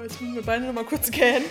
Oh, 0.00 0.02
jetzt 0.02 0.20
müssen 0.20 0.34
wir 0.34 0.42
beide 0.42 0.64
noch 0.64 0.72
mal 0.72 0.84
kurz 0.84 1.10
gähnen. 1.10 1.44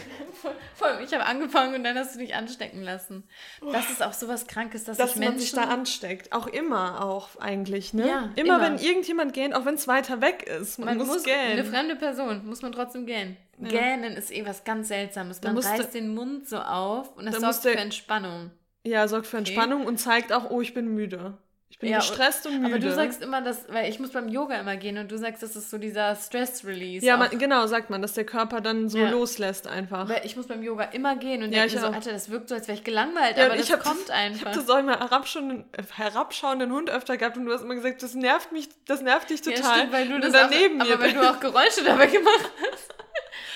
Vor 0.76 0.88
allem, 0.88 1.04
ich 1.04 1.14
habe 1.14 1.26
angefangen 1.26 1.76
und 1.76 1.84
dann 1.84 1.96
hast 1.98 2.16
du 2.16 2.20
dich 2.20 2.34
anstecken 2.34 2.82
lassen. 2.82 3.24
Das 3.72 3.90
ist 3.92 4.02
auch 4.02 4.14
sowas 4.14 4.48
Krankes, 4.48 4.86
dass, 4.86 4.98
Dass 4.98 5.12
sich 5.12 5.20
man 5.20 5.30
Menschen... 5.34 5.42
sich 5.42 5.52
da 5.52 5.66
ansteckt. 5.66 6.32
Auch 6.32 6.48
immer, 6.48 7.04
auch 7.06 7.30
eigentlich, 7.40 7.94
ne? 7.94 8.08
Ja, 8.08 8.30
immer, 8.36 8.56
immer. 8.56 8.62
wenn 8.62 8.78
irgendjemand 8.80 9.34
gähnt, 9.34 9.54
auch 9.54 9.66
wenn 9.66 9.76
es 9.76 9.88
weiter 9.88 10.22
weg 10.22 10.44
ist. 10.44 10.80
Man, 10.80 10.88
man 10.88 10.98
muss, 10.98 11.08
muss, 11.08 11.26
eine 11.26 11.56
gähnen. 11.58 11.66
fremde 11.66 11.96
Person, 11.96 12.46
muss 12.48 12.62
man 12.64 12.72
trotzdem 12.72 13.06
gähnen. 13.06 13.38
Gähnen 13.60 14.16
ist 14.16 14.32
eh 14.32 14.46
was 14.46 14.64
ganz 14.64 14.88
Seltsames. 14.88 15.42
Man 15.44 15.58
reißt 15.58 15.94
den 15.94 16.16
Mund 16.16 16.48
so 16.48 16.58
auf 16.60 17.16
und 17.18 17.26
das 17.26 17.36
Da 17.36 17.42
sorgt 17.42 17.54
musste- 17.56 17.72
für 17.74 17.78
Entspannung. 17.78 18.52
Ja, 18.84 19.08
sorgt 19.08 19.28
für 19.28 19.38
Entspannung 19.38 19.86
und 19.86 19.98
zeigt 19.98 20.32
auch, 20.32 20.50
oh, 20.50 20.62
ich 20.62 20.74
bin 20.74 20.88
müde. 20.96 21.38
Ich 21.72 21.78
bin 21.78 21.92
Ja, 21.92 22.00
gestresst 22.00 22.46
und 22.48 22.62
müde. 22.62 22.74
Aber 22.76 22.80
du 22.80 22.92
sagst 22.94 23.22
immer, 23.22 23.42
dass, 23.42 23.72
weil 23.72 23.90
ich 23.90 24.00
muss 24.00 24.10
beim 24.10 24.28
Yoga 24.28 24.56
immer 24.60 24.76
gehen 24.76 24.98
und 24.98 25.12
du 25.12 25.18
sagst, 25.20 25.44
das 25.44 25.56
ist 25.56 25.70
so 25.70 25.78
dieser 25.78 26.16
Stress-Release. 26.16 27.06
ja, 27.06 27.16
man, 27.16 27.30
genau, 27.38 27.68
sagt 27.68 27.92
man, 27.92 28.02
dass 28.02 28.14
der 28.16 28.26
Körper 28.26 28.60
dann 28.60 28.90
so 28.90 28.98
Ja. 28.98 29.10
loslässt 29.12 29.68
einfach. 29.68 30.10
Weil 30.10 30.22
ich 30.26 30.36
muss 30.36 30.48
beim 30.48 30.64
Yoga 30.64 30.86
immer 30.86 31.16
gehen 31.16 31.44
und 31.44 31.52
Ja, 31.54 31.62
denke 31.68 31.80
so. 31.80 31.86
Alter, 31.88 32.12
das 32.12 32.30
wirkt 32.32 32.50
so, 32.50 32.56
als 32.56 32.68
wäre 32.68 32.78
ich 32.78 32.84
gelangweilt, 32.84 33.38
Ja, 33.38 33.46
aber 33.46 33.56
das 33.56 33.72
hab 33.72 33.84
kommt 33.84 34.00
das, 34.02 34.08
Ich 34.10 34.14
einfach. 34.16 34.46
habe 34.48 34.56
das 34.58 34.70
auch 34.70 34.80
immer 34.80 35.00
herabschauenden, 35.00 35.66
herabschauenden 35.96 36.72
Hund 36.72 36.90
öfter 36.90 37.18
gehabt 37.18 37.38
und 37.38 37.46
du 37.46 37.54
hast 37.54 37.62
immer 37.62 37.76
gesagt, 37.76 38.02
das 38.02 38.16
nervt 38.16 38.52
mich, 38.52 38.68
das 38.86 39.02
nervt 39.02 39.30
dich 39.30 39.46
ja, 39.46 39.54
total. 39.54 39.78
stimmt, 39.78 39.94
weil 39.94 40.08
du 40.08 40.20
das 40.20 40.32
dann 40.34 40.50
auch, 40.52 40.86
aber 40.92 41.00
weil 41.00 41.14
du 41.14 41.30
auch 41.30 41.40
Geräusche 41.40 41.84
dabei 41.86 42.08
gemacht 42.08 42.52
hast. 42.72 42.94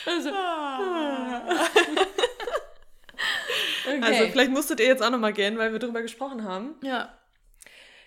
Also, 0.05 0.29
okay. 3.87 4.01
Also 4.01 4.27
vielleicht 4.31 4.51
musstet 4.51 4.79
ihr 4.81 4.87
jetzt 4.87 5.01
auch 5.01 5.09
nochmal 5.09 5.31
gehen, 5.33 5.57
weil 5.57 5.71
wir 5.71 5.79
drüber 5.79 6.01
gesprochen 6.01 6.43
haben. 6.43 6.75
ja. 6.83 7.09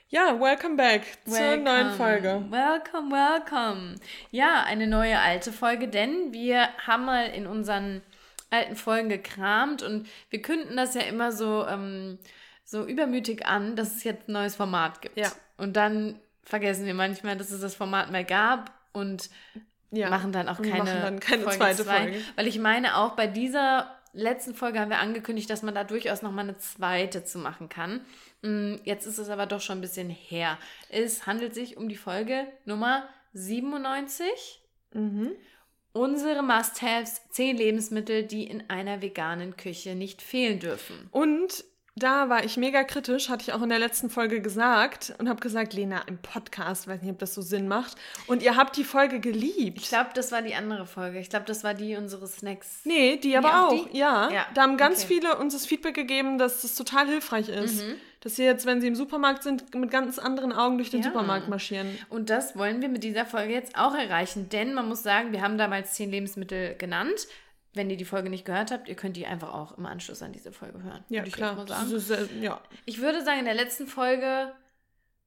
Ja, 0.08 0.38
welcome 0.38 0.76
back 0.76 1.02
zur 1.26 1.56
neuen 1.56 1.90
Folge. 1.94 2.44
Welcome, 2.48 3.10
welcome. 3.10 3.96
Ja, 4.30 4.62
eine 4.62 4.86
neue 4.86 5.18
alte 5.18 5.50
Folge, 5.52 5.88
denn 5.88 6.32
wir 6.32 6.68
haben 6.86 7.04
mal 7.06 7.26
in 7.26 7.46
unseren 7.48 8.02
alten 8.50 8.76
Folgen 8.76 9.08
gekramt 9.08 9.82
und 9.82 10.06
wir 10.30 10.42
künden 10.42 10.76
das 10.76 10.94
ja 10.94 11.00
immer 11.02 11.32
so, 11.32 11.66
ähm, 11.66 12.18
so 12.64 12.84
übermütig 12.84 13.46
an, 13.46 13.74
dass 13.74 13.96
es 13.96 14.04
jetzt 14.04 14.28
ein 14.28 14.32
neues 14.32 14.54
Format 14.54 15.02
gibt. 15.02 15.16
Ja. 15.18 15.32
Und 15.56 15.76
dann 15.76 16.20
vergessen 16.44 16.86
wir 16.86 16.94
manchmal, 16.94 17.36
dass 17.36 17.50
es 17.50 17.60
das 17.60 17.74
Format 17.74 18.12
mehr 18.12 18.22
gab 18.24 18.70
und 18.92 19.28
Ja. 19.90 20.08
machen 20.08 20.30
dann 20.30 20.48
auch 20.48 20.62
keine, 20.62 21.00
dann 21.00 21.18
keine 21.18 21.42
Folge 21.42 21.58
zweite 21.58 21.84
zwei. 21.84 22.02
Folge. 22.02 22.24
Weil 22.36 22.46
ich 22.46 22.60
meine, 22.60 22.96
auch 22.96 23.16
bei 23.16 23.26
dieser 23.26 23.90
letzten 24.12 24.54
Folge 24.54 24.78
haben 24.78 24.90
wir 24.90 24.98
angekündigt, 24.98 25.50
dass 25.50 25.62
man 25.62 25.74
da 25.74 25.82
durchaus 25.82 26.22
nochmal 26.22 26.44
eine 26.44 26.58
zweite 26.58 27.24
zu 27.24 27.38
machen 27.38 27.68
kann. 27.68 28.00
Mm, 28.42 28.76
Jetzt 28.84 29.06
ist 29.06 29.18
es 29.18 29.28
aber 29.28 29.46
doch 29.46 29.60
schon 29.60 29.78
ein 29.78 29.82
bisschen 29.82 30.10
her. 30.10 30.58
Es 30.88 31.26
handelt 31.26 31.54
sich 31.54 31.76
um 31.76 31.88
die 31.88 31.96
Folge 31.96 32.46
Nummer 32.64 33.08
97. 33.32 34.26
Mhm. 34.92 35.32
Unsere 35.92 36.42
Must-Haves, 36.42 37.22
10 37.30 37.56
Lebensmittel, 37.56 38.22
die 38.24 38.44
in 38.44 38.68
einer 38.68 39.00
veganen 39.00 39.56
Küche 39.56 39.94
nicht 39.94 40.20
fehlen 40.20 40.58
dürfen. 40.58 41.08
Und 41.10 41.64
da 41.98 42.28
war 42.28 42.44
ich 42.44 42.58
mega 42.58 42.84
kritisch, 42.84 43.30
hatte 43.30 43.42
ich 43.42 43.54
auch 43.54 43.62
in 43.62 43.70
der 43.70 43.78
letzten 43.78 44.10
Folge 44.10 44.42
gesagt 44.42 45.14
und 45.18 45.30
habe 45.30 45.40
gesagt, 45.40 45.72
Lena, 45.72 46.02
im 46.06 46.18
Podcast, 46.18 46.86
weiß 46.86 47.00
nicht, 47.00 47.10
ob 47.10 47.18
das 47.18 47.34
so 47.34 47.40
Sinn 47.40 47.68
macht. 47.68 47.96
Und 48.26 48.42
ihr 48.42 48.54
habt 48.54 48.76
die 48.76 48.84
Folge 48.84 49.18
geliebt. 49.18 49.80
Ich 49.80 49.88
glaube, 49.88 50.10
das 50.14 50.30
war 50.30 50.42
die 50.42 50.54
andere 50.54 50.84
Folge. 50.86 51.18
Ich 51.18 51.30
glaube, 51.30 51.46
das 51.46 51.64
war 51.64 51.72
die 51.72 51.96
unseres 51.96 52.36
Snacks. 52.36 52.80
Nee, 52.84 53.16
die 53.16 53.34
aber 53.36 53.48
auch 53.48 53.72
auch. 53.72 53.88
die? 53.90 53.96
Ja. 53.96 54.30
Ja, 54.30 54.46
Da 54.54 54.62
haben 54.62 54.76
ganz 54.76 55.04
okay. 55.04 55.14
viele 55.14 55.36
uns 55.38 55.54
das 55.54 55.64
Feedback 55.64 55.94
gegeben, 55.94 56.36
dass 56.36 56.60
das 56.62 56.74
total 56.74 57.06
hilfreich 57.06 57.48
ist. 57.48 57.82
Mhm. 57.82 57.94
Dass 58.20 58.36
sie 58.36 58.44
jetzt, 58.44 58.66
wenn 58.66 58.80
sie 58.80 58.88
im 58.88 58.96
Supermarkt 58.96 59.42
sind, 59.42 59.74
mit 59.74 59.90
ganz 59.90 60.18
anderen 60.18 60.52
Augen 60.52 60.78
durch 60.78 60.90
den 60.90 61.00
Ja. 61.00 61.06
Supermarkt 61.06 61.48
marschieren. 61.48 61.96
Und 62.10 62.28
das 62.28 62.56
wollen 62.58 62.82
wir 62.82 62.88
mit 62.88 63.04
dieser 63.04 63.24
Folge 63.24 63.52
jetzt 63.52 63.76
auch 63.78 63.94
erreichen, 63.94 64.48
denn 64.50 64.74
man 64.74 64.88
muss 64.88 65.02
sagen, 65.02 65.32
wir 65.32 65.42
haben 65.42 65.56
damals 65.58 65.94
zehn 65.94 66.10
Lebensmittel 66.10 66.74
genannt. 66.76 67.26
Wenn 67.76 67.90
ihr 67.90 67.96
die 67.96 68.04
Folge 68.06 68.30
nicht 68.30 68.44
gehört 68.46 68.70
habt, 68.70 68.88
ihr 68.88 68.94
könnt 68.94 69.16
die 69.16 69.26
einfach 69.26 69.52
auch 69.52 69.76
im 69.76 69.84
Anschluss 69.86 70.22
an 70.22 70.32
diese 70.32 70.50
Folge 70.50 70.82
hören. 70.82 71.04
Ja, 71.08 71.24
ich 71.24 71.32
klar. 71.34 71.56
ist, 71.92 72.10
äh, 72.10 72.26
ja. 72.40 72.60
Ich 72.86 73.00
würde 73.00 73.22
sagen, 73.22 73.40
in 73.40 73.44
der 73.44 73.54
letzten 73.54 73.86
Folge 73.86 74.52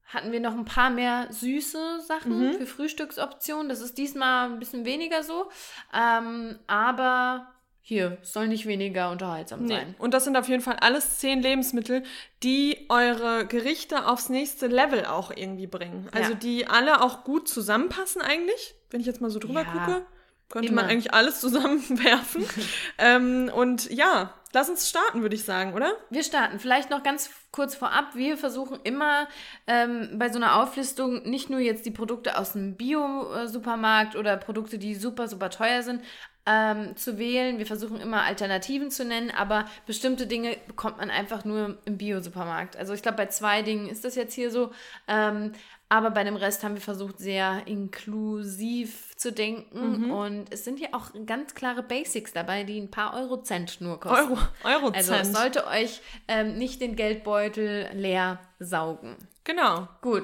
hatten 0.06 0.32
wir 0.32 0.40
noch 0.40 0.56
ein 0.56 0.66
paar 0.66 0.90
mehr 0.90 1.28
süße 1.30 2.02
Sachen 2.02 2.48
Mhm. 2.50 2.54
für 2.54 2.66
Frühstücksoptionen. 2.66 3.70
Das 3.70 3.82
ist 3.82 3.98
diesmal 4.00 4.50
ein 4.50 4.58
bisschen 4.60 4.84
weniger 4.84 5.22
so. 5.24 5.50
Ähm, 5.94 6.58
aber 6.66 7.48
hier 7.82 8.18
soll 8.24 8.48
nicht 8.48 8.66
weniger 8.66 9.12
unterhaltsam 9.12 9.64
Nee. 9.66 9.76
sein. 9.76 9.96
Und 10.00 10.14
das 10.16 10.24
sind 10.24 10.36
auf 10.36 10.48
jeden 10.50 10.62
Fall 10.64 10.78
alles 10.78 11.20
zehn 11.20 11.42
Lebensmittel, 11.42 12.04
die 12.44 12.88
eure 12.90 13.46
Gerichte 13.46 14.08
aufs 14.08 14.30
nächste 14.30 14.66
Level 14.68 15.06
auch 15.06 15.32
irgendwie 15.36 15.68
bringen. 15.68 16.08
Also 16.12 16.32
Ja. 16.32 16.38
die 16.38 16.68
alle 16.68 17.02
auch 17.02 17.24
gut 17.24 17.48
zusammenpassen 17.48 18.22
eigentlich. 18.24 18.74
Wenn 18.90 19.02
ich 19.02 19.08
jetzt 19.08 19.22
mal 19.22 19.30
so 19.30 19.38
drüber 19.40 19.62
Ja, 19.64 19.72
gucke, 19.72 20.06
könnte 20.50 20.70
immer. 20.70 20.82
man 20.82 20.92
eigentlich 20.92 21.14
alles 21.14 21.40
zusammenwerfen. 21.40 22.46
ähm, 22.98 23.52
und 23.54 23.90
ja, 23.92 24.34
lass 24.54 24.70
uns 24.70 24.90
starten, 24.90 25.22
würde 25.22 25.36
ich 25.36 25.44
sagen, 25.44 25.74
oder? 25.74 25.94
Wir 26.10 26.24
starten. 26.24 26.60
Vielleicht 26.60 26.90
noch 26.90 27.04
ganz 27.04 27.30
kurz 27.52 27.76
vorab. 27.76 28.16
Wir 28.16 28.38
versuchen 28.38 28.80
immer 28.84 29.28
ähm, 29.68 30.10
bei 30.14 30.30
so 30.30 30.38
einer 30.38 30.62
Auflistung 30.62 31.24
nicht 31.30 31.50
nur 31.50 31.60
jetzt 31.60 31.86
die 31.86 31.92
Produkte 31.92 32.38
aus 32.38 32.54
dem 32.54 32.76
Bio-Supermarkt 32.76 34.16
oder 34.16 34.38
Produkte, 34.38 34.78
die 34.78 34.96
super, 34.96 35.28
super 35.28 35.50
teuer 35.50 35.84
sind, 35.84 36.02
ähm, 36.46 36.96
zu 36.96 37.20
wählen. 37.20 37.60
Wir 37.60 37.68
versuchen 37.68 38.02
immer 38.02 38.24
Alternativen 38.24 38.90
zu 38.90 39.06
nennen, 39.06 39.32
aber 39.32 39.66
bestimmte 39.86 40.26
Dinge 40.26 40.58
bekommt 40.68 40.98
man 40.98 41.12
einfach 41.12 41.46
nur 41.46 41.78
im 41.86 41.98
Bio-Supermarkt. 41.98 42.76
Also 42.76 42.94
ich 42.94 43.04
glaube, 43.04 43.18
bei 43.18 43.28
zwei 43.28 43.62
Dingen 43.62 43.88
ist 43.88 44.04
das 44.04 44.16
jetzt 44.16 44.34
hier 44.34 44.50
so. 44.50 44.72
Ähm, 45.08 45.52
aber 45.90 46.12
bei 46.12 46.24
dem 46.24 46.36
Rest 46.36 46.64
haben 46.64 46.76
wir 46.76 46.82
versucht, 46.82 47.20
sehr 47.20 47.64
inklusiv 47.66 49.09
zu 49.20 49.34
denken. 49.34 50.06
Mhm. 50.06 50.12
Und 50.12 50.54
es 50.54 50.64
sind 50.64 50.80
ja 50.80 50.90
auch 50.94 51.12
ganz 51.26 51.54
klare 51.54 51.84
Basics 51.84 52.32
dabei, 52.32 52.64
die 52.64 52.80
ein 52.80 52.90
paar 52.90 53.14
Eurocent 53.14 53.82
nur 53.82 54.00
kosten. 54.00 54.32
Euro, 54.32 54.38
Eurocent. 54.64 54.96
Also 54.96 55.14
es 55.14 55.34
sollte 55.34 55.68
euch 55.68 56.00
ähm, 56.30 56.58
nicht 56.58 56.80
den 56.80 56.96
Geldbeutel 56.96 57.90
leer 57.94 58.40
saugen. 58.60 59.18
genau. 59.44 59.90
Gut, 60.02 60.24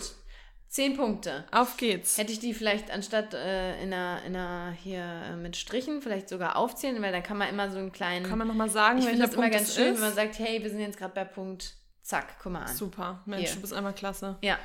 zehn 0.70 0.96
Punkte. 0.96 1.44
Auf 1.52 1.76
geht's. 1.76 2.18
Hätte 2.18 2.32
ich 2.32 2.40
die 2.40 2.54
vielleicht 2.54 2.90
anstatt 2.90 3.34
äh, 3.34 3.82
in 3.84 3.94
einer, 3.94 4.24
in 4.24 4.34
einer 4.36 4.72
hier 4.72 5.04
äh, 5.04 5.36
mit 5.36 5.58
Strichen 5.58 6.02
vielleicht 6.02 6.30
sogar 6.30 6.56
aufzählen, 6.56 7.02
weil 7.02 7.12
da 7.12 7.20
kann 7.20 7.38
man 7.38 7.50
immer 7.50 7.70
so 7.70 7.78
einen 7.80 7.92
kleinen. 7.92 8.26
Kann 8.26 8.38
man 8.38 8.48
nochmal 8.48 8.70
sagen, 8.70 9.00
ich 9.00 9.06
finde 9.06 9.20
welcher 9.20 9.28
das 9.28 9.34
immer 9.36 9.44
Punkt 9.44 9.58
ganz 9.58 9.76
schön, 9.76 9.88
ist? 9.88 9.96
wenn 9.96 10.08
man 10.08 10.16
sagt, 10.16 10.40
hey, 10.40 10.64
wir 10.64 10.70
sind 10.70 10.80
jetzt 10.80 10.98
gerade 10.98 11.14
bei 11.14 11.26
Punkt, 11.26 11.74
zack, 12.02 12.38
guck 12.42 12.54
mal 12.54 12.62
an. 12.64 12.74
Super, 12.74 13.22
Mensch, 13.26 13.48
Hier. 13.48 13.56
du 13.56 13.62
bist 13.62 13.74
einmal 13.74 13.94
klasse. 13.94 14.38
Ja, 14.42 14.58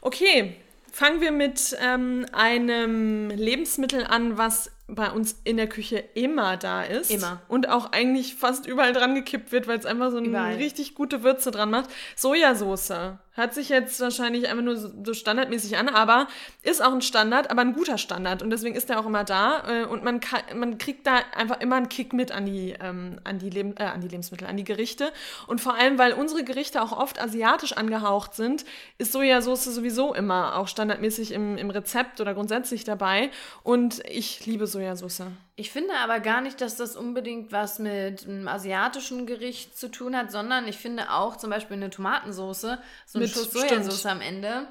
Okay, 0.00 0.60
fangen 0.92 1.20
wir 1.20 1.32
mit 1.32 1.76
ähm, 1.80 2.26
einem 2.32 3.30
Lebensmittel 3.30 4.04
an, 4.04 4.38
was 4.38 4.70
bei 4.86 5.10
uns 5.10 5.40
in 5.44 5.56
der 5.56 5.68
Küche 5.68 5.98
immer 6.14 6.56
da 6.56 6.82
ist. 6.82 7.10
Immer. 7.10 7.40
Und 7.48 7.68
auch 7.68 7.92
eigentlich 7.92 8.34
fast 8.34 8.66
überall 8.66 8.92
dran 8.92 9.14
gekippt 9.14 9.50
wird, 9.52 9.66
weil 9.66 9.78
es 9.78 9.86
einfach 9.86 10.10
so 10.10 10.18
eine 10.18 10.28
Überall. 10.28 10.54
richtig 10.56 10.94
gute 10.94 11.22
Würze 11.22 11.50
dran 11.50 11.70
macht. 11.70 11.90
Sojasauce. 12.16 13.18
Hört 13.36 13.52
sich 13.52 13.68
jetzt 13.68 13.98
wahrscheinlich 14.00 14.48
einfach 14.48 14.62
nur 14.62 14.76
so 14.76 15.12
standardmäßig 15.12 15.76
an, 15.76 15.88
aber 15.88 16.28
ist 16.62 16.80
auch 16.80 16.92
ein 16.92 17.02
Standard, 17.02 17.50
aber 17.50 17.62
ein 17.62 17.72
guter 17.72 17.98
Standard. 17.98 18.42
Und 18.42 18.50
deswegen 18.50 18.76
ist 18.76 18.88
der 18.88 19.00
auch 19.00 19.06
immer 19.06 19.24
da. 19.24 19.82
äh, 19.82 19.84
Und 19.86 20.04
man, 20.04 20.20
kann, 20.20 20.42
man 20.54 20.78
kriegt 20.78 21.04
da 21.04 21.16
einfach 21.34 21.60
immer 21.60 21.74
einen 21.74 21.88
Kick 21.88 22.12
mit 22.12 22.30
an 22.30 22.46
die, 22.46 22.76
ähm, 22.80 23.18
an, 23.24 23.40
die 23.40 23.50
Leb 23.50 23.80
äh, 23.80 23.84
an 23.86 24.00
die 24.00 24.06
Lebensmittel, 24.08 24.46
an 24.46 24.56
die 24.56 24.62
Gerichte. 24.62 25.12
Und 25.48 25.60
vor 25.60 25.74
allem, 25.74 25.98
weil 25.98 26.12
unsere 26.12 26.44
Gerichte 26.44 26.80
auch 26.80 26.92
oft 26.92 27.20
asiatisch 27.20 27.72
angehaucht 27.72 28.34
sind, 28.34 28.64
ist 28.98 29.10
Sojasauce 29.10 29.64
sowieso 29.64 30.14
immer 30.14 30.56
auch 30.56 30.68
standardmäßig 30.68 31.32
im, 31.32 31.58
im 31.58 31.70
Rezept 31.70 32.20
oder 32.20 32.34
grundsätzlich 32.34 32.84
dabei. 32.84 33.30
Und 33.64 34.00
ich 34.08 34.46
liebe 34.46 34.68
Sojasauce. 34.68 35.22
Ich 35.56 35.70
finde 35.70 35.94
aber 36.02 36.20
gar 36.20 36.40
nicht, 36.40 36.60
dass 36.60 36.76
das 36.76 36.96
unbedingt 36.96 37.52
was 37.52 37.78
mit 37.78 38.26
einem 38.26 38.48
asiatischen 38.48 39.26
Gericht 39.26 39.76
zu 39.78 39.88
tun 39.88 40.16
hat, 40.16 40.32
sondern 40.32 40.66
ich 40.66 40.76
finde 40.78 41.10
auch 41.12 41.36
zum 41.36 41.50
Beispiel 41.50 41.76
eine 41.76 41.90
Tomatensauce, 41.90 42.60
so 42.60 42.68
ein 42.68 43.20
Mit- 43.20 43.30
Schuss 43.30 43.48
stimmt. 43.48 43.68
Sojasauce 43.68 44.06
am 44.06 44.20
Ende, 44.20 44.66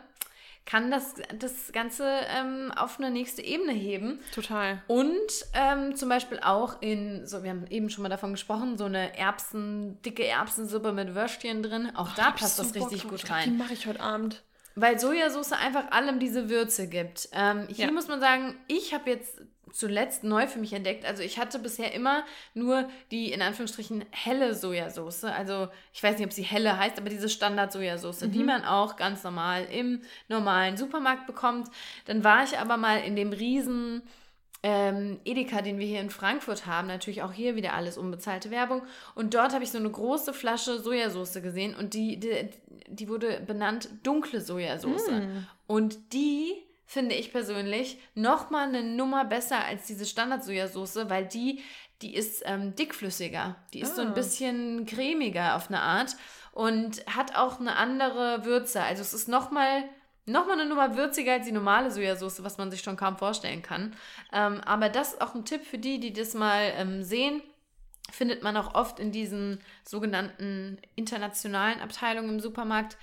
kann 0.65 0.89
das, 0.91 1.15
das 1.39 1.73
Ganze 1.73 2.05
ähm, 2.37 2.71
auf 2.75 2.97
eine 2.97 3.11
nächste 3.11 3.41
Ebene 3.41 3.73
heben. 3.73 4.19
Total. 4.33 4.81
Und 4.87 5.11
ähm, 5.53 5.93
zum 5.95 6.07
Beispiel 6.07 6.39
auch 6.39 6.81
in, 6.81 7.27
so 7.27 7.43
wir 7.43 7.49
haben 7.49 7.67
eben 7.69 7.89
schon 7.89 8.01
mal 8.03 8.07
davon 8.09 8.31
gesprochen, 8.31 8.77
so 8.77 8.85
eine 8.85 9.17
Erbsen, 9.17 10.01
dicke 10.03 10.25
Erbsensuppe 10.25 10.93
mit 10.93 11.15
Würstchen 11.15 11.63
drin. 11.63 11.91
Auch 11.95 12.15
da 12.15 12.27
Hab 12.27 12.35
ich 12.35 12.41
passt 12.43 12.59
das 12.59 12.73
richtig 12.75 13.03
gut 13.09 13.23
glaub, 13.25 13.39
Die 13.43 13.49
rein. 13.49 13.57
mache 13.57 13.73
ich 13.73 13.87
heute 13.87 13.99
Abend. 13.99 14.41
Weil 14.75 14.97
Sojasauce 14.99 15.51
einfach 15.51 15.91
allem 15.91 16.19
diese 16.19 16.49
Würze 16.49 16.87
gibt. 16.87 17.27
Ähm, 17.33 17.67
hier 17.69 17.85
Ja. 17.87 17.91
muss 17.91 18.07
man 18.07 18.21
sagen, 18.21 18.55
ich 18.67 18.93
habe 18.93 19.09
jetzt 19.09 19.41
zuletzt 19.73 20.23
neu 20.23 20.47
für 20.47 20.59
mich 20.59 20.71
entdeckt. 20.71 21.03
Also 21.03 21.23
ich 21.23 21.39
hatte 21.39 21.59
bisher 21.59 21.93
immer 21.93 22.23
nur 22.53 22.87
die 23.11 23.33
in 23.33 23.41
Anführungsstrichen 23.41 24.05
helle 24.11 24.53
Sojasauce. 24.53 25.25
Also 25.25 25.67
ich 25.91 26.01
weiß 26.01 26.17
nicht, 26.17 26.25
ob 26.25 26.31
sie 26.31 26.43
helle 26.43 26.77
heißt, 26.77 26.97
aber 26.99 27.09
diese 27.09 27.27
Standard-Sojasauce, 27.27 28.19
die 28.19 28.43
man 28.43 28.63
auch 28.63 28.95
ganz 28.95 29.23
normal 29.23 29.65
im 29.65 30.01
normalen 30.29 30.77
Supermarkt 30.77 31.25
bekommt. 31.25 31.69
Dann 32.05 32.23
war 32.23 32.43
ich 32.43 32.57
aber 32.59 32.77
mal 32.77 32.97
in 32.97 33.15
dem 33.15 33.33
riesen 33.33 34.03
ähm, 34.61 35.19
Edeka, 35.25 35.61
den 35.61 35.79
wir 35.79 35.87
hier 35.87 35.99
in 35.99 36.09
Frankfurt 36.09 36.65
haben, 36.65 36.87
natürlich 36.87 37.21
auch 37.21 37.33
hier 37.33 37.55
wieder 37.55 37.73
alles 37.73 37.97
unbezahlte 37.97 38.51
Werbung. 38.51 38.83
Und 39.15 39.33
dort 39.33 39.53
habe 39.53 39.63
ich 39.63 39.71
so 39.71 39.77
eine 39.77 39.89
große 39.89 40.33
Flasche 40.33 40.79
Sojasauce 40.79 41.41
gesehen 41.41 41.75
und 41.75 41.93
die, 41.93 42.17
die, 42.19 42.49
die 42.87 43.09
wurde 43.09 43.41
benannt 43.45 43.89
dunkle 44.03 44.39
Sojasauce. 44.39 45.09
Und 45.67 46.13
die 46.13 46.53
finde 46.93 47.15
ich 47.15 47.31
persönlich, 47.31 47.97
nochmal 48.13 48.67
eine 48.67 48.83
Nummer 48.83 49.25
besser 49.25 49.65
als 49.65 49.87
diese 49.87 50.05
Standard-Sojasauce, 50.05 51.09
weil 51.09 51.25
die, 51.25 51.63
die 52.03 52.13
ist 52.13 52.43
ähm, 52.45 52.75
dickflüssiger. 52.75 53.55
Die 53.73 53.81
ist 53.81 53.93
ah. 53.93 53.95
so 53.95 54.01
ein 54.03 54.09
ah. 54.09 54.13
bisschen 54.13 54.85
cremiger 54.85 55.55
auf 55.55 55.69
eine 55.69 55.81
Art 55.81 56.15
und 56.51 57.03
hat 57.07 57.35
auch 57.35 57.59
eine 57.59 57.75
andere 57.77 58.45
Würze. 58.45 58.81
Also 58.81 59.01
es 59.01 59.13
ist 59.13 59.27
nochmal 59.27 59.83
Nochmal 60.25 60.57
eine 60.57 60.69
Nummer 60.69 60.95
würziger 60.95 61.33
als 61.33 61.47
die 61.47 61.51
normale 61.51 61.91
Sojasauce, 61.91 62.45
was 62.45 62.57
man 62.57 62.71
sich 62.71 62.79
schon 62.79 62.95
kaum 62.95 63.17
vorstellen 63.17 63.61
kann. 63.61 63.93
Ähm, 64.31 64.61
aber 64.61 64.87
das 64.87 65.13
ist 65.13 65.21
auch 65.21 65.35
ein 65.35 65.43
Tipp 65.43 65.65
für 65.65 65.77
die, 65.77 65.99
die 65.99 66.13
das 66.13 66.33
mal 66.33 66.71
ähm, 66.77 67.03
sehen. 67.03 67.41
Findet 68.09 68.41
man 68.41 68.55
auch 68.55 68.73
oft 68.73 69.01
in 69.01 69.11
diesen 69.11 69.59
sogenannten 69.83 70.77
internationalen 70.95 71.81
Abteilungen 71.81 72.29
im 72.29 72.39
Supermarkt 72.39 72.95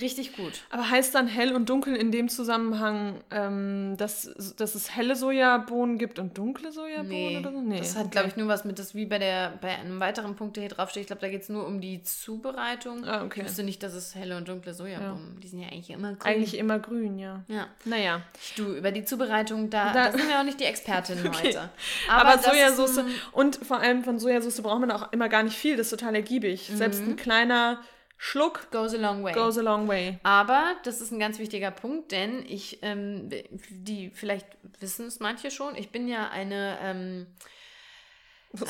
Richtig 0.00 0.36
gut. 0.36 0.52
Aber 0.70 0.90
heißt 0.90 1.14
dann 1.14 1.26
hell 1.26 1.54
und 1.54 1.68
dunkel 1.68 1.96
in 1.96 2.12
dem 2.12 2.28
Zusammenhang, 2.28 3.20
ähm, 3.30 3.94
dass, 3.96 4.54
dass 4.56 4.74
es 4.74 4.94
helle 4.94 5.16
Sojabohnen 5.16 5.98
gibt 5.98 6.18
und 6.18 6.36
dunkle 6.36 6.72
Sojabohnen 6.72 7.08
nee, 7.08 7.38
oder 7.38 7.52
so? 7.52 7.60
Nee. 7.60 7.78
Das 7.78 7.94
hat, 7.94 8.06
okay. 8.06 8.10
glaube 8.12 8.28
ich, 8.28 8.36
nur 8.36 8.48
was 8.48 8.64
mit, 8.64 8.78
das 8.78 8.94
wie 8.94 9.06
bei, 9.06 9.18
der, 9.18 9.54
bei 9.60 9.70
einem 9.70 10.00
weiteren 10.00 10.36
Punkt, 10.36 10.56
der 10.56 10.62
hier 10.62 10.70
draufsteht. 10.70 11.02
Ich 11.02 11.06
glaube, 11.06 11.20
da 11.20 11.28
geht 11.28 11.42
es 11.42 11.48
nur 11.48 11.66
um 11.66 11.80
die 11.80 12.02
Zubereitung. 12.02 13.04
Ah, 13.04 13.24
okay. 13.24 13.40
Ich 13.40 13.46
wusste 13.46 13.62
nicht, 13.62 13.82
dass 13.82 13.94
es 13.94 14.14
helle 14.14 14.36
und 14.36 14.48
dunkle 14.48 14.74
Sojabohnen 14.74 15.34
ja. 15.34 15.40
Die 15.42 15.48
sind 15.48 15.60
ja 15.60 15.68
eigentlich 15.68 15.90
immer 15.90 16.14
grün. 16.14 16.32
Eigentlich 16.32 16.58
immer 16.58 16.78
grün, 16.78 17.18
ja. 17.18 17.42
Ja. 17.48 17.66
Naja. 17.84 18.22
Du, 18.56 18.74
über 18.74 18.92
die 18.92 19.04
Zubereitung, 19.04 19.70
da, 19.70 19.92
da, 19.92 20.10
da 20.10 20.18
sind 20.18 20.28
wir 20.28 20.38
auch 20.38 20.44
nicht 20.44 20.60
die 20.60 20.64
Expertin 20.64 21.18
okay. 21.26 21.48
heute. 21.48 21.70
Aber, 22.08 22.30
Aber 22.30 22.42
Sojasauce 22.42 23.00
und 23.32 23.56
vor 23.56 23.80
allem 23.80 24.04
von 24.04 24.18
Sojasauce 24.18 24.60
braucht 24.62 24.80
man 24.80 24.90
auch 24.90 25.12
immer 25.12 25.28
gar 25.28 25.42
nicht 25.42 25.56
viel. 25.56 25.76
Das 25.76 25.86
ist 25.86 25.98
total 25.98 26.14
ergiebig. 26.14 26.70
Mhm. 26.70 26.76
Selbst 26.76 27.02
ein 27.02 27.16
kleiner 27.16 27.80
Schluck 28.18 28.70
goes 28.70 28.94
a 28.94 28.96
long 28.96 29.22
way. 29.22 29.32
Goes 29.32 29.58
a 29.58 29.62
long 29.62 29.88
way. 29.88 30.18
Aber 30.22 30.74
das 30.84 31.00
ist 31.00 31.12
ein 31.12 31.18
ganz 31.18 31.38
wichtiger 31.38 31.70
Punkt, 31.70 32.12
denn 32.12 32.44
ich, 32.46 32.78
ähm, 32.82 33.28
die 33.68 34.10
vielleicht 34.10 34.46
wissen 34.80 35.06
es 35.06 35.20
manche 35.20 35.50
schon, 35.50 35.76
ich 35.76 35.92
bin 35.92 36.08
ja 36.08 36.30
eine, 36.30 36.78
ähm, 36.82 37.26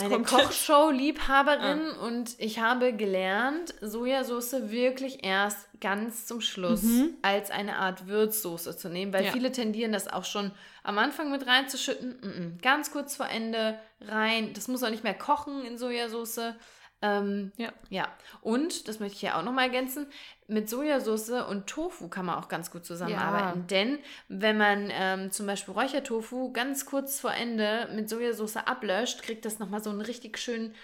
eine 0.01 0.23
Kochshow-Liebhaberin 0.23 1.81
ah. 1.97 2.07
und 2.07 2.35
ich 2.39 2.59
habe 2.59 2.93
gelernt, 2.93 3.73
Sojasauce 3.81 4.71
wirklich 4.71 5.25
erst 5.25 5.69
ganz 5.81 6.27
zum 6.27 6.41
Schluss 6.41 6.83
mhm. 6.83 7.15
als 7.23 7.53
eine 7.53 7.77
Art 7.77 8.09
Würzsoße 8.09 8.77
zu 8.77 8.89
nehmen, 8.89 9.13
weil 9.13 9.27
ja. 9.27 9.33
viele 9.33 9.53
tendieren 9.53 9.93
das 9.93 10.09
auch 10.09 10.25
schon 10.25 10.51
am 10.83 10.99
Anfang 10.99 11.31
mit 11.31 11.47
reinzuschütten. 11.47 12.19
Mm 12.21 12.27
-mm. 12.27 12.63
Ganz 12.63 12.91
kurz 12.91 13.15
vor 13.15 13.29
Ende 13.29 13.79
rein. 14.01 14.55
Das 14.55 14.67
muss 14.67 14.83
auch 14.83 14.91
nicht 14.91 15.05
mehr 15.05 15.15
kochen 15.15 15.65
in 15.65 15.79
Sojasauce 15.79 16.55
ähm, 17.03 17.53
ja. 17.57 17.73
ja. 17.91 18.09
Und, 18.41 18.89
das 18.89 19.01
möchte 19.01 19.17
ich 19.17 19.23
ja 19.23 19.39
auch 19.39 19.43
nochmal 19.43 19.67
ergänzen, 19.67 20.07
mit 20.49 20.69
Sojasauce 20.69 21.47
und 21.49 21.67
Tofu 21.67 22.09
kann 22.09 22.27
man 22.27 22.37
auch 22.37 22.49
ganz 22.49 22.71
gut 22.71 22.85
zusammenarbeiten. 22.85 23.61
Ja. 23.61 23.67
Denn 23.67 23.99
wenn 24.29 24.57
man 24.57 24.91
ähm, 24.93 25.31
zum 25.31 25.47
Beispiel 25.47 25.75
Räuchertofu 25.75 26.53
ganz 26.53 26.87
kurz 26.87 27.21
vor 27.21 27.33
Ende 27.33 27.89
mit 27.95 28.09
Sojasauce 28.09 28.57
ablöscht, 28.57 29.23
kriegt 29.23 29.45
das 29.45 29.59
nochmal 29.59 29.83
so 29.83 29.91
einen 29.91 30.01
richtig 30.01 30.39
schönen 30.39 30.75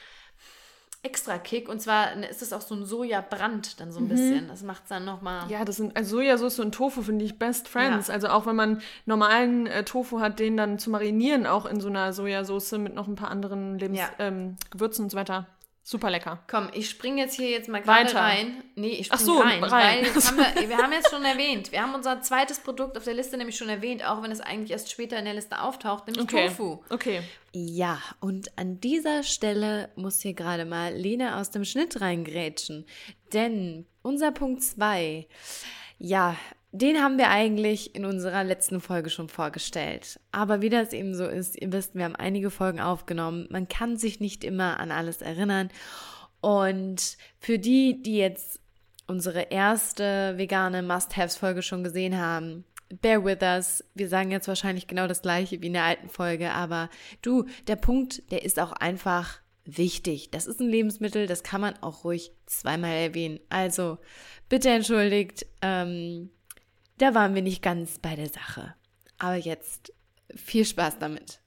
extra 1.04 1.38
Kick. 1.38 1.68
Und 1.68 1.80
zwar 1.80 2.14
ist 2.28 2.42
es 2.42 2.52
auch 2.52 2.60
so 2.60 2.74
ein 2.74 2.84
Sojabrand 2.84 3.80
dann 3.80 3.90
so 3.90 3.98
ein 3.98 4.04
mhm. 4.04 4.08
bisschen. 4.08 4.48
Das 4.48 4.62
macht 4.62 4.84
es 4.84 4.88
dann 4.90 5.04
nochmal. 5.04 5.50
Ja, 5.50 5.64
das 5.64 5.76
sind 5.76 5.96
also 5.96 6.16
Sojasauce 6.16 6.60
und 6.60 6.74
Tofu 6.74 7.02
finde 7.02 7.24
ich 7.24 7.38
Best 7.38 7.68
Friends. 7.68 8.08
Ja. 8.08 8.14
Also 8.14 8.28
auch 8.28 8.46
wenn 8.46 8.56
man 8.56 8.82
normalen 9.06 9.66
äh, 9.66 9.84
Tofu 9.84 10.20
hat, 10.20 10.38
den 10.38 10.56
dann 10.56 10.78
zu 10.78 10.90
marinieren, 10.90 11.46
auch 11.46 11.66
in 11.66 11.80
so 11.80 11.88
einer 11.88 12.12
Sojasauce 12.12 12.72
mit 12.72 12.94
noch 12.94 13.08
ein 13.08 13.16
paar 13.16 13.30
anderen 13.30 13.78
Lebens 13.78 13.98
ja. 13.98 14.10
ähm, 14.18 14.56
Gewürzen 14.70 15.04
und 15.04 15.10
so 15.10 15.16
weiter. 15.16 15.46
Super 15.84 16.10
lecker. 16.10 16.38
Komm, 16.48 16.70
ich 16.72 16.88
springe 16.88 17.20
jetzt 17.20 17.34
hier 17.34 17.50
jetzt 17.50 17.68
mal 17.68 17.82
gerade 17.82 18.14
rein. 18.14 18.62
Nee, 18.76 18.90
ich 18.90 19.06
springe 19.06 19.24
so, 19.24 19.40
rein, 19.40 19.64
rein. 19.64 20.04
Weil 20.04 20.24
haben 20.24 20.36
wir, 20.36 20.68
wir 20.68 20.78
haben 20.78 20.92
jetzt 20.92 21.10
schon 21.10 21.24
erwähnt, 21.24 21.72
wir 21.72 21.82
haben 21.82 21.94
unser 21.94 22.20
zweites 22.20 22.60
Produkt 22.60 22.96
auf 22.96 23.02
der 23.02 23.14
Liste 23.14 23.36
nämlich 23.36 23.56
schon 23.56 23.68
erwähnt, 23.68 24.04
auch 24.04 24.22
wenn 24.22 24.30
es 24.30 24.40
eigentlich 24.40 24.70
erst 24.70 24.92
später 24.92 25.18
in 25.18 25.24
der 25.24 25.34
Liste 25.34 25.60
auftaucht, 25.60 26.06
nämlich 26.06 26.22
okay. 26.22 26.48
Tofu. 26.48 26.78
Okay. 26.88 27.22
Ja, 27.52 28.00
und 28.20 28.56
an 28.56 28.80
dieser 28.80 29.24
Stelle 29.24 29.90
muss 29.96 30.20
hier 30.20 30.34
gerade 30.34 30.64
mal 30.64 30.94
Lena 30.94 31.40
aus 31.40 31.50
dem 31.50 31.64
Schnitt 31.64 32.00
reingrätschen. 32.00 32.86
Denn 33.32 33.86
unser 34.02 34.30
Punkt 34.30 34.62
2, 34.62 35.26
ja, 35.98 36.36
den 36.72 37.02
haben 37.02 37.18
wir 37.18 37.28
eigentlich 37.28 37.94
in 37.94 38.06
unserer 38.06 38.44
letzten 38.44 38.80
Folge 38.80 39.10
schon 39.10 39.28
vorgestellt. 39.28 40.18
Aber 40.32 40.62
wie 40.62 40.70
das 40.70 40.94
eben 40.94 41.14
so 41.14 41.26
ist, 41.26 41.60
ihr 41.60 41.70
wisst, 41.70 41.94
wir 41.94 42.04
haben 42.04 42.16
einige 42.16 42.50
Folgen 42.50 42.80
aufgenommen. 42.80 43.46
Man 43.50 43.68
kann 43.68 43.98
sich 43.98 44.20
nicht 44.20 44.42
immer 44.42 44.80
an 44.80 44.90
alles 44.90 45.20
erinnern. 45.20 45.68
Und 46.40 47.18
für 47.38 47.58
die, 47.58 48.02
die 48.02 48.16
jetzt 48.16 48.58
unsere 49.06 49.42
erste 49.42 50.38
vegane 50.38 50.82
Must-Haves-Folge 50.82 51.62
schon 51.62 51.84
gesehen 51.84 52.18
haben, 52.18 52.64
bear 53.00 53.22
with 53.22 53.42
us. 53.42 53.84
Wir 53.94 54.08
sagen 54.08 54.30
jetzt 54.30 54.48
wahrscheinlich 54.48 54.86
genau 54.86 55.06
das 55.06 55.20
gleiche 55.20 55.60
wie 55.60 55.66
in 55.66 55.74
der 55.74 55.84
alten 55.84 56.08
Folge, 56.08 56.52
aber 56.52 56.88
du, 57.20 57.44
der 57.66 57.76
Punkt, 57.76 58.30
der 58.30 58.44
ist 58.44 58.58
auch 58.58 58.72
einfach 58.72 59.40
wichtig. 59.64 60.30
Das 60.30 60.46
ist 60.46 60.60
ein 60.60 60.68
Lebensmittel, 60.68 61.26
das 61.26 61.42
kann 61.42 61.60
man 61.60 61.74
auch 61.82 62.04
ruhig 62.04 62.32
zweimal 62.46 62.92
erwähnen. 62.92 63.40
Also 63.50 63.98
bitte 64.48 64.70
entschuldigt. 64.70 65.46
Ähm, 65.60 66.30
da 67.02 67.14
waren 67.14 67.34
wir 67.34 67.42
nicht 67.42 67.62
ganz 67.62 67.98
bei 67.98 68.14
der 68.14 68.28
Sache. 68.28 68.74
Aber 69.18 69.36
jetzt 69.36 69.92
viel 70.34 70.64
Spaß 70.64 70.98
damit. 70.98 71.41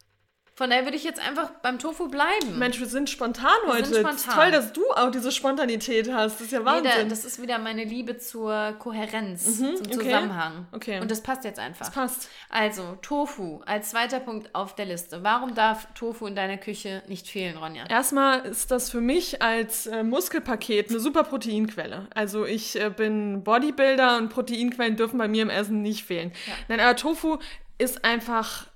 Von 0.58 0.70
daher 0.70 0.86
würde 0.86 0.96
ich 0.96 1.04
jetzt 1.04 1.20
einfach 1.20 1.50
beim 1.62 1.80
Tofu 1.80 2.08
bleiben. 2.08 2.58
Mensch, 2.58 2.80
wir 2.80 2.88
sind 2.88 3.10
spontan 3.10 3.52
wir 3.66 3.74
heute. 3.74 3.88
Sind 3.88 4.08
spontan. 4.08 4.36
Toll, 4.36 4.52
dass 4.52 4.72
du 4.72 4.84
auch 4.92 5.12
diese 5.12 5.34
Spontanität 5.34 6.10
hast. 6.14 6.36
Das 6.36 6.48
ist 6.48 6.54
ja 6.54 6.64
Wahnsinn. 6.64 6.92
Nee, 7.04 7.10
das 7.10 7.26
ist 7.26 7.42
wieder 7.42 7.60
meine 7.60 7.84
Liebe 7.84 8.18
zur 8.20 8.74
Kohärenz, 8.80 9.46
mhm, 9.60 9.76
zum 9.76 9.86
okay. 9.88 10.06
Zusammenhang. 10.06 10.68
Okay. 10.72 11.02
Und 11.02 11.12
das 11.12 11.20
passt 11.20 11.44
jetzt 11.44 11.60
einfach. 11.60 11.86
Das 11.86 11.94
passt. 11.94 12.30
Also, 12.48 12.98
Tofu 13.02 13.64
als 13.66 13.90
zweiter 13.90 14.22
Punkt 14.22 14.56
auf 14.56 14.76
der 14.76 14.86
Liste. 14.86 15.24
Warum 15.24 15.56
darf 15.56 15.94
Tofu 15.94 16.26
in 16.26 16.38
deiner 16.38 16.58
Küche 16.58 17.04
nicht 17.10 17.28
fehlen, 17.28 17.58
Ronja? 17.58 17.86
Erstmal 17.90 18.46
ist 18.46 18.72
das 18.72 18.90
für 18.90 19.02
mich 19.02 19.42
als 19.42 19.88
äh, 19.88 20.04
Muskelpaket 20.04 20.90
eine 20.90 21.02
super 21.02 21.26
Proteinquelle. 21.26 22.08
Also, 22.16 22.46
ich 22.46 22.80
äh, 22.80 22.90
bin 22.90 23.44
Bodybuilder 23.44 24.16
und 24.20 24.30
Proteinquellen 24.30 24.96
dürfen 24.96 25.18
bei 25.18 25.28
mir 25.28 25.42
im 25.42 25.50
Essen 25.50 25.82
nicht 25.82 26.06
fehlen. 26.06 26.32
Ja. 26.48 26.54
Nein, 26.70 26.80
aber 26.80 26.96
Tofu 26.96 27.40
ist 27.78 28.06
einfach 28.06 28.68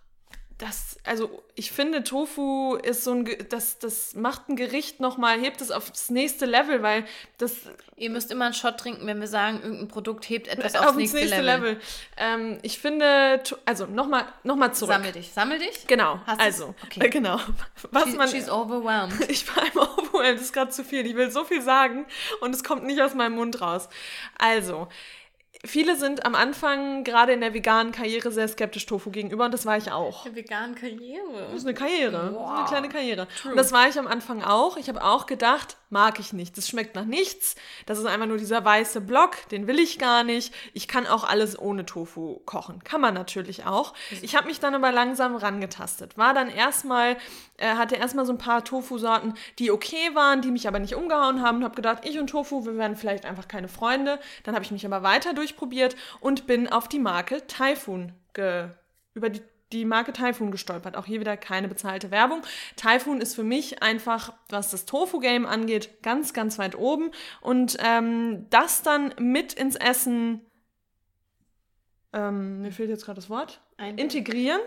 das, 0.60 0.98
also 1.06 1.42
ich 1.56 1.72
finde, 1.72 2.04
Tofu 2.04 2.76
ist 2.76 3.06
so 3.06 3.14
ein, 3.14 3.26
das, 3.48 3.80
das 3.80 4.14
macht 4.14 4.50
ein 4.50 4.58
Gericht 4.58 5.00
nochmal, 5.00 5.40
hebt 5.40 5.62
es 5.62 5.72
aufs 5.72 6.10
nächste 6.10 6.46
Level, 6.46 6.84
weil 6.84 7.06
das. 7.38 7.56
Ihr 7.96 8.10
müsst 8.10 8.32
immer 8.32 8.46
einen 8.46 8.54
Shot 8.54 8.78
trinken, 8.78 9.08
wenn 9.08 9.20
wir 9.20 9.28
sagen, 9.28 9.62
irgendein 9.62 9.90
Produkt 9.90 10.30
hebt 10.30 10.48
etwas 10.48 10.76
aufs, 10.76 10.88
aufs 10.88 10.98
nächste, 10.98 11.18
nächste, 11.18 11.42
Level. 11.42 11.72
Level. 11.74 11.82
Ähm, 12.16 12.60
ich 12.62 12.80
finde, 12.80 13.42
also 13.66 13.86
nochmal 13.88 14.26
noch 14.44 14.56
mal 14.56 14.74
zurück. 14.74 14.94
Sammel 14.94 15.12
dich, 15.12 15.32
sammel 15.32 15.60
dich. 15.60 15.88
Genau, 15.88 16.20
Hast 16.26 16.40
also, 16.42 16.76
okay. 16.86 17.06
äh, 17.06 17.10
genau. 17.10 17.40
Was 17.92 18.10
She, 18.10 18.16
man, 18.16 18.30
she's 18.30 18.50
overwhelmed. 18.50 19.14
Ich 19.30 19.46
war 19.56 19.64
immer 19.66 19.98
overwhelmed, 19.98 20.40
das 20.40 20.48
ist 20.48 20.54
gerade 20.54 20.72
zu 20.72 20.84
viel. 20.84 21.06
Ich 21.06 21.16
will 21.16 21.32
so 21.32 21.44
viel 21.46 21.62
sagen 21.62 22.06
und 22.42 22.54
es 22.54 22.64
kommt 22.64 22.84
nicht 22.84 23.02
aus 23.02 23.14
meinem 23.14 23.36
Mund 23.36 23.62
raus. 23.62 23.88
Also, 24.38 24.88
Viele 25.66 25.98
sind 25.98 26.26
am 26.26 26.36
Anfang, 26.36 27.04
gerade 27.04 27.34
in 27.34 27.42
der 27.42 27.54
veganen 27.54 27.92
Karriere, 27.92 28.32
sehr 28.32 28.48
skeptisch 28.48 28.86
Tofu 28.86 29.12
gegenüber 29.12 29.44
und 29.46 29.54
das 29.54 29.66
war 29.66 29.78
ich 29.78 29.92
auch. 29.92 30.26
Eine 30.26 30.36
vegane 30.36 30.74
Karriere? 30.74 31.48
Das 31.52 31.62
ist 31.62 31.66
eine 31.66 31.74
Karriere. 31.74 32.32
Wow. 32.34 32.60
Das 32.62 32.72
ist 32.72 32.78
eine 32.78 32.88
kleine 32.88 32.90
Karriere. 32.90 33.28
True. 33.42 33.52
Und 33.52 33.58
das 33.58 33.74
war 33.74 33.90
ich 33.90 34.00
am 34.00 34.08
Anfang 34.08 34.42
auch. 34.42 34.78
Ich 34.78 34.88
habe 34.88 35.04
auch 35.04 35.26
gedacht, 35.26 35.76
mag 35.90 36.20
ich 36.20 36.32
nicht. 36.32 36.58
Das 36.58 36.70
schmeckt 36.70 36.96
nach 36.96 37.06
nichts. 37.06 37.56
Das 37.86 38.00
ist 38.00 38.06
einfach 38.06 38.28
nur 38.28 38.38
dieser 38.38 38.64
weiße 38.64 39.02
Block, 39.02 39.50
den 39.50 39.68
will 39.68 39.80
ich 39.80 40.00
gar 40.00 40.24
nicht. 40.24 40.54
Ich 40.74 40.88
kann 40.88 41.08
auch 41.08 41.26
alles 41.26 41.60
ohne 41.60 41.86
Tofu 41.86 42.40
kochen. 42.46 42.84
Kann 42.84 43.02
man 43.02 43.14
natürlich 43.14 43.66
auch. 43.66 43.94
Ich 44.22 44.36
habe 44.36 44.48
mich 44.48 44.60
dann 44.60 44.76
aber 44.76 44.92
langsam 44.92 45.36
rangetastet. 45.36 46.18
War 46.18 46.34
dann 46.34 46.50
erstmal, 46.50 47.18
äh, 47.58 47.76
hatte 47.76 47.96
erstmal 47.96 48.26
so 48.26 48.32
ein 48.32 48.38
paar 48.38 48.64
Tofu-Sorten, 48.64 49.34
die 49.58 49.72
okay 49.72 50.14
waren, 50.14 50.42
die 50.42 50.52
mich 50.52 50.68
aber 50.68 50.80
nicht 50.80 50.96
umgehauen 50.96 51.42
haben 51.42 51.58
und 51.58 51.64
habe 51.66 51.76
gedacht, 51.76 52.06
ich 52.06 52.18
und 52.18 52.28
Tofu, 52.28 52.66
wir 52.66 52.78
werden 52.78 52.96
vielleicht 52.96 53.26
einfach 53.26 53.48
keine 53.48 53.68
Freunde. 53.68 54.20
Dann 54.44 54.56
habe 54.56 54.64
ich 54.64 54.72
mich 54.72 54.86
aber 54.86 55.04
weiter 55.04 55.34
durch 55.34 55.50
durchprobiert 55.50 55.96
und 56.20 56.48
bin 56.48 56.68
auf 56.68 56.88
die 56.88 57.00
Marke 57.00 57.46
Typhoon 57.48 58.14
über 59.14 59.30
die 59.30 59.42
die 59.72 59.86
Marke 59.86 60.14
Typhoon 60.14 60.52
gestolpert. 60.52 60.98
Auch 60.98 61.06
hier 61.06 61.20
wieder 61.20 61.38
keine 61.38 61.68
bezahlte 61.68 62.12
Werbung. 62.12 62.42
Typhoon 62.76 63.22
ist 63.22 63.36
für 63.36 63.44
mich 63.44 63.84
einfach, 63.84 64.34
was 64.50 64.72
das 64.72 64.86
Tofu-Game 64.86 65.46
angeht, 65.46 66.02
ganz, 66.02 66.34
ganz 66.34 66.58
weit 66.58 66.76
oben. 66.76 67.12
Und 67.42 67.78
ähm, 67.80 68.48
das 68.50 68.82
dann 68.82 69.14
mit 69.20 69.54
ins 69.54 69.76
Essen, 69.76 70.46
ähm, 72.14 72.62
mir 72.62 72.72
fehlt 72.72 72.90
jetzt 72.90 73.06
gerade 73.06 73.18
das 73.18 73.30
Wort, 73.30 73.62
Ein 73.78 73.98
integrieren, 73.98 74.62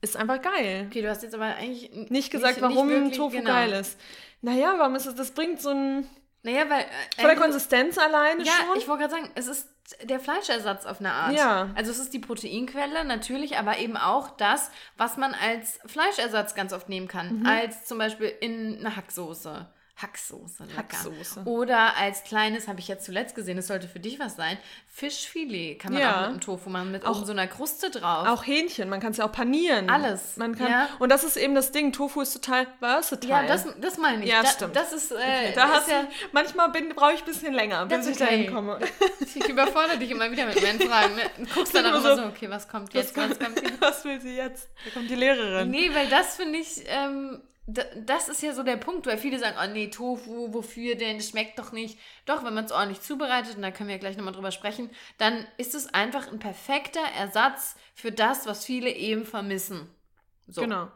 ist 0.00 0.16
einfach 0.16 0.40
geil. 0.40 0.86
Okay, 0.88 1.02
du 1.02 1.10
hast 1.10 1.22
jetzt 1.22 1.34
aber 1.34 1.46
eigentlich 1.46 1.90
nicht 2.10 2.30
gesagt, 2.30 2.56
nicht, 2.56 2.62
warum 2.62 2.88
nicht 2.88 2.96
wirklich, 2.96 3.16
Tofu 3.16 3.36
genau. 3.38 3.50
geil 3.50 3.72
ist. 3.72 3.98
Naja, 4.42 4.74
warum 4.78 4.94
ist 4.94 5.06
es, 5.06 5.14
das 5.14 5.30
bringt 5.32 5.60
so 5.60 5.70
ein... 5.70 6.06
Naja, 6.42 6.68
weil... 6.68 6.82
Äh, 6.82 7.20
Von 7.20 7.24
der 7.24 7.36
Konsistenz 7.36 7.96
alleine 7.96 8.44
ja, 8.44 8.52
schon? 8.52 8.66
Ja, 8.68 8.76
ich 8.76 8.86
wollte 8.86 9.08
gerade 9.08 9.14
sagen, 9.14 9.32
es 9.34 9.46
ist 9.46 9.73
der 10.02 10.20
Fleischersatz 10.20 10.86
auf 10.86 11.00
eine 11.00 11.12
Art. 11.12 11.34
Ja. 11.34 11.70
Also 11.74 11.90
es 11.90 11.98
ist 11.98 12.14
die 12.14 12.18
Proteinquelle 12.18 13.04
natürlich, 13.04 13.58
aber 13.58 13.78
eben 13.78 13.96
auch 13.96 14.30
das, 14.36 14.70
was 14.96 15.16
man 15.16 15.34
als 15.34 15.78
Fleischersatz 15.86 16.54
ganz 16.54 16.72
oft 16.72 16.88
nehmen 16.88 17.08
kann. 17.08 17.40
Mhm. 17.40 17.46
Als 17.46 17.84
zum 17.84 17.98
Beispiel 17.98 18.32
in 18.40 18.78
eine 18.78 18.96
Hacksoße. 18.96 19.66
Hacksoße. 19.96 20.64
Lecker. 20.64 20.76
Hacksoße. 20.78 21.42
Oder 21.44 21.96
als 21.96 22.24
kleines, 22.24 22.66
habe 22.66 22.80
ich 22.80 22.88
jetzt 22.88 23.04
zuletzt 23.04 23.34
gesehen, 23.36 23.56
das 23.56 23.68
sollte 23.68 23.86
für 23.86 24.00
dich 24.00 24.18
was 24.18 24.34
sein, 24.36 24.58
Fischfilet 24.88 25.78
kann 25.78 25.92
man 25.92 26.02
Ja. 26.02 26.16
auch 26.16 26.20
mit 26.30 26.36
dem 26.36 26.40
Tofu 26.40 26.68
machen, 26.70 26.90
mit 26.90 27.06
oben 27.06 27.24
so 27.24 27.32
einer 27.32 27.46
Kruste 27.46 27.90
drauf. 27.90 28.26
Auch 28.28 28.46
Hähnchen, 28.46 28.88
man 28.88 29.00
kann 29.00 29.12
es 29.12 29.18
ja 29.18 29.24
auch 29.26 29.32
panieren. 29.32 29.90
Alles, 29.90 30.36
Man 30.36 30.56
kann, 30.56 30.70
ja. 30.70 30.88
Und 30.98 31.10
das 31.10 31.22
ist 31.24 31.36
eben 31.36 31.54
das 31.54 31.70
Ding, 31.72 31.92
Tofu 31.92 32.20
ist 32.22 32.32
total 32.32 32.66
versatile. 32.80 33.32
ja, 33.32 33.42
das, 33.46 33.66
das 33.80 33.98
meine 33.98 34.24
ich. 34.24 34.30
Ja, 34.30 34.42
da, 34.42 34.48
stimmt. 34.48 34.76
Das 34.76 34.92
ist, 34.92 35.12
äh, 35.12 35.52
da 35.54 35.68
hast 35.68 35.88
ja, 35.90 36.02
du, 36.02 36.08
manchmal 36.32 36.70
bin- 36.70 36.88
brauche 36.94 37.12
ich 37.12 37.20
ein 37.20 37.26
bisschen 37.26 37.52
länger, 37.54 37.86
bis 37.86 37.96
That's 38.04 38.08
ich 38.08 38.16
okay. 38.22 38.24
dahin 38.46 38.54
komme. 38.54 38.78
ich 39.20 39.48
überfordere 39.48 39.98
dich 39.98 40.10
immer 40.10 40.30
wieder 40.30 40.46
mit 40.46 40.60
meinen 40.62 40.80
Fragen. 40.80 41.14
Ne? 41.16 41.22
Du 41.38 41.46
guckst 41.54 41.74
dann 41.74 41.86
auch 41.86 41.90
Immer 42.00 42.16
so, 42.16 42.22
so, 42.22 42.28
okay, 42.28 42.48
was 42.50 42.68
kommt 42.68 42.92
jetzt, 42.94 43.16
was 43.16 43.38
kommt 43.38 43.60
jetzt? 43.62 43.80
Was 43.80 44.04
will 44.04 44.20
sie 44.20 44.36
jetzt? 44.36 44.68
Da 44.84 44.90
kommt 44.92 45.08
die 45.10 45.14
Lehrerin. 45.16 45.70
Nee, 45.70 45.90
weil 45.94 46.08
das 46.08 46.36
finde 46.36 46.58
ich, 46.58 46.82
ähm, 46.86 47.40
das 47.66 48.28
ist 48.28 48.42
ja 48.42 48.52
so 48.52 48.62
der 48.62 48.76
Punkt, 48.76 49.06
weil 49.06 49.16
viele 49.16 49.38
sagen, 49.38 49.56
oh 49.62 49.72
nee, 49.72 49.88
Tofu, 49.88 50.52
wofür 50.52 50.96
denn? 50.96 51.16
Das 51.16 51.30
schmeckt 51.30 51.58
doch 51.58 51.72
nicht. 51.72 51.98
Doch, 52.26 52.44
wenn 52.44 52.52
man 52.52 52.66
es 52.66 52.72
ordentlich 52.72 53.00
zubereitet, 53.00 53.56
und 53.56 53.62
da 53.62 53.70
können 53.70 53.88
wir 53.88 53.98
gleich 53.98 54.16
nochmal 54.18 54.34
drüber 54.34 54.50
sprechen, 54.50 54.90
dann 55.16 55.46
ist 55.56 55.74
es 55.74 55.92
einfach 55.94 56.30
ein 56.30 56.38
perfekter 56.38 57.00
Ersatz 57.16 57.76
für 57.94 58.12
das, 58.12 58.46
was 58.46 58.66
viele 58.66 58.90
eben 58.90 59.24
vermissen. 59.24 59.88
So. 60.46 60.60
Genau. 60.60 60.88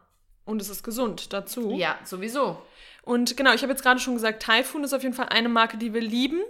Und 0.45 0.61
es 0.61 0.69
ist 0.69 0.83
gesund 0.83 1.33
dazu. 1.33 1.71
Ja, 1.73 1.99
sowieso. 2.05 2.61
Und 3.03 3.39
genau, 3.39 3.55
ich 3.55 3.63
habe 3.63 3.73
jetzt 3.73 3.83
gerade 3.83 4.01
schon 4.01 4.15
gesagt, 4.15 4.43
Typhoon 4.43 4.85
ist 4.85 4.93
auf 4.93 5.03
jeden 5.03 5.15
Fall 5.15 5.29
eine 5.31 5.49
Marke, 5.49 5.79
die 5.79 5.95
wir 5.95 6.03
lieben. 6.03 6.43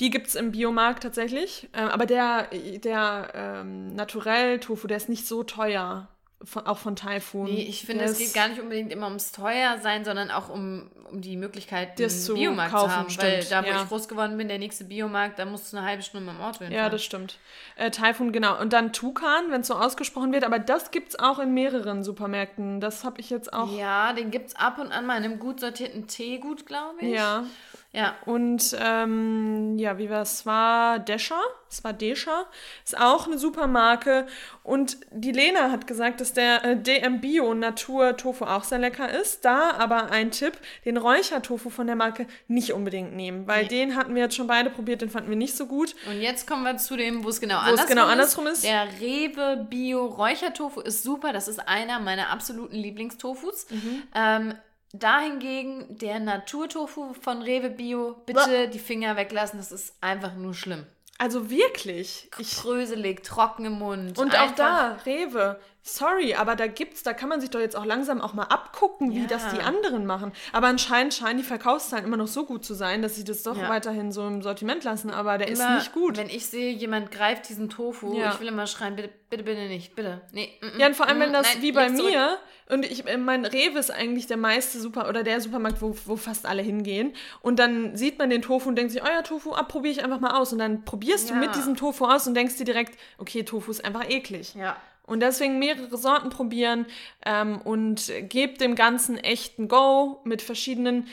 Die 0.00 0.10
gibt 0.10 0.26
es 0.26 0.34
im 0.34 0.50
Biomarkt 0.52 1.04
tatsächlich. 1.04 1.68
Ähm, 1.72 1.88
aber 1.88 2.06
der, 2.06 2.48
der 2.52 3.30
ähm, 3.34 3.94
Naturell-Tofu, 3.94 4.88
der 4.88 4.96
ist 4.96 5.08
nicht 5.08 5.26
so 5.26 5.44
teuer. 5.44 6.08
Von, 6.44 6.66
auch 6.66 6.76
von 6.76 6.96
Typhoon. 6.96 7.46
Nee, 7.46 7.62
ich 7.62 7.86
finde, 7.86 8.04
es 8.04 8.18
geht 8.18 8.34
gar 8.34 8.48
nicht 8.48 8.60
unbedingt 8.60 8.92
immer 8.92 9.06
ums 9.06 9.32
teuer 9.32 9.78
sein, 9.78 10.04
sondern 10.04 10.30
auch 10.30 10.50
um, 10.50 10.90
um 11.10 11.22
die 11.22 11.34
Möglichkeit, 11.34 11.98
Das 11.98 12.26
zu 12.26 12.34
Biomarkt 12.34 12.72
kaufen, 12.72 12.90
zu 12.90 12.96
haben. 12.96 13.06
Weil 13.08 13.42
stimmt, 13.42 13.52
da, 13.52 13.64
wo 13.64 13.68
ja. 13.68 13.82
ich 13.82 13.88
groß 13.88 14.06
geworden 14.06 14.36
bin, 14.36 14.46
der 14.48 14.58
nächste 14.58 14.84
Biomarkt, 14.84 15.38
da 15.38 15.46
musst 15.46 15.72
du 15.72 15.78
eine 15.78 15.86
halbe 15.86 16.02
Stunde 16.02 16.26
mit 16.26 16.36
dem 16.36 16.42
Auto 16.42 16.58
hinfahren. 16.58 16.74
Ja, 16.74 16.90
das 16.90 17.02
stimmt. 17.02 17.38
Äh, 17.76 17.90
Typhoon, 17.90 18.32
genau. 18.32 18.60
Und 18.60 18.74
dann 18.74 18.92
Tukan, 18.92 19.50
wenn 19.50 19.62
es 19.62 19.66
so 19.68 19.74
ausgesprochen 19.74 20.30
wird. 20.32 20.44
Aber 20.44 20.58
das 20.58 20.90
gibt 20.90 21.08
es 21.08 21.18
auch 21.18 21.38
in 21.38 21.54
mehreren 21.54 22.04
Supermärkten. 22.04 22.80
Das 22.80 23.02
habe 23.02 23.18
ich 23.20 23.30
jetzt 23.30 23.54
auch. 23.54 23.74
Ja, 23.74 24.12
den 24.12 24.30
gibt 24.30 24.48
es 24.48 24.56
ab 24.56 24.78
und 24.78 24.92
an 24.92 25.06
mal 25.06 25.16
in 25.16 25.24
einem 25.24 25.38
gut 25.38 25.60
sortierten 25.60 26.06
Teegut, 26.06 26.66
glaube 26.66 27.00
ich. 27.00 27.14
Ja. 27.14 27.44
Ja. 27.96 28.14
Und 28.26 28.76
ähm, 28.78 29.78
ja, 29.78 29.96
wie 29.98 30.10
war 30.10 30.20
es? 30.22 30.32
Es 30.36 30.46
war 30.46 30.98
Descher. 30.98 31.40
Es 31.70 31.82
war 31.82 31.92
Descher. 31.94 32.46
Ist 32.84 32.98
auch 33.00 33.26
eine 33.26 33.38
Supermarke. 33.38 34.26
Und 34.62 34.98
die 35.10 35.32
Lena 35.32 35.70
hat 35.72 35.86
gesagt, 35.86 36.20
dass 36.20 36.32
der 36.34 36.62
äh, 36.64 36.76
DM 36.76 37.20
Bio 37.20 37.54
Natur 37.54 38.16
Tofu 38.16 38.44
auch 38.44 38.64
sehr 38.64 38.78
lecker 38.78 39.08
ist. 39.18 39.44
Da 39.46 39.70
aber 39.78 40.10
ein 40.10 40.30
Tipp: 40.30 40.58
den 40.84 40.98
Räuchertofu 40.98 41.70
von 41.70 41.86
der 41.86 41.96
Marke 41.96 42.26
nicht 42.48 42.72
unbedingt 42.74 43.16
nehmen. 43.16 43.46
Weil 43.48 43.62
Nee. 43.62 43.68
den 43.68 43.96
hatten 43.96 44.14
wir 44.14 44.22
jetzt 44.22 44.36
schon 44.36 44.46
beide 44.46 44.68
probiert, 44.68 45.00
den 45.00 45.08
fanden 45.10 45.30
wir 45.30 45.36
nicht 45.36 45.56
so 45.56 45.66
gut. 45.66 45.94
Und 46.06 46.20
jetzt 46.20 46.46
kommen 46.46 46.64
wir 46.64 46.76
zu 46.76 46.96
dem, 46.96 47.24
wo 47.24 47.30
es 47.30 47.40
genau 47.40 47.58
andersrum 47.58 47.88
genau 47.88 48.04
ist. 48.04 48.12
andersrum 48.12 48.46
ist. 48.46 48.64
Der 48.64 48.86
Rewe 49.00 49.66
Bio 49.70 50.04
Räuchertofu 50.04 50.80
ist 50.82 51.02
super. 51.02 51.32
Das 51.32 51.48
ist 51.48 51.66
einer 51.66 51.98
meiner 51.98 52.28
absoluten 52.30 52.76
Lieblingstofus. 52.76 53.66
Mhm. 53.70 54.02
Ähm, 54.14 54.54
dahingegen 54.98 55.98
der 55.98 56.20
Naturtofu 56.20 57.14
von 57.20 57.42
Rewe 57.42 57.70
Bio, 57.70 58.16
bitte 58.26 58.68
die 58.68 58.78
Finger 58.78 59.16
weglassen. 59.16 59.58
Das 59.58 59.72
ist 59.72 59.94
einfach 60.00 60.34
nur 60.34 60.54
schlimm. 60.54 60.86
Also 61.18 61.48
wirklich. 61.50 62.30
Ich, 62.38 62.56
Bröselig, 62.56 63.22
trocken 63.24 63.64
im 63.64 63.72
Mund. 63.78 64.18
und 64.18 64.34
auch 64.34 64.40
einfach- 64.42 64.56
da, 64.56 64.98
Rewe. 65.06 65.58
Sorry, 65.88 66.34
aber 66.34 66.56
da 66.56 66.66
gibt's, 66.66 67.04
da 67.04 67.12
kann 67.12 67.28
man 67.28 67.40
sich 67.40 67.50
doch 67.50 67.60
jetzt 67.60 67.76
auch 67.76 67.84
langsam 67.84 68.20
auch 68.20 68.34
mal 68.34 68.42
abgucken, 68.42 69.12
wie 69.14 69.20
Ja. 69.20 69.26
das 69.28 69.50
die 69.54 69.60
anderen 69.60 70.04
machen. 70.04 70.32
Aber 70.52 70.66
anscheinend 70.66 71.14
scheinen 71.14 71.38
die 71.38 71.44
Verkaufszahlen 71.44 72.04
immer 72.04 72.16
noch 72.16 72.26
so 72.26 72.44
gut 72.44 72.64
zu 72.64 72.74
sein, 72.74 73.02
dass 73.02 73.14
sie 73.14 73.22
das 73.22 73.44
doch 73.44 73.56
Ja. 73.56 73.68
weiterhin 73.68 74.10
so 74.10 74.26
im 74.26 74.42
Sortiment 74.42 74.82
lassen. 74.82 75.10
Aber 75.10 75.38
der 75.38 75.46
Immer, 75.46 75.76
ist 75.78 75.84
nicht 75.84 75.92
gut. 75.94 76.16
Wenn 76.16 76.28
ich 76.28 76.46
sehe, 76.46 76.72
jemand 76.72 77.12
greift 77.12 77.48
diesen 77.48 77.70
Tofu, 77.70 78.18
Ja. 78.18 78.32
ich 78.32 78.40
will 78.40 78.48
immer 78.48 78.66
schreien, 78.66 78.96
bitte, 78.96 79.10
bitte, 79.30 79.44
bitte 79.44 79.68
nicht, 79.68 79.94
bitte. 79.94 80.22
Nee, 80.32 80.50
mm, 80.60 80.66
mm, 80.76 80.80
Ja, 80.80 80.86
und 80.88 80.96
vor 80.96 81.06
allem, 81.06 81.20
wenn 81.20 81.30
mm, 81.30 81.34
das 81.34 81.54
nein, 81.54 81.62
wie 81.62 81.70
bei 81.70 81.86
leg's 81.86 81.98
zurück. 81.98 82.10
mir, 82.12 82.38
und 82.68 82.84
ich, 82.84 83.06
äh, 83.06 83.16
mein 83.16 83.44
Rewe 83.44 83.78
ist 83.78 83.92
eigentlich 83.92 84.26
der 84.26 84.38
meiste 84.38 84.80
Super 84.80 85.08
oder 85.08 85.22
der 85.22 85.40
Supermarkt, 85.40 85.80
wo, 85.82 85.96
wo 86.06 86.16
fast 86.16 86.46
alle 86.46 86.62
hingehen. 86.62 87.14
Und 87.42 87.60
dann 87.60 87.94
sieht 87.94 88.18
man 88.18 88.28
den 88.28 88.42
Tofu 88.42 88.68
und 88.68 88.74
denkt 88.74 88.90
sich, 88.90 89.02
oh 89.04 89.06
ja, 89.06 89.22
Tofu, 89.22 89.52
ah, 89.54 89.62
probiere 89.62 89.92
ich 89.92 90.02
einfach 90.02 90.18
mal 90.18 90.36
aus. 90.36 90.52
Und 90.52 90.58
dann 90.58 90.84
probierst 90.84 91.30
du 91.30 91.34
mit 91.34 91.54
diesem 91.54 91.76
Tofu 91.76 92.06
aus 92.06 92.26
und 92.26 92.34
denkst 92.34 92.56
dir 92.56 92.64
direkt, 92.64 92.98
okay, 93.18 93.44
Tofu 93.44 93.70
ist 93.70 93.84
einfach 93.84 94.10
eklig. 94.10 94.54
Ja. 94.56 94.76
Und 95.06 95.20
deswegen 95.20 95.58
mehrere 95.58 95.96
Sorten 95.96 96.30
probieren 96.30 96.86
ähm, 97.24 97.60
und 97.62 98.12
gebt 98.28 98.60
dem 98.60 98.74
Ganzen 98.74 99.16
echten 99.16 99.68
Go. 99.68 100.20
Mit 100.24 100.42
verschiedenen 100.42 101.06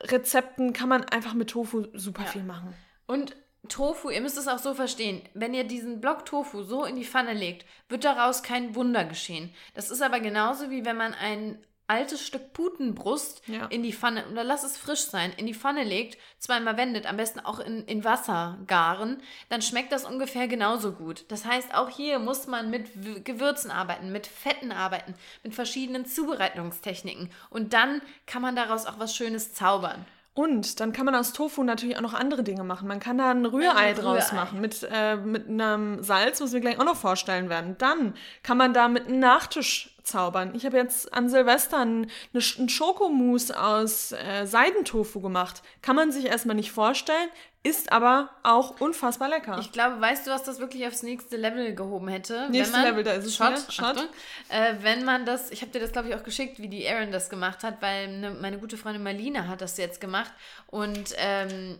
Rezepten 0.00 0.72
kann 0.72 0.88
man 0.88 1.04
einfach 1.04 1.34
mit 1.34 1.50
Tofu 1.50 1.86
super 1.92 2.24
viel 2.24 2.44
machen. 2.44 2.74
Und 3.06 3.36
Tofu, 3.68 4.10
ihr 4.10 4.20
müsst 4.20 4.38
es 4.38 4.48
auch 4.48 4.58
so 4.58 4.74
verstehen, 4.74 5.22
wenn 5.32 5.54
ihr 5.54 5.64
diesen 5.64 6.00
Block 6.00 6.26
Tofu 6.26 6.62
so 6.62 6.84
in 6.84 6.96
die 6.96 7.04
Pfanne 7.04 7.32
legt, 7.32 7.64
wird 7.88 8.04
daraus 8.04 8.42
kein 8.42 8.74
Wunder 8.74 9.04
geschehen. 9.04 9.52
Das 9.74 9.90
ist 9.90 10.02
aber 10.02 10.20
genauso 10.20 10.70
wie 10.70 10.84
wenn 10.84 10.96
man 10.96 11.14
ein 11.14 11.58
altes 11.86 12.26
Stück 12.26 12.52
Putenbrust 12.52 13.42
Ja. 13.46 13.66
in 13.66 13.82
die 13.82 13.92
Pfanne, 13.92 14.24
oder 14.32 14.44
lass 14.44 14.64
es 14.64 14.76
frisch 14.76 15.02
sein, 15.02 15.32
in 15.36 15.46
die 15.46 15.54
Pfanne 15.54 15.84
legt, 15.84 16.18
zweimal 16.38 16.76
wendet, 16.76 17.06
am 17.06 17.16
besten 17.16 17.40
auch 17.40 17.58
in, 17.60 17.84
in 17.84 18.04
Wasser 18.04 18.58
garen, 18.66 19.20
dann 19.48 19.62
schmeckt 19.62 19.92
das 19.92 20.04
ungefähr 20.04 20.48
genauso 20.48 20.92
gut. 20.92 21.24
Das 21.28 21.44
heißt, 21.44 21.74
auch 21.74 21.88
hier 21.90 22.18
muss 22.18 22.46
man 22.46 22.70
mit 22.70 23.24
Gewürzen 23.24 23.70
arbeiten, 23.70 24.12
mit 24.12 24.26
Fetten 24.26 24.72
arbeiten, 24.72 25.14
mit 25.42 25.54
verschiedenen 25.54 26.06
Zubereitungstechniken. 26.06 27.30
Und 27.50 27.72
dann 27.72 28.00
kann 28.26 28.42
man 28.42 28.56
daraus 28.56 28.86
auch 28.86 28.98
was 28.98 29.14
Schönes 29.14 29.52
zaubern. 29.54 30.04
Und 30.36 30.80
dann 30.80 30.92
kann 30.92 31.06
man 31.06 31.14
aus 31.14 31.32
Tofu 31.32 31.62
natürlich 31.62 31.96
auch 31.96 32.00
noch 32.00 32.12
andere 32.14 32.42
Dinge 32.42 32.64
machen. 32.64 32.88
Man 32.88 32.98
kann 32.98 33.18
da 33.18 33.30
ein 33.30 33.46
Rührei 33.46 33.90
Ein 33.90 33.94
draus 33.94 34.32
Rührei. 34.32 34.34
machen 34.34 34.60
mit, 34.60 34.84
äh, 34.90 35.14
mit 35.14 35.48
einem 35.48 36.02
Salz, 36.02 36.40
was 36.40 36.52
wir 36.52 36.58
gleich 36.60 36.80
auch 36.80 36.84
noch 36.84 36.96
vorstellen 36.96 37.48
werden. 37.48 37.76
Dann 37.78 38.14
kann 38.42 38.58
man 38.58 38.74
da 38.74 38.88
mit 38.88 39.06
einem 39.06 39.20
Nachtisch 39.20 39.93
zaubern. 40.04 40.54
Ich 40.54 40.64
habe 40.64 40.76
jetzt 40.76 41.12
an 41.12 41.28
Silvester 41.28 41.78
einen, 41.78 42.10
eine 42.32 42.42
Sch- 42.42 42.58
einen 42.58 42.68
Schokomousse 42.68 43.60
aus 43.60 44.12
äh, 44.12 44.46
Seidentofu 44.46 45.20
gemacht. 45.20 45.62
Kann 45.82 45.96
man 45.96 46.12
sich 46.12 46.26
erstmal 46.26 46.56
nicht 46.56 46.72
vorstellen, 46.72 47.28
ist 47.62 47.92
aber 47.92 48.28
auch 48.42 48.80
unfassbar 48.80 49.30
lecker. 49.30 49.56
Ich 49.58 49.72
glaube, 49.72 49.98
weißt 50.00 50.26
du, 50.26 50.30
was 50.30 50.42
das 50.42 50.58
wirklich 50.60 50.86
aufs 50.86 51.02
nächste 51.02 51.38
Level 51.38 51.74
gehoben 51.74 52.08
hätte? 52.08 52.48
Nächste 52.50 52.74
Wenn 52.74 52.82
man, 52.82 52.90
Level, 52.90 53.04
da 53.04 53.12
ist 53.12 53.24
es 53.24 53.34
Shot, 53.36 53.52
wieder. 53.52 53.72
Shot. 53.72 53.84
Achtung, 53.84 54.06
äh, 54.50 54.74
wenn 54.82 55.04
man 55.04 55.24
das, 55.24 55.50
ich 55.50 55.62
habe 55.62 55.72
dir 55.72 55.80
das 55.80 55.92
glaube 55.92 56.08
ich 56.10 56.14
auch 56.14 56.22
geschickt, 56.22 56.58
wie 56.58 56.68
die 56.68 56.84
Erin 56.84 57.10
das 57.10 57.30
gemacht 57.30 57.64
hat, 57.64 57.80
weil 57.80 58.08
ne, 58.18 58.30
meine 58.32 58.58
gute 58.58 58.76
Freundin 58.76 59.02
Marlina 59.02 59.48
hat 59.48 59.62
das 59.62 59.78
jetzt 59.78 60.00
gemacht 60.00 60.32
und 60.66 61.14
ähm, 61.16 61.78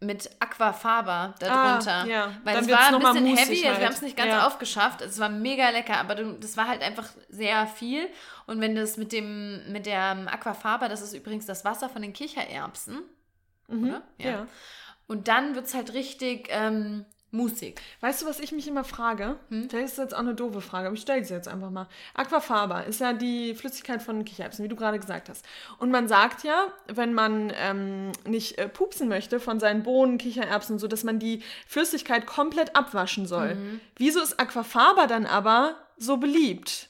mit 0.00 0.30
Aquafaba 0.40 1.34
darunter. 1.40 2.02
Ah, 2.02 2.06
ja. 2.06 2.32
Weil 2.44 2.54
Dann 2.54 2.64
es 2.64 2.70
war 2.70 2.86
ein 2.94 2.98
bisschen 3.00 3.36
heavy, 3.36 3.40
also 3.40 3.62
wir 3.62 3.74
halt. 3.74 3.84
haben 3.84 3.92
es 3.94 4.02
nicht 4.02 4.16
ganz 4.16 4.30
Ja. 4.32 4.46
aufgeschafft. 4.46 5.00
Es 5.00 5.18
war 5.18 5.28
mega 5.28 5.70
lecker, 5.70 5.96
aber 5.98 6.14
du, 6.14 6.32
das 6.34 6.56
war 6.56 6.68
halt 6.68 6.82
einfach 6.82 7.08
sehr 7.28 7.66
viel. 7.66 8.08
Und 8.46 8.60
wenn 8.60 8.76
das 8.76 8.96
mit 8.96 9.10
dem, 9.12 9.72
mit 9.72 9.86
der 9.86 10.10
Aquafaba, 10.32 10.88
das 10.88 11.02
ist 11.02 11.14
übrigens 11.14 11.46
das 11.46 11.64
Wasser 11.64 11.88
von 11.88 12.02
den 12.02 12.12
Kichererbsen, 12.12 13.00
Mhm. 13.66 13.84
oder? 13.88 14.02
Ja. 14.18 14.46
Und 15.08 15.26
dann 15.28 15.54
wird 15.54 15.66
es 15.66 15.74
halt 15.74 15.92
richtig 15.94 16.48
ähm, 16.50 17.04
musig. 17.30 17.80
Weißt 18.00 18.22
du, 18.22 18.26
was 18.26 18.40
ich 18.40 18.52
mich 18.52 18.66
immer 18.66 18.84
frage? 18.84 19.36
Hm? 19.50 19.68
Das 19.68 19.92
ist 19.92 19.98
jetzt 19.98 20.14
auch 20.14 20.20
eine 20.20 20.34
doofe 20.34 20.60
Frage, 20.60 20.86
aber 20.86 20.94
ich 20.94 21.02
stelle 21.02 21.24
sie 21.24 21.34
jetzt 21.34 21.48
einfach 21.48 21.70
mal. 21.70 21.86
Aquafaba 22.14 22.80
ist 22.80 23.00
ja 23.00 23.12
die 23.12 23.54
Flüssigkeit 23.54 24.02
von 24.02 24.24
Kichererbsen, 24.24 24.64
wie 24.64 24.68
du 24.68 24.76
gerade 24.76 24.98
gesagt 24.98 25.28
hast. 25.28 25.44
Und 25.78 25.90
man 25.90 26.08
sagt 26.08 26.44
ja, 26.44 26.68
wenn 26.86 27.12
man 27.12 27.52
ähm, 27.56 28.12
nicht 28.26 28.58
äh, 28.58 28.68
pupsen 28.68 29.08
möchte 29.08 29.40
von 29.40 29.60
seinen 29.60 29.82
Bohnen, 29.82 30.18
Kichererbsen 30.18 30.78
so, 30.78 30.88
dass 30.88 31.04
man 31.04 31.18
die 31.18 31.42
Flüssigkeit 31.66 32.26
komplett 32.26 32.74
abwaschen 32.74 33.26
soll. 33.26 33.56
Mhm. 33.56 33.80
Wieso 33.96 34.22
ist 34.22 34.40
Aquafaba 34.40 35.06
dann 35.06 35.26
aber 35.26 35.76
so 35.98 36.16
beliebt? 36.16 36.87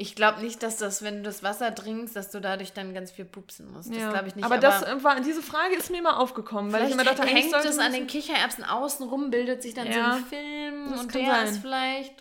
Ich 0.00 0.14
glaube 0.16 0.40
nicht, 0.40 0.62
dass 0.62 0.78
das, 0.78 1.02
wenn 1.02 1.18
du 1.18 1.22
das 1.24 1.42
Wasser 1.42 1.74
trinkst, 1.74 2.16
dass 2.16 2.30
du 2.30 2.40
dadurch 2.40 2.72
dann 2.72 2.94
ganz 2.94 3.10
viel 3.10 3.26
pupsen 3.26 3.70
musst. 3.70 3.90
Das 3.94 3.98
glaube 4.10 4.28
ich 4.28 4.34
nicht. 4.34 4.46
Aber, 4.46 4.56
das 4.56 4.82
äh, 4.82 5.04
war, 5.04 5.20
diese 5.20 5.42
Frage 5.42 5.74
ist 5.74 5.90
mir 5.90 5.98
immer 5.98 6.18
aufgekommen, 6.18 6.72
weil 6.72 6.86
ich 6.86 6.92
immer 6.92 7.04
dachte, 7.04 7.22
hängt 7.26 7.52
es 7.54 7.78
an 7.78 7.92
den 7.92 8.06
Kichererbsen 8.06 8.64
außenrum, 8.64 9.30
bildet 9.30 9.62
sich 9.62 9.74
dann 9.74 9.92
so 9.92 9.98
Ja, 9.98 10.14
ein 10.14 10.24
Film 10.24 10.90
das 10.90 11.00
und 11.02 11.14
der 11.14 11.26
sein. 11.26 11.46
ist 11.48 11.58
vielleicht. 11.58 12.14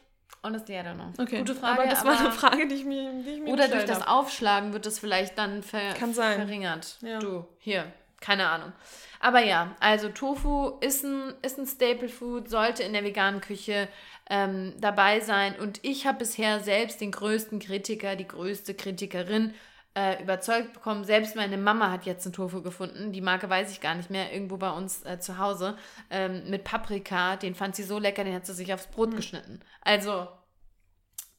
Honestly, 0.44 0.76
I 0.76 0.80
don't 0.80 0.96
know. 0.96 1.14
Okay, 1.24 1.38
Gute 1.40 1.56
Frage. 1.56 1.82
aber 1.82 1.90
das 1.90 2.04
war 2.04 2.20
eine 2.20 2.32
Frage, 2.32 2.68
die 2.68 2.76
ich 2.76 2.86
mir, 2.86 3.12
die 3.26 3.30
ich 3.30 3.40
mir 3.42 3.52
Oder 3.54 3.70
durch 3.70 3.86
das. 3.86 4.06
Aufschlagen 4.06 4.74
wird 4.74 4.86
das 4.86 5.00
vielleicht 5.00 5.38
dann 5.38 5.64
ver 5.64 5.94
Kann 5.98 6.14
sein. 6.14 6.36
verringert. 6.38 6.98
Ja. 7.02 7.20
Du, 7.20 7.46
hier, 7.60 7.86
keine 8.20 8.50
Ahnung. 8.50 8.74
Aber 9.22 9.42
ja, 9.44 9.76
also 9.80 10.10
Tofu 10.10 10.74
ist 10.82 11.04
ein, 11.06 11.34
ist 11.42 11.58
ein 11.60 11.66
Staple 11.68 12.08
Food, 12.10 12.50
sollte 12.50 12.84
in 12.84 12.92
der 12.94 13.04
veganen 13.04 13.40
Küche 13.42 13.88
ähm, 14.30 14.74
dabei 14.80 15.20
sein. 15.20 15.60
Und 15.60 15.84
ich 15.84 16.06
habe 16.06 16.20
bisher 16.20 16.60
selbst 16.60 17.02
den 17.02 17.12
größten 17.12 17.60
Kritiker, 17.60 18.16
die 18.16 18.28
größte 18.28 18.74
Kritikerin 18.76 19.54
äh, 19.96 20.22
überzeugt 20.22 20.74
bekommen. 20.74 21.04
Selbst 21.04 21.36
meine 21.36 21.58
Mama 21.58 21.92
hat 21.92 22.06
jetzt 22.06 22.26
einen 22.26 22.34
Tofu 22.34 22.62
gefunden. 22.62 23.12
Die 23.12 23.22
Marke 23.22 23.50
weiß 23.50 23.72
ich 23.72 23.82
gar 23.82 23.96
nicht 23.96 24.10
mehr, 24.10 24.32
irgendwo 24.32 24.58
bei 24.58 24.72
uns 24.72 25.04
äh, 25.04 25.20
zu 25.20 25.40
Hause. 25.40 25.78
Ähm, 26.10 26.50
mit 26.50 26.64
Paprika, 26.64 27.36
den 27.36 27.56
fand 27.56 27.76
sie 27.76 27.84
so 27.84 27.98
lecker, 27.98 28.24
den 28.24 28.36
hat 28.36 28.46
sie 28.46 28.54
sich 28.54 28.74
aufs 28.74 28.88
Brot 28.88 29.16
geschnitten. 29.16 29.60
Also 29.82 30.28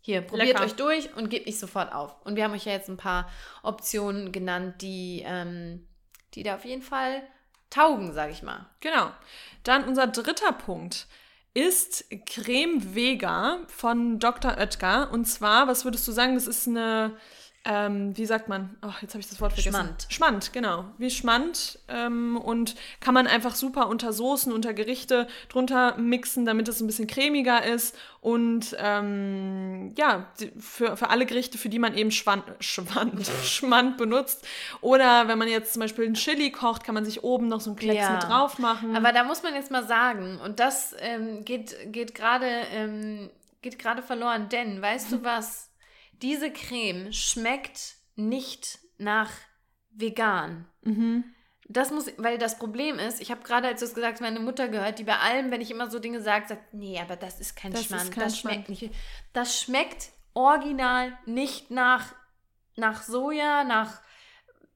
hier, 0.02 0.22
probiert 0.22 0.48
Lecker. 0.48 0.64
euch 0.64 0.74
durch 0.74 1.14
und 1.14 1.28
gebt 1.28 1.46
nicht 1.46 1.58
sofort 1.58 1.92
auf. 1.92 2.16
Und 2.24 2.34
wir 2.36 2.44
haben 2.44 2.54
euch 2.54 2.64
ja 2.64 2.72
jetzt 2.72 2.88
ein 2.88 2.96
paar 2.96 3.30
Optionen 3.62 4.32
genannt, 4.32 4.82
die, 4.82 5.22
ähm, 5.26 5.86
die 6.34 6.42
da 6.42 6.56
auf 6.56 6.64
jeden 6.64 6.82
Fall 6.82 7.22
taugen, 7.68 8.12
sag 8.12 8.30
ich 8.30 8.42
mal. 8.42 8.66
Genau. 8.80 9.10
Dann 9.62 9.84
unser 9.84 10.06
dritter 10.08 10.52
Punkt 10.52 11.06
ist 11.54 12.04
Creme 12.26 12.94
Vega 12.94 13.58
von 13.68 14.18
Dr. 14.18 14.56
Oetker. 14.56 15.10
Und 15.12 15.26
zwar, 15.26 15.66
was 15.68 15.84
würdest 15.84 16.06
du 16.06 16.12
sagen, 16.12 16.34
das 16.34 16.46
ist 16.46 16.68
eine 16.68 17.16
ähm, 17.64 18.16
wie 18.16 18.24
sagt 18.24 18.48
man? 18.48 18.76
Oh, 18.82 18.88
jetzt 19.02 19.12
habe 19.12 19.20
ich 19.20 19.28
das 19.28 19.38
Wort 19.40 19.52
vergessen. 19.52 19.74
Schmand. 19.74 20.06
Schmand, 20.08 20.52
genau. 20.54 20.86
Wie 20.96 21.10
Schmand. 21.10 21.78
Ähm, 21.88 22.38
und 22.38 22.74
kann 23.00 23.12
man 23.12 23.26
einfach 23.26 23.54
super 23.54 23.88
unter 23.88 24.14
Soßen, 24.14 24.50
unter 24.50 24.72
Gerichte 24.72 25.26
drunter 25.50 25.96
mixen, 25.98 26.46
damit 26.46 26.68
es 26.68 26.80
ein 26.80 26.86
bisschen 26.86 27.06
cremiger 27.06 27.62
ist. 27.64 27.94
Und 28.22 28.74
ähm, 28.78 29.92
ja, 29.96 30.26
für, 30.58 30.96
für 30.96 31.10
alle 31.10 31.26
Gerichte, 31.26 31.58
für 31.58 31.68
die 31.68 31.78
man 31.78 31.94
eben 31.94 32.10
Schwand, 32.10 32.44
Schwand, 32.60 33.26
Schmand 33.44 33.98
benutzt. 33.98 34.46
Oder 34.80 35.28
wenn 35.28 35.38
man 35.38 35.48
jetzt 35.48 35.74
zum 35.74 35.80
Beispiel 35.80 36.06
ein 36.06 36.14
Chili 36.14 36.50
kocht, 36.52 36.84
kann 36.84 36.94
man 36.94 37.04
sich 37.04 37.24
oben 37.24 37.48
noch 37.48 37.60
so 37.60 37.70
ein 37.70 37.76
Klecks 37.76 38.00
Ja. 38.02 38.12
mit 38.12 38.22
drauf 38.22 38.58
machen. 38.58 38.96
Aber 38.96 39.12
da 39.12 39.22
muss 39.24 39.42
man 39.42 39.54
jetzt 39.54 39.70
mal 39.70 39.86
sagen, 39.86 40.40
und 40.42 40.60
das 40.60 40.94
ähm, 41.00 41.44
geht, 41.44 41.76
geht 41.92 42.14
gerade 42.14 42.46
ähm, 42.72 43.28
geht 43.62 43.78
gerade 43.78 44.02
verloren, 44.02 44.48
denn 44.48 44.80
weißt 44.80 45.12
du 45.12 45.22
was? 45.24 45.69
Diese 46.22 46.52
Creme 46.52 47.12
schmeckt 47.12 47.94
nicht 48.16 48.78
nach 48.98 49.30
vegan. 49.90 50.66
mhm. 50.82 51.24
Das 51.72 51.92
muss, 51.92 52.06
weil 52.16 52.36
das 52.36 52.58
Problem 52.58 52.98
ist, 52.98 53.20
ich 53.20 53.30
habe 53.30 53.44
gerade, 53.44 53.68
als 53.68 53.78
du 53.78 53.86
es 53.86 53.94
gesagt 53.94 54.14
hast, 54.14 54.20
meine 54.22 54.40
Mutter 54.40 54.66
gehört, 54.66 54.98
die 54.98 55.04
bei 55.04 55.18
allem, 55.18 55.52
wenn 55.52 55.60
ich 55.60 55.70
immer 55.70 55.88
so 55.88 56.00
Dinge 56.00 56.20
sage, 56.20 56.48
sagt, 56.48 56.74
nee, 56.74 56.98
aber 56.98 57.14
das 57.14 57.38
ist 57.38 57.54
kein 57.54 57.70
Das 57.70 57.82
ist 57.82 57.86
Schmand, 57.86 58.10
kein 58.10 58.24
das 58.24 58.36
Schmand. 58.36 58.66
schmeckt 58.66 58.68
nicht. 58.70 58.90
Das 59.32 59.60
schmeckt 59.60 60.08
original 60.34 61.16
nicht 61.26 61.70
nach, 61.70 62.12
nach 62.74 63.04
Soja, 63.04 63.62
nach, 63.62 64.00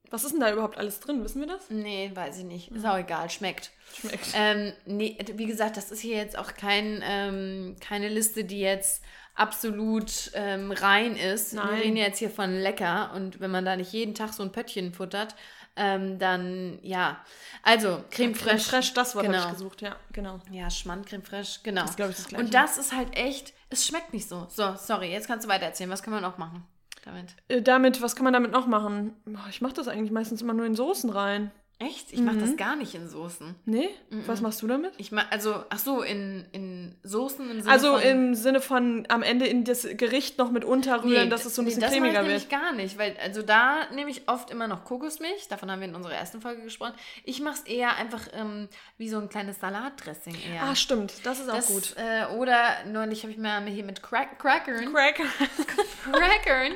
Was 0.09 0.23
ist 0.23 0.31
denn 0.31 0.39
da 0.39 0.53
überhaupt 0.53 0.77
alles 0.77 1.01
drin? 1.01 1.21
Wissen 1.23 1.41
wir 1.41 1.47
das? 1.47 1.69
nee, 1.69 2.11
weiß 2.13 2.37
ich 2.37 2.45
nicht, 2.45 2.71
ist 2.71 2.85
auch 2.85 2.97
egal, 2.97 3.29
schmeckt. 3.29 3.71
Schmeckt. 3.93 4.27
Ähm, 4.33 4.71
nee, 4.85 5.17
wie 5.33 5.47
gesagt, 5.47 5.75
das 5.75 5.91
ist 5.91 5.99
hier 5.99 6.15
jetzt 6.15 6.37
auch 6.37 6.53
kein, 6.53 7.01
ähm, 7.03 7.75
keine 7.81 8.07
Liste, 8.07 8.45
die 8.45 8.61
jetzt 8.61 9.03
absolut 9.35 10.31
ähm, 10.33 10.71
rein 10.71 11.15
ist. 11.15 11.53
Wir 11.53 11.63
Nein. 11.63 11.79
reden 11.79 11.97
jetzt 11.97 12.19
hier 12.19 12.29
von 12.29 12.53
lecker 12.55 13.11
und 13.13 13.39
wenn 13.39 13.51
man 13.51 13.65
da 13.65 13.75
nicht 13.75 13.91
jeden 13.93 14.13
Tag 14.15 14.33
so 14.33 14.43
ein 14.43 14.51
Pöttchen 14.51 14.93
futtert, 14.93 15.35
ähm, 15.75 16.17
dann 16.19 16.79
ja. 16.81 17.19
Also, 17.61 18.03
Creme 18.11 18.33
Creme 18.33 18.35
fraiche. 18.35 18.69
fraiche, 18.69 18.93
das 18.93 19.13
Wort 19.15 19.25
Genau. 19.25 19.37
habe 19.39 19.47
ich 19.51 19.57
gesucht, 19.57 19.81
ja, 19.81 19.95
genau. 20.13 20.39
Ja, 20.51 20.69
Schmand, 20.69 21.05
Creme 21.05 21.23
fraiche, 21.23 21.59
genau. 21.63 21.81
Das 21.81 21.91
ist, 21.91 21.95
glaub 21.97 22.09
ich, 22.09 22.15
das 22.15 22.27
Gleiche. 22.27 22.45
und 22.45 22.53
das 22.53 22.77
ist 22.77 22.93
halt 22.95 23.15
echt, 23.17 23.53
es 23.69 23.85
schmeckt 23.85 24.13
nicht 24.13 24.29
so. 24.29 24.47
So, 24.49 24.75
sorry, 24.77 25.11
jetzt 25.11 25.27
kannst 25.27 25.45
du 25.45 25.49
weiter 25.49 25.65
erzählen. 25.65 25.89
Was 25.89 26.01
kann 26.01 26.13
man 26.13 26.21
noch 26.23 26.37
machen 26.37 26.63
damit? 27.03 27.35
Äh, 27.49 27.61
damit, 27.61 28.01
was 28.01 28.15
kann 28.15 28.23
man 28.23 28.33
damit 28.33 28.51
noch 28.51 28.67
machen? 28.67 29.13
Ich 29.49 29.59
mache 29.61 29.73
das 29.73 29.87
eigentlich 29.89 30.11
meistens 30.11 30.41
immer 30.41 30.53
nur 30.53 30.65
in 30.65 30.75
Soßen 30.75 31.09
rein. 31.09 31.51
Echt? 31.77 32.13
Ich 32.13 32.21
mache 32.21 32.37
Mhm. 32.37 32.41
das 32.41 32.55
gar 32.55 32.77
nicht 32.77 32.95
in 32.95 33.09
Soßen. 33.09 33.53
Nee? 33.65 33.89
Was 34.09 34.39
machst 34.39 34.61
du 34.61 34.67
damit? 34.67 34.93
Ich 34.97 35.11
mach, 35.11 35.29
also, 35.29 35.61
ach 35.69 35.77
so, 35.77 36.01
in, 36.03 36.45
in 36.53 36.95
Soßen 37.03 37.49
im 37.51 37.59
Sinne 37.59 37.71
Also 37.71 37.93
von... 37.97 38.01
im 38.01 38.33
Sinne 38.33 38.61
von 38.61 39.05
am 39.09 39.21
Ende 39.23 39.45
in 39.45 39.65
das 39.65 39.85
Gericht 39.91 40.37
noch 40.37 40.51
mit 40.51 40.63
unterrühren, 40.63 41.29
dass 41.29 41.43
es 41.43 41.53
so 41.53 41.61
ein 41.61 41.65
bisschen 41.65 41.81
das 41.81 41.91
mache 41.91 41.99
cremiger 41.99 42.21
ich 42.21 42.27
wird. 42.27 42.41
nämlich 42.41 42.49
gar 42.49 42.71
nicht, 42.71 42.97
weil 42.97 43.17
also 43.21 43.41
da 43.41 43.89
nehme 43.93 44.09
ich 44.09 44.29
oft 44.29 44.51
immer 44.51 44.69
noch 44.69 44.85
Kokosmilch, 44.85 45.49
davon 45.49 45.69
haben 45.69 45.81
wir 45.81 45.89
in 45.89 45.95
unserer 45.95 46.13
ersten 46.13 46.39
Folge 46.39 46.61
gesprochen. 46.61 46.93
Ich 47.25 47.41
mache 47.41 47.55
es 47.55 47.61
eher 47.63 47.97
einfach 47.97 48.25
ähm, 48.33 48.69
wie 48.97 49.09
so 49.09 49.17
ein 49.17 49.27
kleines 49.27 49.59
Salatdressing 49.59 50.33
eher. 50.49 50.63
Ah, 50.63 50.75
stimmt. 50.75 51.25
Das 51.25 51.41
ist 51.41 51.49
auch 51.49 51.55
das, 51.55 51.67
gut. 51.67 51.95
Äh, 51.97 52.33
oder 52.37 52.85
neulich 52.85 53.23
habe 53.23 53.31
ich 53.33 53.37
mir 53.37 53.59
hier 53.65 53.83
mit 53.83 54.01
Crack 54.01 54.39
Crackern, 54.39 54.93
Crack. 54.93 55.17
Crackern 56.11 56.71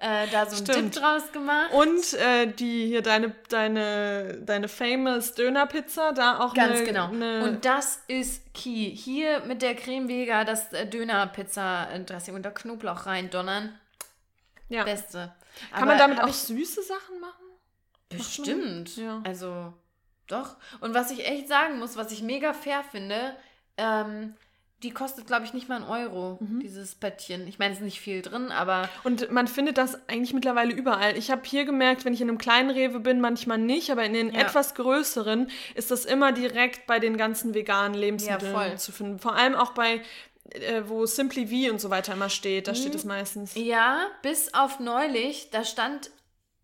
äh, 0.00 0.26
da 0.30 0.46
so 0.46 0.62
ein 0.62 0.84
Dip 0.90 0.92
draus 0.92 1.32
gemacht. 1.32 1.72
Und 1.72 2.14
äh, 2.14 2.46
die 2.46 2.86
hier 2.86 3.02
deine, 3.02 3.34
deine, 3.48 4.38
deine 4.46 4.68
famous 4.68 5.34
Dönerpizza, 5.34 6.12
da 6.12 6.40
auch 6.40 6.54
Ganz 6.54 6.76
eine, 6.76 6.84
genau. 6.84 7.08
Eine, 7.08 7.44
Und 7.44 7.64
das 7.64 8.02
ist 8.08 8.54
key. 8.54 8.94
Hier 8.94 9.40
mit 9.40 9.62
der 9.62 9.74
Creme 9.74 10.08
Vega 10.08 10.44
das 10.44 10.72
äh, 10.72 10.86
Döner-Pizza-Dressing 10.86 12.34
und 12.34 12.42
da 12.42 12.50
Knoblauch 12.50 13.06
rein 13.06 13.30
donnern. 13.30 13.78
ja. 14.68 14.84
Beste. 14.84 15.34
Kann 15.72 15.86
man 15.86 15.98
damit 15.98 16.20
auch 16.20 16.32
süße 16.32 16.82
Sachen 16.82 17.20
machen? 17.20 17.44
Bestimmt. 18.08 18.96
Ja. 18.96 19.22
Also, 19.24 19.72
doch. 20.26 20.56
Und 20.80 20.94
was 20.94 21.10
ich 21.10 21.26
echt 21.26 21.48
sagen 21.48 21.78
muss, 21.78 21.96
was 21.96 22.12
ich 22.12 22.22
mega 22.22 22.52
fair 22.52 22.82
finde, 22.82 23.36
ähm, 23.76 24.34
die 24.84 24.90
kostet, 24.92 25.26
glaube 25.26 25.44
ich, 25.46 25.52
nicht 25.54 25.68
mal 25.68 25.76
einen 25.76 25.86
Euro, 25.86 26.36
Mhm. 26.40 26.60
dieses 26.60 26.94
Bettchen. 26.94 27.48
Ich 27.48 27.58
meine, 27.58 27.72
es 27.72 27.80
ist 27.80 27.84
nicht 27.84 28.00
viel 28.00 28.22
drin, 28.22 28.52
aber 28.52 28.88
Und 29.02 29.30
man 29.32 29.48
findet 29.48 29.78
das 29.78 29.98
eigentlich 30.08 30.32
mittlerweile 30.34 30.72
überall. 30.72 31.16
Ich 31.16 31.30
habe 31.32 31.42
hier 31.44 31.64
gemerkt, 31.64 32.04
wenn 32.04 32.14
ich 32.14 32.20
in 32.20 32.28
einem 32.28 32.38
kleinen 32.38 32.70
Rewe 32.70 33.00
bin, 33.00 33.20
manchmal 33.20 33.58
nicht, 33.58 33.90
aber 33.90 34.04
in 34.04 34.12
den 34.12 34.32
Ja. 34.32 34.42
etwas 34.42 34.74
größeren 34.76 35.50
ist 35.74 35.90
das 35.90 36.04
immer 36.04 36.30
direkt 36.30 36.86
bei 36.86 37.00
den 37.00 37.16
ganzen 37.16 37.54
veganen 37.54 37.94
Lebensmitteln 37.98 38.52
voll. 38.52 38.76
zu 38.78 38.92
finden. 38.92 39.18
Vor 39.18 39.34
allem 39.34 39.54
auch 39.56 39.72
bei, 39.72 40.02
äh, 40.50 40.82
wo 40.86 41.06
Simply 41.06 41.46
V 41.48 41.72
und 41.72 41.80
so 41.80 41.90
weiter 41.90 42.12
immer 42.12 42.28
steht, 42.28 42.68
da 42.68 42.72
Mhm. 42.72 42.76
steht 42.76 42.94
es 42.94 43.04
meistens. 43.04 43.54
ja, 43.56 44.06
bis 44.22 44.52
auf 44.54 44.78
neulich, 44.78 45.50
da 45.50 45.64
stand 45.64 46.10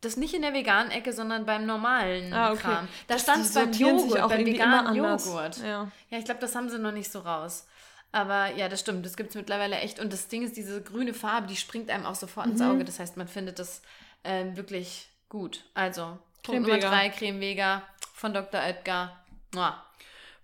das 0.03 0.17
nicht 0.17 0.33
in 0.33 0.41
der 0.41 0.55
veganen 0.55 0.91
Ecke, 0.91 1.13
sondern 1.13 1.45
beim 1.45 1.67
normalen 1.67 2.33
Ah, 2.33 2.53
okay. 2.53 2.61
Kram. 2.63 2.89
Da 3.07 3.19
stand 3.19 3.45
es 3.45 3.53
beim 3.53 3.71
Joghurt, 3.73 4.29
beim 4.31 4.47
veganen. 4.47 4.95
Joghurt. 4.95 5.59
Ja. 5.59 5.91
Ja, 6.09 6.19
ich 6.19 6.25
glaube, 6.25 6.41
das 6.41 6.55
haben 6.55 6.71
sie 6.71 6.79
noch 6.79 6.93
nicht 6.93 7.13
so 7.13 7.19
raus. 7.19 7.67
Aber 8.12 8.55
ja, 8.57 8.68
das 8.68 8.81
stimmt, 8.81 9.07
das 9.07 9.16
gibt 9.16 9.31
es 9.31 9.37
mittlerweile 9.37 9.77
echt. 9.77 10.01
Und 10.01 10.12
das 10.12 10.27
Ding 10.29 10.42
ist, 10.42 10.57
diese 10.57 10.83
grüne 10.83 11.14
Farbe, 11.14 11.46
die 11.46 11.57
springt 11.57 11.90
einem 11.90 12.07
auch 12.07 12.16
sofort 12.16 12.46
ins 12.46 12.61
Mhm. 12.61 12.70
Auge. 12.70 12.85
Das 12.85 12.99
heißt, 12.99 13.16
man 13.16 13.29
findet 13.29 13.59
das 13.59 13.83
ähm, 14.25 14.57
wirklich 14.57 15.09
gut. 15.29 15.64
Also, 15.75 16.18
Creme 16.42 16.57
Punkt 16.57 16.62
Nummer 16.62 16.77
Vega. 16.77 16.88
drei, 16.90 17.09
Creme 17.11 17.40
Vega 17.40 17.83
von 18.14 18.35
Dr. 18.35 18.61
Oetker. 18.61 19.16
Mua. 19.55 19.85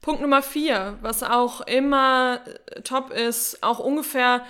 Punkt 0.00 0.20
Nummer 0.22 0.42
vier, 0.42 0.96
was 1.00 1.22
auch 1.24 1.60
immer 1.62 2.40
äh, 2.66 2.82
top 2.82 3.10
ist, 3.10 3.62
auch 3.62 3.80
ungefähr 3.80 4.44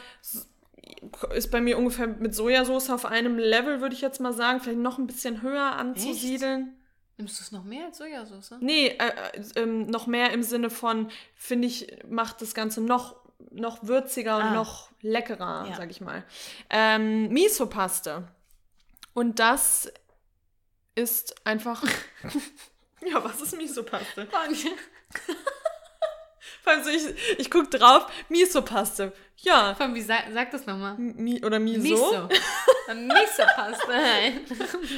ist 1.34 1.50
bei 1.50 1.60
mir 1.60 1.78
ungefähr 1.78 2.06
mit 2.06 2.34
Sojasauce 2.34 2.90
auf 2.90 3.04
einem 3.06 3.38
Level, 3.38 3.80
würde 3.80 3.94
ich 3.94 4.00
jetzt 4.00 4.20
mal 4.20 4.32
sagen, 4.32 4.60
vielleicht 4.60 4.78
noch 4.78 4.98
ein 4.98 5.06
bisschen 5.06 5.42
höher 5.42 5.72
anzusiedeln. 5.76 6.74
Nimmst 7.18 7.38
du 7.38 7.42
es 7.44 7.52
noch 7.52 7.64
mehr 7.64 7.86
als 7.86 7.98
Sojasauce? 7.98 8.54
Nee, 8.60 8.88
äh, 8.88 9.08
äh, 9.32 9.42
ähm, 9.56 9.86
noch 9.86 10.06
mehr 10.06 10.32
im 10.32 10.42
Sinne 10.42 10.68
von, 10.70 11.10
finde 11.34 11.66
ich, 11.68 11.86
macht 12.08 12.42
das 12.42 12.52
Ganze 12.54 12.80
noch, 12.82 13.16
noch 13.50 13.82
würziger 13.84 14.36
und 14.36 14.42
Ah. 14.42 14.54
noch 14.54 14.90
leckerer, 15.00 15.66
Ja. 15.70 15.76
sag 15.76 15.90
ich 15.90 16.00
mal. 16.02 16.24
Ähm, 16.68 17.28
Miso-Paste. 17.28 18.28
Und 19.14 19.38
das 19.38 19.90
ist 20.94 21.46
einfach. 21.46 21.82
ja, 23.10 23.24
was 23.24 23.40
ist 23.40 23.56
Miso-Paste? 23.56 24.28
Vor 26.66 26.72
allem 26.72 26.82
so, 26.82 26.90
ich, 26.90 27.38
ich 27.38 27.48
guck 27.48 27.70
drauf, 27.70 28.08
Miso-Paste. 28.28 29.12
Ja. 29.38 29.76
Komm, 29.78 29.94
wie 29.94 30.00
sag, 30.02 30.24
sag 30.34 30.50
das 30.50 30.66
nochmal. 30.66 30.96
Mi 30.98 31.40
oder 31.44 31.60
Miso. 31.60 31.80
Miso. 31.80 32.28
Miso-Paste. 32.92 33.92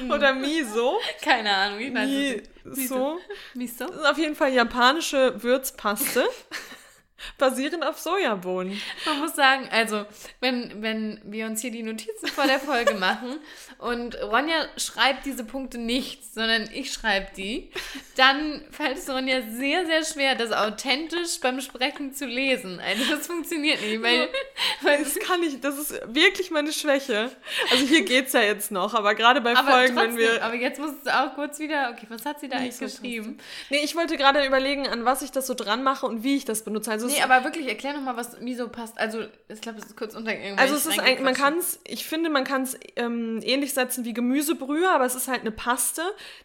Oder 0.10 0.32
Miso. 0.32 0.98
Keine 1.20 1.54
Ahnung, 1.54 1.80
ich 1.80 1.92
weiß 1.92 2.08
es 2.08 2.16
nicht. 2.16 2.64
Miso. 2.64 3.18
Miso? 3.52 3.84
Das 3.84 3.96
ist 3.96 4.06
auf 4.06 4.16
jeden 4.16 4.34
Fall 4.34 4.54
japanische 4.54 5.42
Würzpaste. 5.42 6.26
basierend 7.38 7.84
auf 7.84 7.98
Sojabohnen. 7.98 8.80
Man 9.06 9.20
muss 9.20 9.34
sagen, 9.34 9.68
also, 9.70 10.04
wenn, 10.40 10.82
wenn 10.82 11.20
wir 11.24 11.46
uns 11.46 11.60
hier 11.60 11.70
die 11.70 11.82
Notizen 11.82 12.26
vor 12.28 12.46
der 12.46 12.60
Folge 12.60 12.94
machen 12.98 13.38
und 13.78 14.20
Ronja 14.20 14.66
schreibt 14.76 15.26
diese 15.26 15.44
Punkte 15.44 15.78
nicht, 15.78 16.32
sondern 16.32 16.68
ich 16.72 16.92
schreibe 16.92 17.28
die, 17.36 17.70
dann 18.16 18.64
fällt 18.70 18.98
es 18.98 19.08
Ronja 19.08 19.42
sehr, 19.42 19.86
sehr 19.86 20.04
schwer, 20.04 20.34
das 20.34 20.52
authentisch 20.52 21.40
beim 21.40 21.60
Sprechen 21.60 22.14
zu 22.14 22.26
lesen. 22.26 22.80
Also, 22.80 23.14
das 23.14 23.26
funktioniert 23.26 23.80
nicht, 23.82 24.02
weil, 24.02 24.28
weil 24.82 25.04
Das 25.04 25.18
kann 25.18 25.42
ich, 25.42 25.60
das 25.60 25.78
ist 25.78 26.00
wirklich 26.06 26.50
meine 26.50 26.72
Schwäche. 26.72 27.30
Also 27.70 27.84
hier 27.86 28.04
geht's 28.04 28.32
ja 28.32 28.40
jetzt 28.40 28.70
noch, 28.70 28.94
aber 28.94 29.14
gerade 29.14 29.40
bei 29.40 29.56
aber 29.56 29.70
Folgen, 29.70 29.94
trotzdem, 29.94 30.16
wenn 30.16 30.18
wir. 30.18 30.42
aber 30.42 30.54
jetzt 30.54 30.78
musst 30.80 31.06
du 31.06 31.10
auch 31.10 31.34
kurz 31.34 31.58
wieder, 31.58 31.92
okay, 31.92 32.06
was 32.08 32.24
hat 32.24 32.40
sie 32.40 32.48
da 32.48 32.56
eigentlich 32.56 32.80
Miso-Paste. 32.80 33.00
geschrieben? 33.02 33.38
Nee, 33.70 33.80
ich 33.82 33.94
wollte 33.96 34.16
gerade 34.16 34.44
überlegen, 34.46 34.86
an 34.88 35.04
was 35.04 35.22
ich 35.22 35.30
das 35.30 35.46
so 35.46 35.54
dran 35.54 35.82
mache 35.82 36.06
und 36.06 36.22
wie 36.22 36.36
ich 36.36 36.44
das 36.44 36.64
benutze. 36.64 36.90
Also 36.90 37.06
es 37.06 37.07
Nee, 37.12 37.22
aber 37.22 37.44
wirklich, 37.44 37.66
erklär 37.68 37.92
nochmal, 37.94 38.16
was 38.16 38.40
Miso 38.40 38.68
passt. 38.68 38.98
Also, 38.98 39.20
ich 39.48 39.60
glaube, 39.60 39.78
es 39.78 39.86
ist 39.86 39.96
kurz 39.96 40.14
untergegangen. 40.14 40.58
Also 40.58 40.74
es 40.74 40.86
ist 40.86 40.98
eigentlich, 40.98 41.20
man 41.20 41.34
kann 41.34 41.58
es, 41.58 41.80
ich 41.86 42.06
finde, 42.06 42.30
man 42.30 42.44
kann 42.44 42.62
es 42.62 42.78
ähm, 42.96 43.40
ähnlich 43.42 43.74
setzen 43.74 44.04
wie 44.04 44.12
Gemüsebrühe, 44.14 44.88
aber 44.90 45.04
es 45.04 45.14
ist 45.14 45.28
halt 45.28 45.40
eine 45.40 45.50
Paste, 45.50 46.02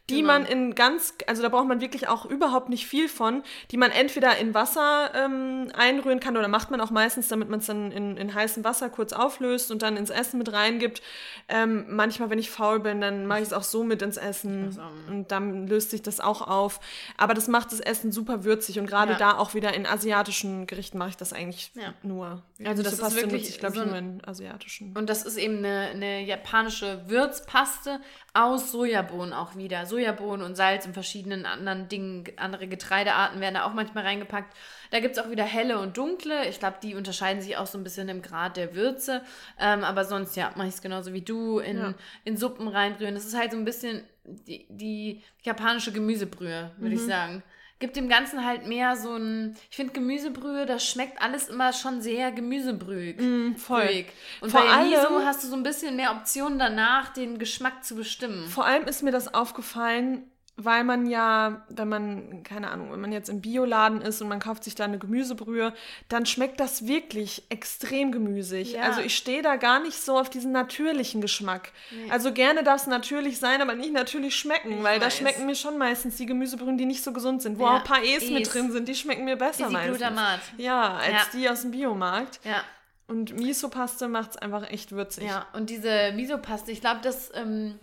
die 0.10 0.16
Genau. 0.22 0.28
man 0.28 0.46
in 0.46 0.76
ganz, 0.76 1.14
also 1.28 1.42
da 1.44 1.50
braucht 1.50 1.68
man 1.68 1.82
wirklich 1.82 2.08
auch 2.08 2.26
überhaupt 2.26 2.70
nicht 2.70 2.88
viel 2.88 3.08
von, 3.10 3.44
die 3.72 3.78
man 3.78 3.92
entweder 3.92 4.38
in 4.38 4.54
Wasser 4.54 5.12
ähm, 5.16 5.72
einrühren 5.76 6.20
kann 6.20 6.38
oder 6.38 6.48
macht 6.48 6.72
man 6.72 6.82
auch 6.82 6.92
meistens, 6.92 7.28
damit 7.28 7.50
man 7.50 7.60
es 7.60 7.66
dann 7.68 7.92
in, 7.92 8.18
in 8.18 8.34
heißem 8.34 8.64
Wasser 8.64 8.90
kurz 8.90 9.14
auflöst 9.14 9.72
und 9.72 9.82
dann 9.82 9.98
ins 9.98 10.10
Essen 10.10 10.38
mit 10.38 10.52
reingibt. 10.52 11.02
Ähm, 11.50 11.86
manchmal, 11.90 12.30
wenn 12.30 12.40
ich 12.40 12.50
faul 12.50 12.80
bin, 12.80 13.02
dann 13.02 13.26
mache 13.28 13.40
ich 13.40 13.48
es 13.48 13.54
auch 13.54 13.64
so 13.64 13.84
mit 13.84 14.02
ins 14.02 14.18
Essen 14.18 14.78
und 15.10 15.32
dann 15.32 15.68
löst 15.68 15.92
sich 15.92 16.02
das 16.02 16.20
auch 16.20 16.42
auf. 16.48 16.80
Aber 17.18 17.34
das 17.34 17.48
macht 17.48 17.72
das 17.72 17.80
Essen 17.80 18.12
super 18.12 18.44
würzig 18.44 18.80
und 18.80 18.86
gerade 18.88 19.14
Ja. 19.14 19.18
da 19.18 19.38
auch 19.38 19.54
wieder 19.54 19.74
in 19.74 19.86
asiatischen 19.86 20.53
Gerichten 20.68 20.98
mache 20.98 21.10
ich 21.10 21.18
das 21.18 21.34
eigentlich 21.34 21.72
Ja. 21.76 21.94
nur. 22.04 22.44
Also 22.66 22.84
das 22.84 22.94
ist 22.94 23.00
Miso-Paste 23.02 23.22
wirklich 23.22 23.50
ich, 23.50 23.60
glaube 23.60 23.76
so 23.76 23.82
ich, 23.82 23.88
nur 23.88 23.98
in 23.98 24.24
asiatischen. 24.26 24.96
Und 24.98 25.10
das 25.10 25.24
ist 25.26 25.38
eben 25.38 25.58
eine, 25.58 25.90
eine 25.92 26.22
japanische 26.24 27.08
Würzpaste 27.10 28.00
aus 28.34 28.72
Sojabohnen 28.72 29.34
auch 29.34 29.56
wieder. 29.56 29.86
Sojabohnen 29.86 30.46
und 30.46 30.56
Salz 30.56 30.86
und 30.86 30.94
verschiedenen 30.94 31.46
anderen 31.46 31.88
Dingen, 31.90 32.24
andere 32.38 32.68
Getreidearten 32.68 33.40
werden 33.42 33.56
da 33.56 33.66
auch 33.66 33.74
manchmal 33.74 34.04
reingepackt. 34.06 34.56
Da 34.92 35.00
gibt 35.00 35.18
es 35.18 35.24
auch 35.24 35.30
wieder 35.30 35.44
helle 35.44 35.80
und 35.80 35.98
dunkle. 35.98 36.48
Ich 36.48 36.60
glaube, 36.60 36.78
die 36.82 36.96
unterscheiden 36.96 37.42
sich 37.42 37.58
auch 37.58 37.68
so 37.68 37.78
ein 37.78 37.84
bisschen 37.84 38.10
im 38.10 38.22
Grad 38.22 38.58
der 38.58 38.76
Würze. 38.76 39.22
Ähm, 39.60 39.84
aber 39.84 40.06
sonst, 40.06 40.36
ja, 40.36 40.52
mache 40.56 40.68
ich 40.68 40.76
es 40.76 40.82
genauso 40.82 41.14
wie 41.14 41.22
du, 41.22 41.60
in, 41.60 41.78
Ja. 41.78 41.94
in 42.26 42.38
Suppen 42.38 42.68
reinbrühen. 42.68 43.16
Das 43.16 43.26
ist 43.26 43.38
halt 43.38 43.52
so 43.52 43.58
ein 43.58 43.66
bisschen 43.66 44.04
die, 44.26 44.66
die 44.70 45.22
japanische 45.44 45.92
Gemüsebrühe, 45.92 46.72
würde 46.78 46.96
Mhm. 46.96 47.02
ich 47.02 47.06
sagen. 47.08 47.44
Gibt 47.84 47.98
dem 47.98 48.08
Ganzen 48.08 48.46
halt 48.46 48.66
mehr 48.66 48.96
so 48.96 49.14
ein, 49.14 49.58
ich 49.70 49.76
finde 49.76 49.92
Gemüsebrühe, 49.92 50.66
das 50.66 50.88
schmeckt 50.88 51.22
alles 51.22 51.50
immer 51.50 51.74
schon 51.74 52.00
sehr 52.02 52.32
gemüsebrühig. 52.32 53.20
Mm, 53.20 53.56
voll. 53.56 53.86
Brühig. 53.86 54.06
Und 54.40 54.52
Vor 54.52 54.62
bei 54.62 54.70
allem- 54.70 55.26
hast 55.26 55.44
du 55.44 55.48
so 55.50 55.56
ein 55.58 55.64
bisschen 55.64 55.98
mehr 55.98 56.12
Optionen 56.12 56.58
danach, 56.58 57.12
den 57.12 57.40
Geschmack 57.40 57.84
zu 57.84 57.96
bestimmen. 57.96 58.48
Vor 58.48 58.66
allem 58.66 58.86
ist 58.86 59.04
mir 59.04 59.12
das 59.12 59.34
aufgefallen, 59.34 60.24
weil 60.56 60.84
man 60.84 61.08
ja, 61.08 61.66
wenn 61.70 61.90
man, 61.90 62.44
keine 62.44 62.70
Ahnung, 62.70 62.92
wenn 62.92 63.02
man 63.02 63.12
jetzt 63.12 63.28
im 63.28 63.42
Bioladen 63.42 64.02
ist 64.02 64.22
und 64.22 64.28
man 64.28 64.40
kauft 64.40 64.64
sich 64.64 64.76
da 64.76 64.84
eine 64.84 65.00
Gemüsebrühe, 65.00 65.74
dann 66.10 66.28
schmeckt 66.28 66.60
das 66.60 66.86
wirklich 66.88 67.44
extrem 67.50 68.12
gemüsig. 68.12 68.74
Ja. 68.74 68.84
Also 68.84 69.02
ich 69.02 69.16
stehe 69.16 69.42
da 69.42 69.56
gar 69.56 69.80
nicht 69.82 69.98
so 70.00 70.18
auf 70.20 70.30
diesen 70.30 70.52
natürlichen 70.52 71.22
Geschmack. 71.22 71.72
Also 72.10 72.32
gerne 72.34 72.64
darf 72.64 72.82
es 72.82 72.88
natürlich 72.88 73.40
sein, 73.40 73.64
aber 73.64 73.74
nicht 73.74 73.94
natürlich 73.94 74.36
schmecken, 74.36 74.78
Ich 74.78 74.84
weil 74.84 75.00
da 75.00 75.08
weiß. 75.08 75.18
schmecken 75.18 75.48
mir 75.48 75.56
schon 75.56 75.78
meistens 75.80 76.18
die 76.18 76.28
Gemüsebrühen, 76.28 76.78
die 76.78 76.86
nicht 76.86 77.04
so 77.04 77.14
gesund 77.14 77.42
sind, 77.42 77.58
wo 77.58 77.64
Ja, 77.64 77.70
auch 77.72 77.76
ein 77.80 77.84
paar 77.84 78.04
E's, 78.04 78.22
E's. 78.24 78.30
mit 78.32 78.54
drin 78.54 78.72
sind, 78.72 78.88
die 78.88 78.96
schmecken 78.96 79.26
mir 79.26 79.38
besser 79.38 79.72
meistens. 79.72 79.98
Glutamat. 79.98 80.40
Ja, 80.58 80.98
als 80.98 81.12
Ja. 81.14 81.22
die 81.34 81.50
aus 81.50 81.62
dem 81.62 81.72
Biomarkt. 81.72 82.40
Ja, 82.44 82.64
Und 83.08 83.36
Miso-Paste 83.36 84.08
macht 84.08 84.32
es 84.32 84.38
einfach 84.38 84.70
echt 84.72 84.92
würzig. 84.92 85.26
ja. 85.26 85.46
Und 85.54 85.70
diese 85.72 86.12
Miso-Paste, 86.14 86.72
ich 86.72 86.80
glaube, 86.80 87.00
das 87.04 87.32
ähm, 87.36 87.78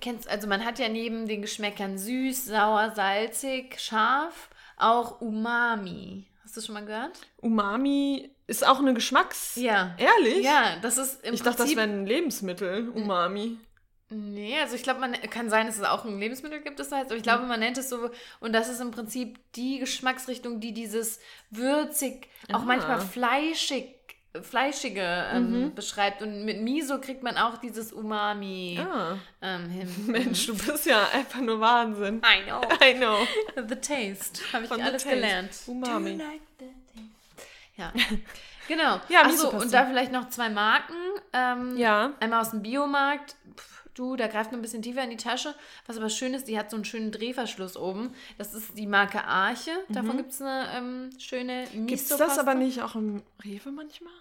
kennst, 0.00 0.28
also 0.28 0.46
man 0.46 0.64
hat 0.64 0.78
ja 0.78 0.88
neben 0.88 1.26
den 1.26 1.42
Geschmäckern 1.42 1.98
süß, 1.98 2.46
sauer, 2.46 2.92
salzig, 2.94 3.78
scharf 3.80 4.48
auch 4.76 5.20
Umami. 5.20 6.26
Hast 6.44 6.56
du 6.56 6.60
schon 6.60 6.74
mal 6.74 6.84
gehört? 6.84 7.18
Umami 7.38 8.30
ist 8.46 8.66
auch 8.66 8.80
eine 8.80 8.94
Geschmacks... 8.94 9.56
Ja. 9.56 9.96
Ehrlich? 9.98 10.44
Ja, 10.44 10.76
das 10.82 10.98
ist 10.98 11.24
im 11.24 11.34
Ich 11.34 11.40
dachte, 11.40 11.58
das 11.58 11.66
Prinzip 11.66 11.76
wäre 11.78 11.88
ein 11.88 12.06
Lebensmittel, 12.06 12.90
Umami. 12.90 13.58
Nee, 14.14 14.60
also 14.60 14.76
ich 14.76 14.82
glaube, 14.82 15.00
man 15.00 15.12
kann 15.30 15.48
sein, 15.48 15.66
dass 15.66 15.78
es 15.78 15.84
auch 15.84 16.04
ein 16.04 16.18
Lebensmittel 16.18 16.60
gibt, 16.60 16.78
das 16.78 16.92
heißt, 16.92 17.06
aber 17.06 17.16
ich 17.16 17.22
glaube, 17.22 17.46
man 17.46 17.60
nennt 17.60 17.78
es 17.78 17.88
so, 17.88 18.10
und 18.40 18.52
das 18.52 18.68
ist 18.68 18.80
im 18.80 18.90
Prinzip 18.90 19.38
die 19.54 19.78
Geschmacksrichtung, 19.78 20.60
die 20.60 20.74
dieses 20.74 21.18
würzig, 21.48 22.28
auch 22.52 22.60
Ah. 22.60 22.64
manchmal 22.66 23.00
fleischig, 23.00 24.01
fleischige 24.40 25.02
ähm, 25.32 25.50
Mhm. 25.66 25.74
beschreibt. 25.74 26.22
Und 26.22 26.44
mit 26.44 26.60
Miso 26.62 27.00
kriegt 27.00 27.22
man 27.22 27.36
auch 27.36 27.58
dieses 27.58 27.92
Umami 27.92 28.80
Ah, 28.80 29.16
ähm, 29.42 29.68
hin. 29.68 29.88
Mensch, 30.06 30.46
du 30.46 30.56
bist 30.56 30.86
ja 30.86 31.06
einfach 31.12 31.40
nur 31.40 31.60
Wahnsinn. 31.60 32.22
I 32.24 32.44
know. 32.48 32.60
I 32.84 32.94
know. 32.94 33.18
The 33.68 33.76
taste. 33.76 34.40
Habe 34.52 34.64
ich 34.64 34.68
Von 34.70 34.80
alles 34.80 35.02
Taste. 35.02 35.16
gelernt. 35.16 35.50
Umami. 35.66 36.16
Do 36.16 36.22
you 36.24 36.30
like 36.30 36.40
the 36.58 36.64
taste? 36.94 37.10
Ja. 37.76 37.92
Genau. 38.68 39.00
Ja, 39.08 39.22
Achso, 39.22 39.50
und 39.50 39.72
da 39.72 39.84
vielleicht 39.86 40.12
noch 40.12 40.28
zwei 40.30 40.48
Marken. 40.48 40.94
Ähm, 41.32 41.76
Ja. 41.76 42.12
Einmal 42.20 42.40
aus 42.40 42.50
dem 42.50 42.62
Biomarkt. 42.62 43.34
Pff, 43.56 43.68
Du, 43.94 44.16
da 44.16 44.26
greift 44.26 44.50
man 44.52 44.60
ein 44.60 44.62
bisschen 44.62 44.80
tiefer 44.80 45.04
in 45.04 45.10
die 45.10 45.18
Tasche. 45.18 45.54
Was 45.86 45.98
aber 45.98 46.08
schön 46.08 46.32
ist, 46.32 46.48
die 46.48 46.58
hat 46.58 46.70
so 46.70 46.76
einen 46.76 46.86
schönen 46.86 47.12
Drehverschluss 47.12 47.76
oben. 47.76 48.14
Das 48.38 48.54
ist 48.54 48.78
die 48.78 48.86
Marke 48.86 49.22
Arche. 49.24 49.70
Davon 49.90 50.16
gibt 50.16 50.30
es 50.32 50.40
eine 50.40 50.66
ähm, 50.74 51.10
schöne 51.18 51.66
Gibt 51.74 52.00
es 52.00 52.08
das 52.08 52.38
aber 52.38 52.54
nicht 52.54 52.80
auch 52.80 52.94
im 52.94 53.22
Rewe 53.44 53.70
manchmal? 53.70 54.12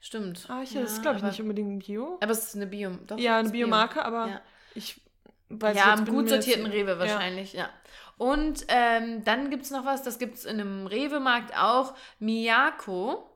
Stimmt. 0.00 0.48
Arche, 0.48 0.74
Ja, 0.76 0.80
das 0.82 0.92
ist, 0.92 1.02
glaube 1.02 1.16
ich, 1.18 1.22
aber, 1.22 1.30
nicht 1.30 1.40
unbedingt 1.40 1.84
Bio. 1.86 2.18
Aber 2.22 2.32
es 2.32 2.44
ist 2.44 2.56
eine 2.56 2.66
Bio. 2.66 2.90
Doch, 3.06 3.18
Ja, 3.18 3.34
es 3.34 3.38
eine 3.38 3.46
ist 3.46 3.52
Bio. 3.52 3.66
Biomarke, 3.66 4.04
aber 4.04 4.26
Ja. 4.28 4.40
ich 4.74 5.00
weiß 5.48 5.76
ja, 5.76 5.90
jetzt 5.90 5.98
im 6.00 6.04
bin 6.06 6.14
gut 6.14 6.24
mir 6.26 6.30
jetzt- 6.34 6.44
sortierten 6.46 6.70
Rewe 6.72 6.98
wahrscheinlich, 6.98 7.52
ja. 7.52 7.68
Und 8.16 8.64
ähm, 8.68 9.24
dann 9.24 9.50
gibt 9.50 9.64
es 9.64 9.70
noch 9.70 9.84
was, 9.84 10.02
das 10.02 10.18
gibt 10.18 10.36
es 10.36 10.44
in 10.44 10.60
einem 10.60 10.86
Rewe-Markt 10.86 11.56
auch. 11.56 11.94
Miyako. 12.20 13.28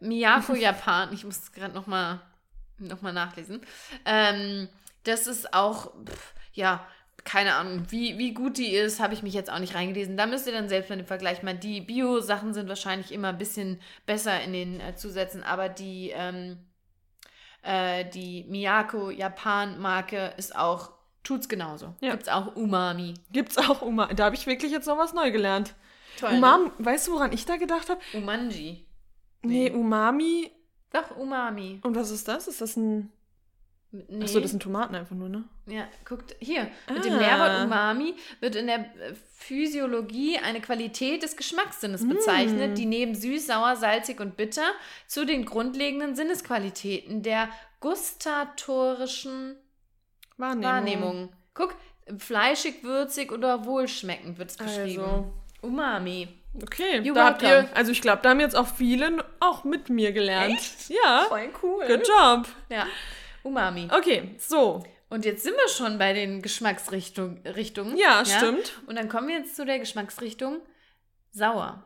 Miyako, 0.00 0.52
Miyako 0.52 0.54
Japan. 0.60 1.12
Ich 1.12 1.24
muss 1.24 1.52
gerade 1.52 1.72
nochmal 1.74 2.20
noch 2.78 3.02
mal 3.02 3.12
nachlesen. 3.12 3.60
Ähm, 4.04 4.68
das 5.04 5.26
ist 5.28 5.54
auch, 5.54 5.92
pff, 6.04 6.34
ja, 6.52 6.84
keine 7.24 7.54
Ahnung, 7.54 7.84
wie, 7.90 8.18
wie 8.18 8.34
gut 8.34 8.58
die 8.58 8.74
ist, 8.74 9.00
habe 9.00 9.14
ich 9.14 9.22
mich 9.22 9.34
jetzt 9.34 9.50
auch 9.50 9.58
nicht 9.58 9.74
reingelesen. 9.74 10.16
Da 10.16 10.26
müsst 10.26 10.46
ihr 10.46 10.52
dann 10.52 10.68
selbst 10.68 10.90
mal 10.90 10.96
den 10.96 11.06
Vergleich 11.06 11.42
machen. 11.42 11.60
Die 11.60 11.80
Bio-Sachen 11.80 12.52
sind 12.52 12.68
wahrscheinlich 12.68 13.12
immer 13.12 13.28
ein 13.28 13.38
bisschen 13.38 13.80
besser 14.06 14.42
in 14.42 14.52
den 14.52 14.80
äh, 14.80 14.94
Zusätzen, 14.96 15.42
aber 15.42 15.68
die, 15.68 16.10
ähm, 16.14 16.58
äh, 17.62 18.04
die 18.04 18.44
Miyako 18.48 19.10
Japan-Marke 19.10 20.34
ist 20.36 20.54
auch, 20.56 20.90
tut's 21.22 21.48
genauso. 21.48 21.94
Ja. 22.00 22.10
Gibt's 22.10 22.28
auch 22.28 22.54
Umami. 22.56 23.14
Gibt's 23.32 23.56
auch 23.56 23.80
Umami. 23.80 24.14
Da 24.14 24.24
habe 24.26 24.34
ich 24.34 24.46
wirklich 24.46 24.72
jetzt 24.72 24.86
noch 24.86 24.98
was 24.98 25.14
neu 25.14 25.30
gelernt. 25.30 25.74
Toll. 26.18 26.32
ne? 26.32 26.38
Umami, 26.38 26.70
weißt 26.78 27.08
du, 27.08 27.12
woran 27.12 27.32
ich 27.32 27.46
da 27.46 27.56
gedacht 27.56 27.88
habe? 27.88 28.00
Umanji. 28.12 28.86
Nee, 29.42 29.70
Nee. 29.70 29.70
Umami. 29.70 30.50
Doch, 30.92 31.16
Umami. 31.16 31.80
Und 31.82 31.96
was 31.96 32.10
ist 32.10 32.28
das? 32.28 32.46
Ist 32.48 32.60
das 32.60 32.76
ein. 32.76 33.10
Nee. 34.08 34.24
Achso, 34.24 34.40
das 34.40 34.50
sind 34.50 34.60
Tomaten 34.62 34.96
einfach 34.96 35.14
nur, 35.14 35.28
ne? 35.28 35.44
Ja, 35.66 35.86
guckt 36.04 36.34
hier. 36.40 36.68
Mit 36.92 37.04
dem 37.04 37.12
Ah. 37.14 37.18
Nährwort 37.18 37.64
Umami 37.66 38.14
wird 38.40 38.56
in 38.56 38.66
der 38.66 38.86
Physiologie 39.36 40.36
eine 40.38 40.60
Qualität 40.60 41.22
des 41.22 41.36
Geschmackssinnes 41.36 42.08
bezeichnet, 42.08 42.72
Mm. 42.72 42.74
die 42.74 42.86
neben 42.86 43.14
süß, 43.14 43.46
sauer, 43.46 43.76
salzig 43.76 44.18
und 44.20 44.36
bitter 44.36 44.66
zu 45.06 45.24
den 45.24 45.44
grundlegenden 45.44 46.16
Sinnesqualitäten 46.16 47.22
der 47.22 47.48
gustatorischen 47.80 49.56
Wahrnehmung. 50.36 50.64
Wahrnehmung. 50.64 51.28
Guck, 51.54 51.76
fleischig, 52.18 52.82
würzig 52.82 53.30
oder 53.32 53.64
wohlschmeckend 53.64 54.38
wird 54.38 54.50
es 54.50 54.56
beschrieben. 54.56 55.04
Also. 55.04 55.32
Umami. 55.62 56.28
Okay, 56.62 57.00
You're 57.00 57.14
da 57.14 57.24
habt 57.26 57.42
ihr, 57.42 57.68
also 57.74 57.90
ich 57.90 58.00
glaube, 58.00 58.22
da 58.22 58.30
haben 58.30 58.38
jetzt 58.40 58.54
auch 58.56 58.68
viele 58.68 59.24
auch 59.40 59.64
mit 59.64 59.88
mir 59.88 60.12
gelernt. 60.12 60.60
Ja, 60.88 61.26
Voll 61.28 61.48
cool. 61.62 61.84
good 61.86 62.06
job. 62.06 62.46
Ja, 62.70 62.86
Umami. 63.44 63.88
Okay, 63.96 64.34
so. 64.38 64.82
Und 65.10 65.24
jetzt 65.24 65.44
sind 65.44 65.54
wir 65.54 65.68
schon 65.68 65.98
bei 65.98 66.12
den 66.12 66.42
Geschmacksrichtungen. 66.42 67.46
Richtungen, 67.46 67.96
Ja, 67.96 68.24
stimmt. 68.24 68.80
Und 68.86 68.96
dann 68.96 69.08
kommen 69.08 69.28
wir 69.28 69.36
jetzt 69.38 69.54
zu 69.54 69.64
der 69.64 69.78
Geschmacksrichtung 69.78 70.60
sauer. 71.30 71.82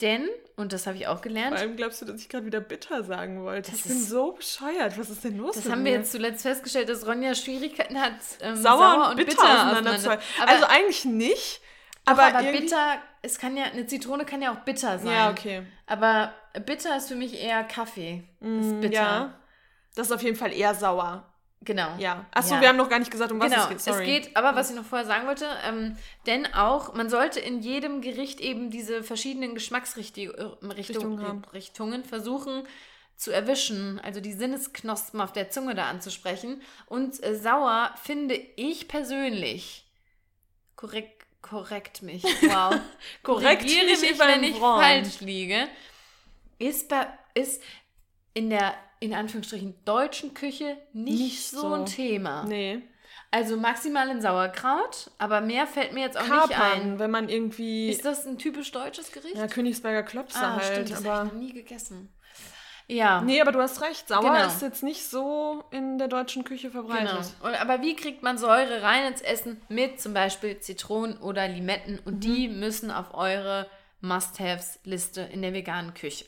Denn, 0.00 0.28
und 0.56 0.72
das 0.72 0.86
habe 0.86 0.96
ich 0.98 1.06
auch 1.06 1.14
Vor 1.16 1.22
gelernt, 1.22 1.56
allem 1.56 1.74
glaubst 1.76 2.00
du, 2.02 2.06
dass 2.06 2.20
ich 2.20 2.28
gerade 2.28 2.44
wieder 2.46 2.60
bitter 2.60 3.02
sagen 3.02 3.42
wollte. 3.42 3.70
Das 3.70 3.80
ich 3.80 3.86
bin 3.86 3.96
ist- 3.96 4.08
so 4.10 4.32
bescheuert. 4.32 4.98
Was 4.98 5.08
ist 5.10 5.24
denn 5.24 5.36
los 5.38 5.56
das 5.56 5.64
haben 5.70 5.84
wir 5.84 5.92
mir? 5.92 5.98
jetzt 5.98 6.12
zuletzt 6.12 6.42
festgestellt, 6.42 6.88
dass 6.88 7.06
Ronja 7.06 7.34
Schwierigkeiten 7.34 7.98
hat, 8.00 8.12
ähm, 8.42 8.56
sauer, 8.56 9.08
und 9.10 9.16
bitter, 9.16 9.42
auseinander 9.42 9.90
zu 9.92 9.96
auseinander- 9.96 10.10
halten. 10.10 10.22
Aber, 10.42 10.50
Also 10.52 10.64
eigentlich 10.66 11.04
nicht. 11.06 11.60
doch, 12.04 12.12
Aber, 12.12 12.24
aber, 12.24 12.52
bitter, 12.52 12.98
es 13.22 13.38
kann 13.38 13.56
ja, 13.56 13.64
eine 13.64 13.86
Zitrone 13.86 14.24
kann 14.26 14.42
ja 14.42 14.52
auch 14.52 14.60
bitter 14.64 14.98
sein. 14.98 15.12
Ja, 15.12 15.30
okay. 15.30 15.62
Aber 15.86 16.32
bitter 16.66 16.96
ist 16.96 17.08
für 17.08 17.14
mich 17.16 17.42
eher 17.42 17.64
Kaffee. 17.64 18.22
ist 18.40 18.80
bitter. 18.80 18.92
Ja. 18.94 19.39
Das 19.94 20.06
ist 20.08 20.12
auf 20.12 20.22
jeden 20.22 20.36
Fall 20.36 20.52
eher 20.52 20.74
sauer. 20.74 21.24
Genau. 21.62 21.94
Ja. 21.98 22.24
Achso, 22.30 22.54
Ja. 22.54 22.60
wir 22.62 22.68
haben 22.68 22.76
noch 22.78 22.88
gar 22.88 22.98
nicht 23.00 23.10
gesagt, 23.10 23.32
um 23.32 23.38
was 23.40 23.50
genau, 23.50 23.64
es 23.64 23.68
geht. 23.68 23.80
Sorry. 23.82 24.00
es 24.00 24.06
geht, 24.24 24.36
aber 24.36 24.56
was 24.56 24.70
ich 24.70 24.76
noch 24.76 24.84
vorher 24.84 25.06
sagen 25.06 25.26
wollte, 25.26 25.46
ähm, 25.66 25.96
denn 26.26 26.54
auch, 26.54 26.94
man 26.94 27.10
sollte 27.10 27.38
in 27.38 27.60
jedem 27.60 28.00
Gericht 28.00 28.40
eben 28.40 28.70
diese 28.70 29.02
verschiedenen 29.02 29.54
Geschmacksrichtungen. 29.54 31.44
Richtungen 31.52 32.04
versuchen 32.04 32.66
zu 33.16 33.30
erwischen, 33.30 34.00
also 34.00 34.20
die 34.22 34.32
Sinnesknospen 34.32 35.20
auf 35.20 35.32
der 35.32 35.50
Zunge 35.50 35.74
da 35.74 35.88
anzusprechen. 35.90 36.62
Und 36.86 37.22
äh, 37.22 37.36
sauer 37.36 37.92
finde 38.02 38.34
ich 38.34 38.88
persönlich, 38.88 39.86
korrekt, 40.76 41.26
korrekt 41.42 42.00
mich, 42.00 42.22
wow, 42.24 42.74
Korrekt 43.22 43.64
mich 43.64 44.00
mich, 44.00 44.18
wenn 44.18 44.42
ich 44.44 44.56
Freund. 44.56 44.82
falsch 45.06 45.20
liege, 45.20 45.68
ist, 46.58 46.88
bei, 46.88 47.06
ist 47.34 47.62
in 48.32 48.48
der, 48.48 48.72
in 49.00 49.14
Anführungsstrichen, 49.14 49.74
deutschen 49.84 50.34
Küche 50.34 50.76
nicht, 50.92 51.18
Nicht 51.18 51.46
so, 51.50 51.60
so. 51.62 51.72
ein 51.74 51.86
Thema. 51.86 52.44
Nee. 52.44 52.82
Also 53.32 53.56
maximal 53.56 54.08
in 54.10 54.20
Sauerkraut, 54.20 55.10
aber 55.18 55.40
mehr 55.40 55.66
fällt 55.66 55.92
mir 55.92 56.00
jetzt 56.00 56.16
auch 56.18 56.22
nicht 56.22 56.30
Kapern, 56.50 56.80
ein. 56.92 56.98
wenn 56.98 57.10
man 57.10 57.28
irgendwie. 57.28 57.88
Ist 57.90 58.04
das 58.04 58.26
ein 58.26 58.38
typisch 58.38 58.72
deutsches 58.72 59.12
Gericht? 59.12 59.36
ja, 59.36 59.46
Königsberger 59.46 60.02
Klopse 60.02 60.38
ah, 60.40 60.56
halt. 60.56 60.64
stimmt, 60.64 60.90
das 60.90 61.04
habe 61.04 61.26
ich 61.28 61.32
noch 61.34 61.40
nie 61.40 61.52
gegessen. 61.52 62.12
Ja, 62.88 63.20
Nee, 63.20 63.40
aber 63.40 63.52
du 63.52 63.60
hast 63.60 63.82
recht. 63.82 64.08
Sauer 64.08 64.22
Genau. 64.32 64.46
ist 64.48 64.62
jetzt 64.62 64.82
nicht 64.82 65.04
so 65.06 65.62
in 65.70 65.96
der 65.98 66.08
deutschen 66.08 66.42
Küche 66.42 66.72
verbreitet. 66.72 67.24
genau. 67.40 67.56
Aber 67.58 67.82
wie 67.82 67.94
kriegt 67.94 68.24
man 68.24 68.36
Säure 68.36 68.82
rein 68.82 69.12
ins 69.12 69.20
Essen? 69.22 69.62
Mit 69.68 70.00
zum 70.00 70.12
Beispiel 70.12 70.58
Zitronen 70.58 71.16
oder 71.18 71.46
Limetten. 71.46 72.00
Und 72.04 72.24
die 72.24 72.48
Mhm. 72.48 72.58
müssen 72.58 72.90
auf 72.90 73.14
eure 73.14 73.68
Must-Haves-Liste 74.00 75.20
in 75.20 75.42
der 75.42 75.52
veganen 75.54 75.94
Küche. 75.94 76.24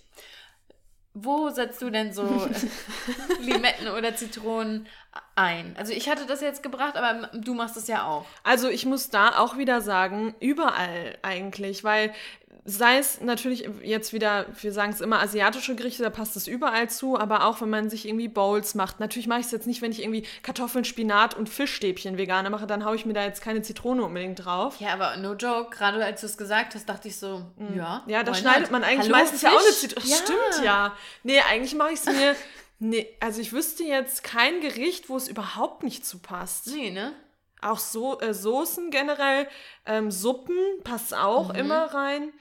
Wo 1.14 1.50
setzt 1.50 1.82
du 1.82 1.90
denn 1.90 2.12
so 2.12 2.22
Limetten 3.40 3.88
oder 3.88 4.16
Zitronen 4.16 4.86
ein? 5.34 5.74
Also 5.78 5.92
ich 5.92 6.08
hatte 6.08 6.26
das 6.26 6.40
jetzt 6.40 6.62
gebracht, 6.62 6.96
aber 6.96 7.28
du 7.34 7.54
machst 7.54 7.76
es 7.76 7.86
ja 7.86 8.06
auch. 8.06 8.24
Also 8.44 8.68
ich 8.68 8.86
muss 8.86 9.10
da 9.10 9.38
auch 9.38 9.58
wieder 9.58 9.80
sagen, 9.82 10.34
überall 10.40 11.18
eigentlich, 11.22 11.84
weil 11.84 12.14
sei 12.64 12.98
es 12.98 13.20
natürlich 13.20 13.68
jetzt 13.82 14.12
wieder, 14.12 14.46
wir 14.60 14.72
sagen 14.72 14.92
es 14.92 15.00
immer 15.00 15.20
asiatische 15.20 15.74
Gerichte, 15.74 16.04
da 16.04 16.10
passt 16.10 16.36
es 16.36 16.46
überall 16.46 16.88
zu, 16.88 17.18
aber 17.18 17.44
auch 17.44 17.60
wenn 17.60 17.70
man 17.70 17.90
sich 17.90 18.06
irgendwie 18.06 18.28
Bowls 18.28 18.76
macht. 18.76 19.00
Natürlich 19.00 19.26
mache 19.26 19.40
ich 19.40 19.46
es 19.46 19.52
jetzt 19.52 19.66
nicht, 19.66 19.82
wenn 19.82 19.90
ich 19.90 20.00
irgendwie 20.00 20.24
Kartoffeln, 20.42 20.84
Spinat 20.84 21.34
und 21.34 21.48
Fischstäbchen 21.48 22.18
veganer 22.18 22.50
mache, 22.50 22.68
dann 22.68 22.84
haue 22.84 22.94
ich 22.94 23.04
mir 23.04 23.14
da 23.14 23.24
jetzt 23.24 23.42
keine 23.42 23.62
Zitrone 23.62 24.04
unbedingt 24.04 24.44
drauf. 24.44 24.78
Ja, 24.78 24.92
aber 24.92 25.16
no 25.16 25.34
joke, 25.34 25.76
gerade 25.76 26.04
als 26.04 26.20
du 26.20 26.26
es 26.26 26.38
gesagt 26.38 26.76
hast, 26.76 26.88
dachte 26.88 27.08
ich 27.08 27.18
so, 27.18 27.44
mm. 27.56 27.76
ja. 27.76 28.04
Ja, 28.06 28.22
da 28.22 28.32
schneidet 28.32 28.70
man 28.70 28.84
eigentlich 28.84 29.12
Hallo, 29.12 29.16
meistens 29.16 29.40
Fisch? 29.40 29.50
ja 29.50 29.56
auch 29.56 29.62
eine 29.62 29.74
Zitrone. 29.74 30.06
Ja. 30.08 30.16
Stimmt 30.16 30.64
ja. 30.64 30.96
Nee, 31.24 31.40
eigentlich 31.40 31.74
mache 31.74 31.92
ich 31.92 31.98
es 31.98 32.06
mir. 32.06 32.36
nee, 32.78 33.08
also 33.18 33.40
ich 33.40 33.52
wüsste 33.52 33.82
jetzt 33.82 34.22
kein 34.22 34.60
Gericht, 34.60 35.08
wo 35.08 35.16
es 35.16 35.26
überhaupt 35.26 35.82
nicht 35.82 36.06
zu 36.06 36.20
passt. 36.20 36.68
Nee, 36.68 36.90
ne? 36.92 37.12
Auch 37.60 37.78
so 37.78 38.20
äh, 38.20 38.34
Soßen 38.34 38.90
generell, 38.92 39.48
ähm, 39.84 40.12
Suppen 40.12 40.56
passt 40.84 41.12
auch 41.12 41.52
mhm. 41.52 41.58
immer 41.58 41.94
rein. 41.94 42.32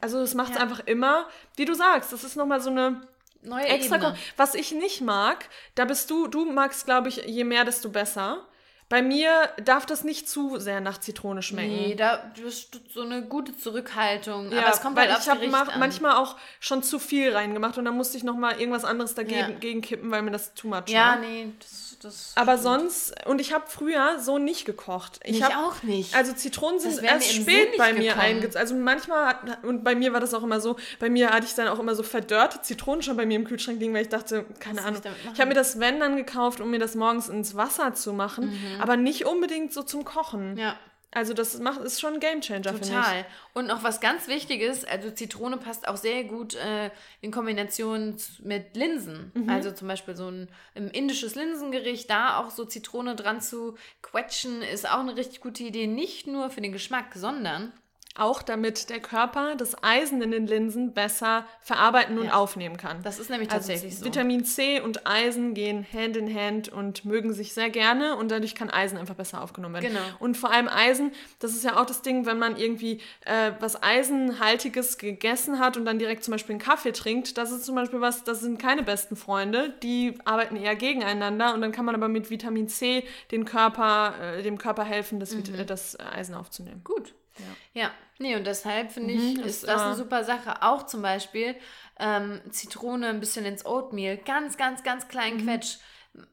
Also 0.00 0.20
es 0.20 0.34
macht 0.34 0.50
es 0.50 0.56
ja. 0.56 0.62
einfach 0.62 0.80
immer, 0.86 1.28
wie 1.56 1.64
du 1.64 1.74
sagst, 1.74 2.12
das 2.12 2.24
ist 2.24 2.36
nochmal 2.36 2.60
so 2.60 2.70
eine 2.70 3.00
neue 3.42 3.64
extra 3.64 3.96
Ebene. 3.96 4.16
Was 4.36 4.54
ich 4.54 4.72
nicht 4.72 5.00
mag, 5.00 5.48
da 5.74 5.84
bist 5.84 6.10
du, 6.10 6.26
du 6.28 6.44
magst, 6.44 6.84
glaube 6.84 7.08
ich, 7.08 7.16
je 7.26 7.44
mehr, 7.44 7.64
desto 7.64 7.88
besser. 7.88 8.46
Bei 8.88 9.02
mir 9.02 9.50
darf 9.64 9.84
das 9.84 10.04
nicht 10.04 10.28
zu 10.28 10.60
sehr 10.60 10.80
nach 10.80 10.98
Zitrone 10.98 11.42
schmecken. 11.42 11.74
Nee, 11.74 11.94
da 11.96 12.32
ist 12.36 12.80
so 12.94 13.02
eine 13.02 13.22
gute 13.22 13.56
Zurückhaltung. 13.56 14.52
Ja, 14.52 14.60
aber 14.60 14.70
es 14.70 14.80
kommt 14.80 14.96
halt 14.96 15.10
aufs 15.10 15.26
ich 15.26 15.30
habe 15.30 15.48
manchmal 15.76 16.14
auch 16.14 16.36
schon 16.60 16.84
zu 16.84 17.00
viel 17.00 17.32
reingemacht 17.32 17.78
und 17.78 17.84
dann 17.84 17.96
musste 17.96 18.16
ich 18.16 18.22
noch 18.22 18.36
mal 18.36 18.60
irgendwas 18.60 18.84
anderes 18.84 19.14
dagegen 19.16 19.58
ja. 19.60 19.80
kippen, 19.80 20.12
weil 20.12 20.22
mir 20.22 20.30
das 20.30 20.54
too 20.54 20.68
much 20.68 20.76
war. 20.76 20.88
Ja, 20.88 21.16
nee, 21.16 21.52
das 21.58 21.85
das 22.04 22.32
aber 22.34 22.58
sonst, 22.58 23.14
und 23.26 23.40
ich 23.40 23.52
habe 23.52 23.64
früher 23.66 24.18
so 24.18 24.38
nicht 24.38 24.64
gekocht. 24.64 25.20
Ich, 25.24 25.38
ich 25.38 25.42
hab, 25.42 25.56
auch 25.56 25.82
nicht. 25.82 26.14
Also 26.14 26.32
Zitronen 26.32 26.80
sind 26.80 27.02
erst 27.02 27.32
spät 27.32 27.76
bei 27.76 27.92
mir 27.92 28.18
eingezogen. 28.18 28.58
Also 28.58 28.74
manchmal, 28.74 29.26
hat, 29.26 29.64
und 29.64 29.84
bei 29.84 29.94
mir 29.94 30.12
war 30.12 30.20
das 30.20 30.34
auch 30.34 30.42
immer 30.42 30.60
so, 30.60 30.76
bei 30.98 31.10
mir 31.10 31.30
hatte 31.30 31.46
ich 31.46 31.54
dann 31.54 31.68
auch 31.68 31.78
immer 31.78 31.94
so 31.94 32.02
verdörrte 32.02 32.62
Zitronen 32.62 33.02
schon 33.02 33.16
bei 33.16 33.26
mir 33.26 33.36
im 33.36 33.44
Kühlschrank 33.44 33.80
liegen, 33.80 33.94
weil 33.94 34.02
ich 34.02 34.08
dachte, 34.08 34.44
keine 34.60 34.78
Was 34.78 34.84
Ahnung. 34.86 35.02
Ich, 35.04 35.32
ich 35.32 35.40
habe 35.40 35.48
mir 35.48 35.54
das 35.54 35.80
Wenn 35.80 36.00
dann 36.00 36.16
gekauft, 36.16 36.60
um 36.60 36.70
mir 36.70 36.78
das 36.78 36.94
morgens 36.94 37.28
ins 37.28 37.54
Wasser 37.56 37.94
zu 37.94 38.12
machen, 38.12 38.50
mhm. 38.50 38.80
aber 38.80 38.96
nicht 38.96 39.26
unbedingt 39.26 39.72
so 39.72 39.82
zum 39.82 40.04
Kochen. 40.04 40.56
Ja. 40.56 40.76
Also 41.16 41.32
das 41.32 41.58
macht, 41.60 41.80
ist 41.80 41.98
schon 41.98 42.12
ein 42.12 42.20
Gamechanger, 42.20 42.74
finde 42.74 42.82
ich. 42.82 42.90
Total. 42.90 43.24
Und 43.54 43.68
noch 43.68 43.82
was 43.82 44.02
ganz 44.02 44.28
Wichtiges, 44.28 44.84
also 44.84 45.10
Zitrone 45.10 45.56
passt 45.56 45.88
auch 45.88 45.96
sehr 45.96 46.24
gut 46.24 46.54
äh, 46.56 46.90
in 47.22 47.30
Kombination 47.30 48.16
mit 48.40 48.76
Linsen. 48.76 49.32
Mhm. 49.32 49.48
Also 49.48 49.72
zum 49.72 49.88
Beispiel 49.88 50.14
so 50.14 50.28
ein, 50.30 50.50
ein 50.74 50.88
indisches 50.88 51.34
Linsengericht, 51.34 52.10
da 52.10 52.36
auch 52.36 52.50
so 52.50 52.66
Zitrone 52.66 53.16
dran 53.16 53.40
zu 53.40 53.78
quetschen, 54.02 54.60
ist 54.60 54.86
auch 54.86 54.98
eine 54.98 55.16
richtig 55.16 55.40
gute 55.40 55.62
Idee. 55.62 55.86
Nicht 55.86 56.26
nur 56.26 56.50
für 56.50 56.60
den 56.60 56.72
Geschmack, 56.72 57.14
sondern 57.14 57.72
auch 58.18 58.42
damit 58.42 58.90
der 58.90 59.00
Körper 59.00 59.54
das 59.56 59.82
Eisen 59.82 60.22
in 60.22 60.30
den 60.30 60.46
Linsen 60.46 60.94
besser 60.94 61.46
verarbeiten 61.60 62.18
und 62.18 62.26
ja. 62.26 62.32
aufnehmen 62.32 62.76
kann. 62.76 63.02
Das 63.02 63.18
ist 63.18 63.30
nämlich 63.30 63.50
also 63.50 63.68
tatsächlich 63.68 63.92
also 63.92 64.04
so. 64.04 64.06
Vitamin 64.06 64.44
C 64.44 64.80
und 64.80 65.06
Eisen 65.06 65.54
gehen 65.54 65.86
Hand 65.92 66.16
in 66.16 66.34
Hand 66.34 66.68
und 66.68 67.04
mögen 67.04 67.32
sich 67.32 67.52
sehr 67.52 67.70
gerne 67.70 68.16
und 68.16 68.30
dadurch 68.30 68.54
kann 68.54 68.70
Eisen 68.70 68.98
einfach 68.98 69.14
besser 69.14 69.42
aufgenommen 69.42 69.74
werden. 69.74 69.88
Genau. 69.88 70.00
Und 70.18 70.36
vor 70.36 70.50
allem 70.50 70.68
Eisen, 70.68 71.12
das 71.38 71.52
ist 71.52 71.64
ja 71.64 71.80
auch 71.80 71.86
das 71.86 72.02
Ding, 72.02 72.26
wenn 72.26 72.38
man 72.38 72.56
irgendwie 72.56 73.00
äh, 73.24 73.52
was 73.60 73.82
Eisenhaltiges 73.82 74.98
gegessen 74.98 75.58
hat 75.58 75.76
und 75.76 75.84
dann 75.84 75.98
direkt 75.98 76.24
zum 76.24 76.32
Beispiel 76.32 76.54
einen 76.54 76.60
Kaffee 76.60 76.92
trinkt, 76.92 77.36
das 77.36 77.50
ist 77.50 77.64
zum 77.64 77.74
Beispiel 77.74 78.00
was, 78.00 78.24
das 78.24 78.40
sind 78.40 78.58
keine 78.58 78.82
besten 78.82 79.16
Freunde, 79.16 79.74
die 79.82 80.14
arbeiten 80.24 80.56
eher 80.56 80.76
gegeneinander 80.76 81.54
und 81.54 81.60
dann 81.60 81.72
kann 81.72 81.84
man 81.84 81.94
aber 81.94 82.08
mit 82.08 82.30
Vitamin 82.30 82.68
C 82.68 83.04
den 83.30 83.44
Körper, 83.44 84.14
äh, 84.20 84.42
dem 84.42 84.58
Körper 84.58 84.84
helfen, 84.84 85.20
das, 85.20 85.34
mhm. 85.34 85.66
das 85.66 85.98
Eisen 86.00 86.34
aufzunehmen. 86.34 86.80
Gut. 86.82 87.14
Ja. 87.38 87.82
ja, 87.82 87.90
nee, 88.18 88.36
und 88.36 88.46
deshalb 88.46 88.92
finde 88.92 89.14
ich, 89.14 89.36
mhm, 89.36 89.44
ist 89.44 89.66
das 89.66 89.82
eine 89.82 89.94
super 89.94 90.24
Sache. 90.24 90.62
Auch 90.62 90.86
zum 90.86 91.02
Beispiel 91.02 91.54
ähm, 91.98 92.40
Zitrone 92.50 93.08
ein 93.08 93.20
bisschen 93.20 93.44
ins 93.44 93.64
Oatmeal, 93.64 94.16
ganz, 94.16 94.56
ganz, 94.56 94.82
ganz 94.82 95.08
klein 95.08 95.36
mhm. 95.36 95.44
Quetsch. 95.44 95.78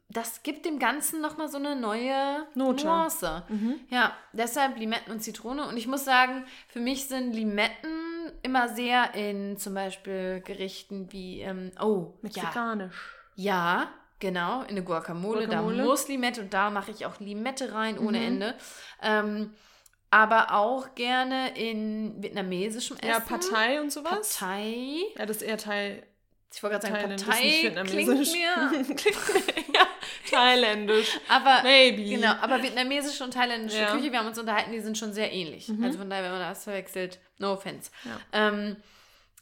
Das 0.08 0.44
gibt 0.44 0.66
dem 0.66 0.80
Ganzen 0.80 1.20
nochmal 1.20 1.50
so 1.50 1.58
eine 1.58 1.76
neue 1.76 2.46
Note. 2.54 2.86
Nuance. 2.86 3.44
Mhm. 3.50 3.82
Ja, 3.90 4.16
deshalb 4.32 4.78
Limetten 4.78 5.12
und 5.12 5.22
Zitrone. 5.22 5.68
Und 5.68 5.76
ich 5.76 5.88
muss 5.88 6.06
sagen, 6.06 6.46
für 6.70 6.80
mich 6.80 7.08
sind 7.08 7.34
Limetten 7.34 8.32
immer 8.44 8.70
sehr 8.70 9.14
in 9.14 9.58
zum 9.58 9.74
Beispiel 9.74 10.42
Gerichten 10.46 11.12
wie, 11.12 11.42
ähm, 11.42 11.72
oh, 11.82 12.14
mexikanisch. 12.22 12.96
Ja, 13.36 13.82
ja 13.82 13.90
genau, 14.20 14.62
in 14.62 14.70
eine 14.70 14.84
Guacamole. 14.84 15.48
Guacamole. 15.48 15.78
Da 15.78 15.84
muss 15.84 16.08
Limette 16.08 16.42
und 16.42 16.54
da 16.54 16.70
mache 16.70 16.92
ich 16.92 17.06
auch 17.06 17.20
Limette 17.20 17.74
rein 17.74 17.98
ohne 18.00 18.20
mhm. 18.20 18.26
Ende. 18.26 18.56
Ähm, 19.02 19.54
aber 20.14 20.54
auch 20.54 20.94
gerne 20.94 21.58
in 21.58 22.22
vietnamesischem 22.22 22.98
Essen. 22.98 23.10
Ja, 23.10 23.20
Partei 23.20 23.82
und 23.82 23.92
sowas. 23.92 24.38
Partei. 24.38 24.98
Ja, 25.18 25.26
das 25.26 25.38
ist 25.38 25.42
eher 25.42 25.58
Teil. 25.58 26.04
Ich 26.54 26.62
wollte 26.62 26.78
gerade 26.78 27.02
sagen, 27.02 27.16
Partei 27.16 27.84
klingt 27.88 28.32
mir. 28.32 29.74
ja, 29.74 29.88
thailändisch. 30.30 31.18
Aber, 31.28 31.64
Maybe. 31.64 32.04
Genau, 32.04 32.34
aber 32.42 32.62
vietnamesische 32.62 33.24
und 33.24 33.34
thailändische 33.34 33.80
ja. 33.80 33.92
Küche, 33.92 34.12
wir 34.12 34.20
haben 34.20 34.28
uns 34.28 34.38
unterhalten, 34.38 34.72
die 34.72 34.82
sind 34.82 35.00
schon 35.00 35.14
sehr 35.14 35.34
ähnlich. 35.34 35.68
Mhm. 35.70 35.84
Also 35.84 35.98
von 35.98 36.12
daher, 36.12 36.26
wenn 36.26 36.32
man 36.34 36.42
das 36.42 36.66
verwechselt, 36.66 37.18
no 37.40 37.54
offense. 37.54 37.90
Ja. 38.06 38.20
Ähm, 38.34 38.76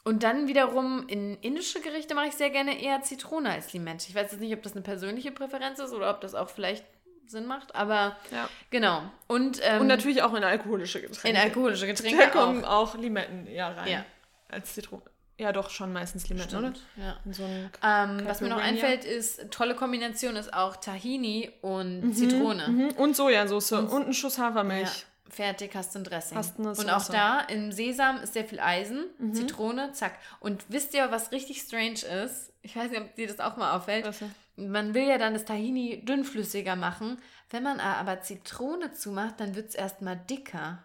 und 0.05 0.23
dann 0.23 0.47
wiederum 0.47 1.05
in 1.09 1.35
indische 1.41 1.81
Gerichte 1.81 2.15
mache 2.15 2.27
ich 2.27 2.35
sehr 2.35 2.49
gerne 2.49 2.81
eher 2.81 3.01
Zitrone 3.01 3.49
als 3.49 3.73
Limette. 3.73 4.05
Ich 4.07 4.15
weiß 4.15 4.31
jetzt 4.31 4.39
nicht, 4.39 4.53
ob 4.53 4.63
das 4.63 4.71
eine 4.71 4.83
persönliche 4.83 5.33
Präferenz 5.33 5.79
ist 5.79 5.91
oder 5.91 6.09
ob 6.09 6.21
das 6.21 6.33
auch 6.33 6.49
vielleicht 6.49 6.85
Sinn 7.31 7.47
macht, 7.47 7.73
aber 7.75 8.17
ja. 8.31 8.47
genau. 8.69 9.03
Und, 9.27 9.59
ähm, 9.63 9.81
und 9.81 9.87
natürlich 9.87 10.21
auch 10.21 10.33
in 10.33 10.43
alkoholische 10.43 11.01
Getränke. 11.01 11.29
In 11.29 11.35
alkoholische 11.37 11.87
Getränke. 11.87 12.17
Da 12.17 12.27
kommen 12.27 12.65
auch, 12.65 12.93
auch 12.93 12.97
Limetten 12.97 13.47
ja 13.51 13.69
rein. 13.69 13.91
Ja. 13.91 14.05
Als 14.49 14.73
Zitrone. 14.73 15.03
Ja, 15.41 15.51
doch, 15.51 15.71
schon 15.71 15.91
meistens 15.91 16.29
Limetten, 16.29 16.49
Stimmt, 16.49 16.83
oder? 16.97 17.03
Ja. 17.03 17.17
So 17.31 17.43
ähm, 17.43 18.21
was 18.25 18.41
mir 18.41 18.49
noch 18.49 18.61
einfällt, 18.61 19.05
ist, 19.05 19.49
tolle 19.49 19.73
Kombination 19.73 20.35
ist 20.35 20.53
auch 20.53 20.75
Tahini 20.75 21.51
und 21.61 22.01
mhm, 22.01 22.13
Zitrone. 22.13 22.67
Mhm. 22.67 22.89
Und 22.91 23.15
Sojasauce 23.15 23.71
und, 23.71 23.87
und 23.87 24.07
ein 24.07 24.13
Schuss 24.13 24.37
Hafermilch. 24.37 24.83
Ja. 24.83 25.31
Fertig, 25.31 25.71
hast 25.73 25.95
du 25.95 25.99
ein 25.99 26.03
Dressing. 26.03 26.37
Hast 26.37 26.59
eine 26.59 26.69
und 26.69 26.89
auch 26.91 27.07
da, 27.07 27.39
im 27.39 27.71
Sesam 27.71 28.17
ist 28.21 28.33
sehr 28.33 28.45
viel 28.45 28.59
Eisen, 28.59 29.05
mhm. 29.17 29.33
Zitrone, 29.33 29.93
zack. 29.93 30.19
Und 30.41 30.65
wisst 30.67 30.93
ihr, 30.93 31.09
was 31.09 31.31
richtig 31.31 31.61
strange 31.61 32.01
ist? 32.23 32.51
Ich 32.61 32.75
weiß 32.75 32.91
nicht, 32.91 33.01
ob 33.01 33.15
dir 33.15 33.27
das 33.27 33.39
auch 33.39 33.55
mal 33.57 33.75
auffällt. 33.75 34.05
Was? 34.05 34.19
Man 34.69 34.93
will 34.93 35.07
ja 35.07 35.17
dann 35.17 35.33
das 35.33 35.45
Tahini 35.45 36.03
dünnflüssiger 36.05 36.75
machen. 36.75 37.17
Wenn 37.49 37.63
man 37.63 37.79
aber 37.79 38.21
Zitrone 38.21 38.93
zumacht, 38.93 39.39
dann 39.39 39.55
wird 39.55 39.69
es 39.69 39.75
erstmal 39.75 40.17
dicker. 40.17 40.83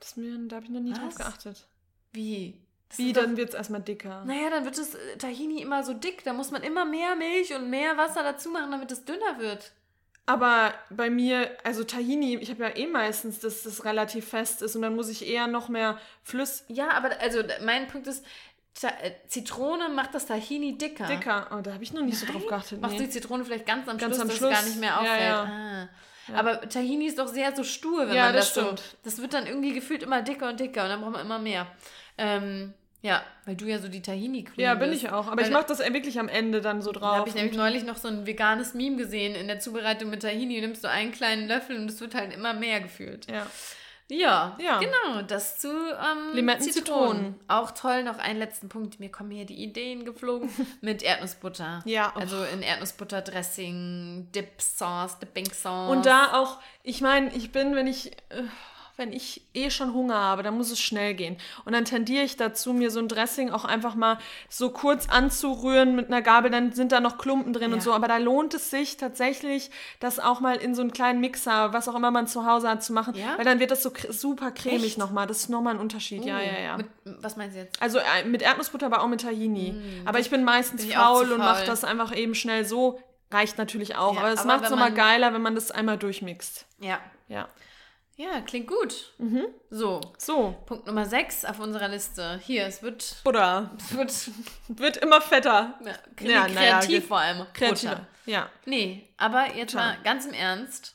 Das 0.00 0.16
mir, 0.16 0.36
da 0.48 0.56
habe 0.56 0.66
ich 0.66 0.70
noch 0.70 0.80
nie 0.80 0.92
Was? 0.92 0.98
drauf 0.98 1.14
geachtet. 1.16 1.66
Wie? 2.12 2.60
Das 2.88 2.98
Wie, 2.98 3.12
dann 3.12 3.36
wird 3.36 3.50
es 3.50 3.54
erstmal 3.54 3.80
dicker? 3.80 4.24
Naja, 4.24 4.50
dann 4.50 4.64
wird 4.64 4.78
das 4.78 4.94
äh, 4.94 5.16
Tahini 5.16 5.62
immer 5.62 5.82
so 5.82 5.94
dick. 5.94 6.22
Da 6.24 6.32
muss 6.32 6.50
man 6.50 6.62
immer 6.62 6.84
mehr 6.84 7.16
Milch 7.16 7.54
und 7.54 7.70
mehr 7.70 7.96
Wasser 7.96 8.22
dazu 8.22 8.50
machen, 8.50 8.70
damit 8.70 8.92
es 8.92 9.04
dünner 9.04 9.38
wird. 9.38 9.72
Aber 10.26 10.72
bei 10.90 11.10
mir, 11.10 11.50
also 11.64 11.84
Tahini, 11.84 12.36
ich 12.36 12.50
habe 12.50 12.64
ja 12.64 12.76
eh 12.76 12.86
meistens, 12.86 13.40
dass 13.40 13.62
das 13.62 13.84
relativ 13.84 14.28
fest 14.28 14.62
ist 14.62 14.74
und 14.74 14.82
dann 14.82 14.96
muss 14.96 15.10
ich 15.10 15.26
eher 15.26 15.46
noch 15.48 15.68
mehr 15.68 15.98
Flüss. 16.22 16.64
Ja, 16.68 16.90
aber 16.92 17.20
also 17.20 17.40
mein 17.62 17.88
Punkt 17.88 18.06
ist, 18.06 18.24
Zitrone 19.28 19.88
macht 19.88 20.14
das 20.14 20.26
Tahini 20.26 20.76
dicker. 20.76 21.06
Dicker. 21.06 21.48
Oh, 21.56 21.60
da 21.60 21.72
habe 21.74 21.84
ich 21.84 21.92
noch 21.92 22.02
nicht 22.02 22.20
Nein. 22.20 22.26
so 22.26 22.32
drauf 22.32 22.46
geachtet. 22.46 22.72
Nee. 22.72 22.82
Machst 22.82 22.98
du 22.98 23.02
die 23.04 23.10
Zitrone 23.10 23.44
vielleicht 23.44 23.66
ganz 23.66 23.88
am 23.88 23.98
ganz 23.98 24.16
Schluss, 24.16 24.20
am 24.22 24.28
dass 24.28 24.36
Schluss. 24.36 24.50
es 24.50 24.56
gar 24.58 24.64
nicht 24.64 24.80
mehr 24.80 25.00
auffällt. 25.00 25.20
Ja, 25.20 25.26
ja. 25.26 25.44
Ah. 25.44 25.88
Ja. 26.28 26.34
Aber 26.36 26.68
Tahini 26.68 27.06
ist 27.06 27.18
doch 27.18 27.28
sehr 27.28 27.54
so 27.54 27.64
stur, 27.64 28.08
wenn 28.08 28.16
man 28.16 28.32
das, 28.32 28.52
das 28.54 28.62
stimmt. 28.62 28.78
so. 28.80 28.96
Das 29.04 29.20
wird 29.20 29.34
dann 29.34 29.46
irgendwie 29.46 29.74
gefühlt 29.74 30.02
immer 30.02 30.22
dicker 30.22 30.48
und 30.48 30.58
dicker 30.58 30.84
und 30.84 30.88
dann 30.88 31.00
braucht 31.02 31.12
man 31.12 31.20
immer 31.26 31.38
mehr. 31.38 31.66
Ähm, 32.16 32.72
ja, 33.02 33.22
weil 33.44 33.54
du 33.56 33.66
ja 33.66 33.78
so 33.78 33.88
die 33.88 34.00
Tahini 34.00 34.44
Queen 34.44 34.64
Ja, 34.64 34.74
bin 34.74 34.88
bist. 34.90 35.02
ich 35.04 35.10
auch. 35.10 35.26
Aber 35.26 35.36
weil, 35.36 35.44
ich 35.44 35.52
mache 35.52 35.66
das 35.68 35.80
wirklich 35.80 36.18
am 36.18 36.28
Ende 36.28 36.62
dann 36.62 36.80
so 36.80 36.90
drauf. 36.92 37.12
Da 37.12 37.18
habe 37.18 37.28
ich 37.28 37.34
nämlich 37.34 37.54
neulich 37.54 37.84
noch 37.84 37.98
so 37.98 38.08
ein 38.08 38.26
veganes 38.26 38.72
Meme 38.72 38.96
gesehen 38.96 39.34
in 39.34 39.46
der 39.46 39.60
Zubereitung 39.60 40.08
mit 40.08 40.22
Tahini. 40.22 40.54
Du 40.56 40.62
nimmst 40.62 40.80
so 40.80 40.88
einen 40.88 41.12
kleinen 41.12 41.46
Löffel 41.46 41.76
und 41.76 41.90
es 41.90 42.00
wird 42.00 42.14
halt 42.14 42.32
immer 42.32 42.54
mehr 42.54 42.80
gefühlt. 42.80 43.30
Ja. 43.30 43.46
Ja, 44.10 44.56
ja, 44.60 44.80
genau, 44.80 45.22
das 45.26 45.58
zu 45.58 45.68
ähm, 45.68 46.34
Limetten, 46.34 46.62
Zitronen. 46.62 47.16
Zitronen. 47.16 47.40
Auch 47.48 47.70
toll, 47.70 48.02
noch 48.02 48.18
einen 48.18 48.38
letzten 48.38 48.68
Punkt. 48.68 49.00
Mir 49.00 49.10
kommen 49.10 49.30
hier 49.30 49.46
die 49.46 49.62
Ideen 49.62 50.04
geflogen 50.04 50.50
mit 50.82 51.02
Erdnussbutter. 51.02 51.82
Ja. 51.86 52.12
Also 52.14 52.44
in 52.44 52.62
Erdnussbutter 52.62 53.22
Dressing, 53.22 54.28
Dip 54.34 54.60
Sauce, 54.60 55.18
Dipping 55.18 55.50
Sauce. 55.50 55.90
Und 55.90 56.04
da 56.04 56.34
auch, 56.34 56.58
ich 56.82 57.00
meine, 57.00 57.34
ich 57.34 57.50
bin, 57.50 57.74
wenn 57.74 57.86
ich 57.86 58.12
äh, 58.28 58.42
wenn 58.96 59.12
ich 59.12 59.42
eh 59.54 59.70
schon 59.70 59.92
Hunger 59.92 60.14
habe, 60.14 60.42
dann 60.44 60.56
muss 60.56 60.70
es 60.70 60.80
schnell 60.80 61.14
gehen. 61.14 61.36
Und 61.64 61.72
dann 61.72 61.84
tendiere 61.84 62.22
ich 62.24 62.36
dazu, 62.36 62.72
mir 62.72 62.90
so 62.90 63.00
ein 63.00 63.08
Dressing 63.08 63.50
auch 63.50 63.64
einfach 63.64 63.94
mal 63.96 64.18
so 64.48 64.70
kurz 64.70 65.08
anzurühren 65.08 65.96
mit 65.96 66.06
einer 66.08 66.22
Gabel, 66.22 66.50
dann 66.50 66.72
sind 66.72 66.92
da 66.92 67.00
noch 67.00 67.18
Klumpen 67.18 67.52
drin 67.52 67.70
Ja. 67.70 67.74
und 67.74 67.82
so. 67.82 67.92
Aber 67.92 68.06
da 68.06 68.18
lohnt 68.18 68.54
es 68.54 68.70
sich 68.70 68.96
tatsächlich, 68.96 69.70
das 69.98 70.20
auch 70.20 70.40
mal 70.40 70.56
in 70.56 70.74
so 70.74 70.82
einen 70.82 70.92
kleinen 70.92 71.20
Mixer, 71.20 71.72
was 71.72 71.88
auch 71.88 71.94
immer 71.96 72.10
man 72.12 72.26
zu 72.28 72.46
Hause 72.46 72.68
hat, 72.68 72.84
zu 72.84 72.92
machen. 72.92 73.14
Ja? 73.16 73.36
Weil 73.36 73.44
dann 73.44 73.58
wird 73.58 73.70
das 73.72 73.82
so 73.82 73.90
super 74.10 74.50
cremig 74.52 74.84
Echt? 74.84 74.98
nochmal. 74.98 75.26
Das 75.26 75.38
ist 75.38 75.48
nochmal 75.48 75.74
ein 75.74 75.80
Unterschied. 75.80 76.24
ja, 76.24 76.36
Oh, 76.36 76.40
ja, 76.40 76.60
ja. 76.60 76.76
Mit, 76.76 76.86
was 77.04 77.36
meinst 77.36 77.56
du 77.56 77.60
jetzt? 77.62 77.82
Also 77.82 77.98
äh, 77.98 78.24
mit 78.26 78.42
Erdnussbutter, 78.42 78.86
aber 78.86 79.02
auch 79.02 79.08
mit 79.08 79.22
Tahini. 79.22 79.74
aber 80.04 80.20
ich 80.20 80.30
bin 80.30 80.44
meistens 80.44 80.82
bin 80.82 80.90
ich 80.90 80.96
faul 80.96 81.26
zu 81.26 81.34
und 81.34 81.40
faul. 81.40 81.50
mache 81.50 81.66
das 81.66 81.82
einfach 81.84 82.14
eben 82.16 82.34
schnell 82.34 82.64
so. 82.64 83.00
Reicht 83.30 83.58
natürlich 83.58 83.96
auch, 83.96 84.14
Ja, 84.14 84.20
aber 84.20 84.30
es 84.32 84.44
macht 84.44 84.64
es 84.64 84.70
nochmal 84.70 84.92
geiler, 84.92 85.32
wenn 85.34 85.42
man 85.42 85.56
das 85.56 85.72
einmal 85.72 85.98
durchmixt. 85.98 86.66
Ja. 86.78 87.00
Ja. 87.26 87.48
Ja, 88.16 88.40
klingt 88.42 88.68
gut. 88.68 89.12
So, 89.70 90.00
So, 90.18 90.54
Punkt 90.66 90.86
Nummer 90.86 91.04
6 91.04 91.44
auf 91.46 91.58
unserer 91.58 91.88
Liste. 91.88 92.38
Hier, 92.44 92.64
es 92.66 92.80
wird, 92.82 93.16
Butter. 93.24 93.70
es 93.78 93.96
wird 93.96 94.30
Wird 94.68 94.96
immer 94.98 95.20
fetter. 95.20 95.78
ja, 96.20 96.26
Ja, 96.26 96.46
kreativ 96.46 96.88
ge- 96.88 97.00
vor 97.00 97.18
allem. 97.18 97.46
Butter. 97.58 98.06
Ja. 98.26 98.48
Nee, 98.66 99.08
aber 99.16 99.54
jetzt 99.56 99.72
Butter. 99.72 99.84
mal 99.84 99.96
ganz 100.04 100.26
im 100.26 100.32
Ernst. 100.32 100.94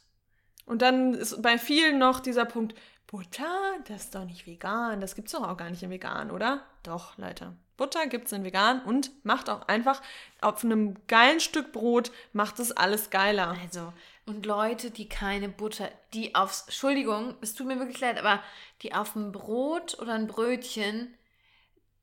Und 0.66 0.82
dann 0.82 1.14
ist 1.14 1.42
bei 1.42 1.58
vielen 1.58 1.98
noch 1.98 2.20
dieser 2.22 2.46
Punkt, 2.46 2.74
Butter, 3.08 3.50
das 3.88 4.04
ist 4.06 4.16
doch 4.16 4.24
nicht 4.26 4.46
vegan. 4.46 5.02
Das 5.02 5.16
gibt's 5.16 5.32
doch 5.34 5.48
auch 5.48 5.58
gar 5.58 5.70
nicht 5.72 5.82
in 5.84 5.90
vegan, 5.90 6.30
oder? 6.32 6.64
Doch, 6.84 7.18
Leute. 7.18 7.54
Butter 7.76 8.08
gibt's 8.08 8.32
in 8.32 8.44
vegan 8.44 8.82
und 8.84 9.10
macht 9.26 9.50
auch 9.50 9.68
einfach 9.68 10.02
auf 10.42 10.64
einem 10.64 10.96
geilen 11.08 11.40
Stück 11.40 11.72
Brot 11.72 12.12
macht 12.34 12.60
es 12.60 12.72
alles 12.72 13.10
geiler. 13.10 13.56
Also, 13.64 13.94
und 14.30 14.46
Leute, 14.46 14.92
die 14.92 15.10
keine 15.10 15.50
Butter, 15.50 15.90
die 16.14 16.36
aufs, 16.36 16.64
Entschuldigung, 16.68 17.36
es 17.42 17.54
tut 17.56 17.68
mir 17.68 17.80
wirklich 17.80 18.00
leid, 18.00 18.18
aber 18.20 18.42
die 18.82 18.94
auf 18.94 19.16
ein 19.16 19.32
Brot 19.32 19.98
oder 20.00 20.14
ein 20.14 20.28
Brötchen, 20.28 21.14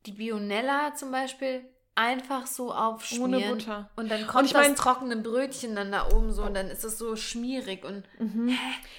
die 0.07 0.13
Bionella 0.13 0.95
zum 0.95 1.11
Beispiel, 1.11 1.65
einfach 1.99 2.47
so 2.47 2.75
aufschmieren. 2.75 3.35
Ohne 3.37 3.49
Butter. 3.49 3.89
Und 3.97 4.11
dann 4.11 4.27
kommt 4.27 4.45
ich 4.47 4.53
das 4.53 4.67
mein- 4.67 4.77
trockene 4.77 5.17
Brötchen 5.17 5.75
dann 5.75 5.91
da 5.93 6.07
oben 6.15 6.31
so 6.31 6.43
und 6.43 6.53
dann 6.53 6.69
ist 6.69 6.85
es 6.85 6.99
so 6.99 7.17
schmierig 7.17 7.85
und 7.87 8.05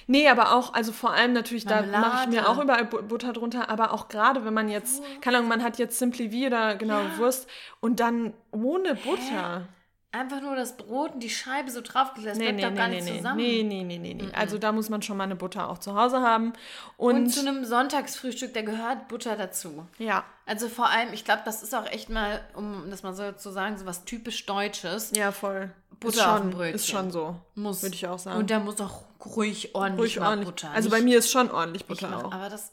Nee, 0.08 0.28
aber 0.28 0.52
auch, 0.56 0.74
also 0.74 0.90
vor 0.90 1.12
allem 1.12 1.32
natürlich, 1.32 1.64
da 1.64 1.76
Marmelade. 1.76 2.00
mache 2.08 2.22
ich 2.24 2.30
mir 2.34 2.48
auch 2.48 2.60
überall 2.60 2.86
Bu- 2.86 3.02
Butter 3.02 3.32
drunter, 3.32 3.68
aber 3.70 3.92
auch 3.92 4.08
gerade, 4.08 4.44
wenn 4.44 4.52
man 4.54 4.68
jetzt, 4.68 5.00
keine 5.20 5.36
Ahnung, 5.36 5.48
man 5.48 5.62
hat 5.62 5.78
jetzt 5.78 5.96
Simply 5.98 6.30
V 6.32 6.46
oder 6.48 6.74
genau 6.74 6.98
Ja. 7.00 7.18
Wurst 7.18 7.48
und 7.80 8.00
dann 8.00 8.34
ohne 8.50 8.96
Butter. 8.96 9.68
Einfach 10.12 10.40
nur 10.40 10.56
das 10.56 10.76
Brot 10.76 11.12
und 11.14 11.20
die 11.20 11.28
Scheibe 11.30 11.70
so 11.70 11.80
draufgelassen. 11.82 12.38
Nee, 12.40 12.46
Das 12.46 12.54
nee, 12.56 12.60
bleibt 12.62 12.72
doch 12.72 12.78
gar 12.78 12.88
nee, 12.88 12.96
nicht 13.00 13.04
nee, 13.10 13.16
zusammen. 13.18 13.36
nee, 13.36 13.62
nee, 13.62 13.84
nee, 13.84 13.98
nee, 13.98 14.14
nee. 14.14 14.28
Also 14.34 14.56
da 14.58 14.72
muss 14.72 14.88
man 14.88 15.02
schon 15.02 15.16
mal 15.16 15.24
eine 15.24 15.36
Butter 15.36 15.68
auch 15.68 15.78
zu 15.78 15.94
Hause 15.94 16.20
haben. 16.20 16.52
Und, 16.96 17.16
Und 17.16 17.30
zu 17.30 17.40
einem 17.40 17.64
Sonntagsfrühstück, 17.64 18.54
da 18.54 18.62
gehört 18.62 19.08
Butter 19.08 19.36
dazu. 19.36 19.86
ja, 19.98 20.24
Also 20.46 20.68
vor 20.68 20.88
allem, 20.88 21.12
ich 21.12 21.24
glaube, 21.24 21.42
das 21.44 21.62
ist 21.62 21.74
auch 21.74 21.86
echt 21.86 22.08
mal, 22.08 22.40
um 22.54 22.90
das 22.90 23.02
mal 23.02 23.12
so 23.14 23.32
zu 23.32 23.50
sagen, 23.50 23.76
so 23.76 23.84
was 23.86 24.04
typisch 24.04 24.46
Deutsches. 24.46 25.12
ja, 25.14 25.30
voll. 25.32 25.70
Butter 26.00 26.14
ist 26.16 26.22
auf 26.26 26.38
schon, 26.38 26.50
dem 26.50 26.56
Brötchen. 26.56 26.74
Ist 26.76 26.88
schon 26.88 27.10
so. 27.10 27.36
Muss. 27.56 27.82
Würde 27.82 27.96
ich 27.96 28.06
auch 28.06 28.18
sagen. 28.20 28.38
Und 28.38 28.50
da 28.50 28.60
muss 28.60 28.80
auch 28.80 29.02
ruhig 29.36 29.74
ordentlich 29.74 30.16
Ruhig 30.16 30.20
ordentlich. 30.20 30.48
Butter. 30.48 30.70
also 30.70 30.90
bei 30.90 31.00
mir 31.02 31.18
ist 31.18 31.30
schon 31.30 31.50
ordentlich 31.50 31.82
ich 31.82 31.88
Butter 31.88 32.08
mach, 32.08 32.24
auch. 32.24 32.32
Aber 32.32 32.48
das, 32.48 32.72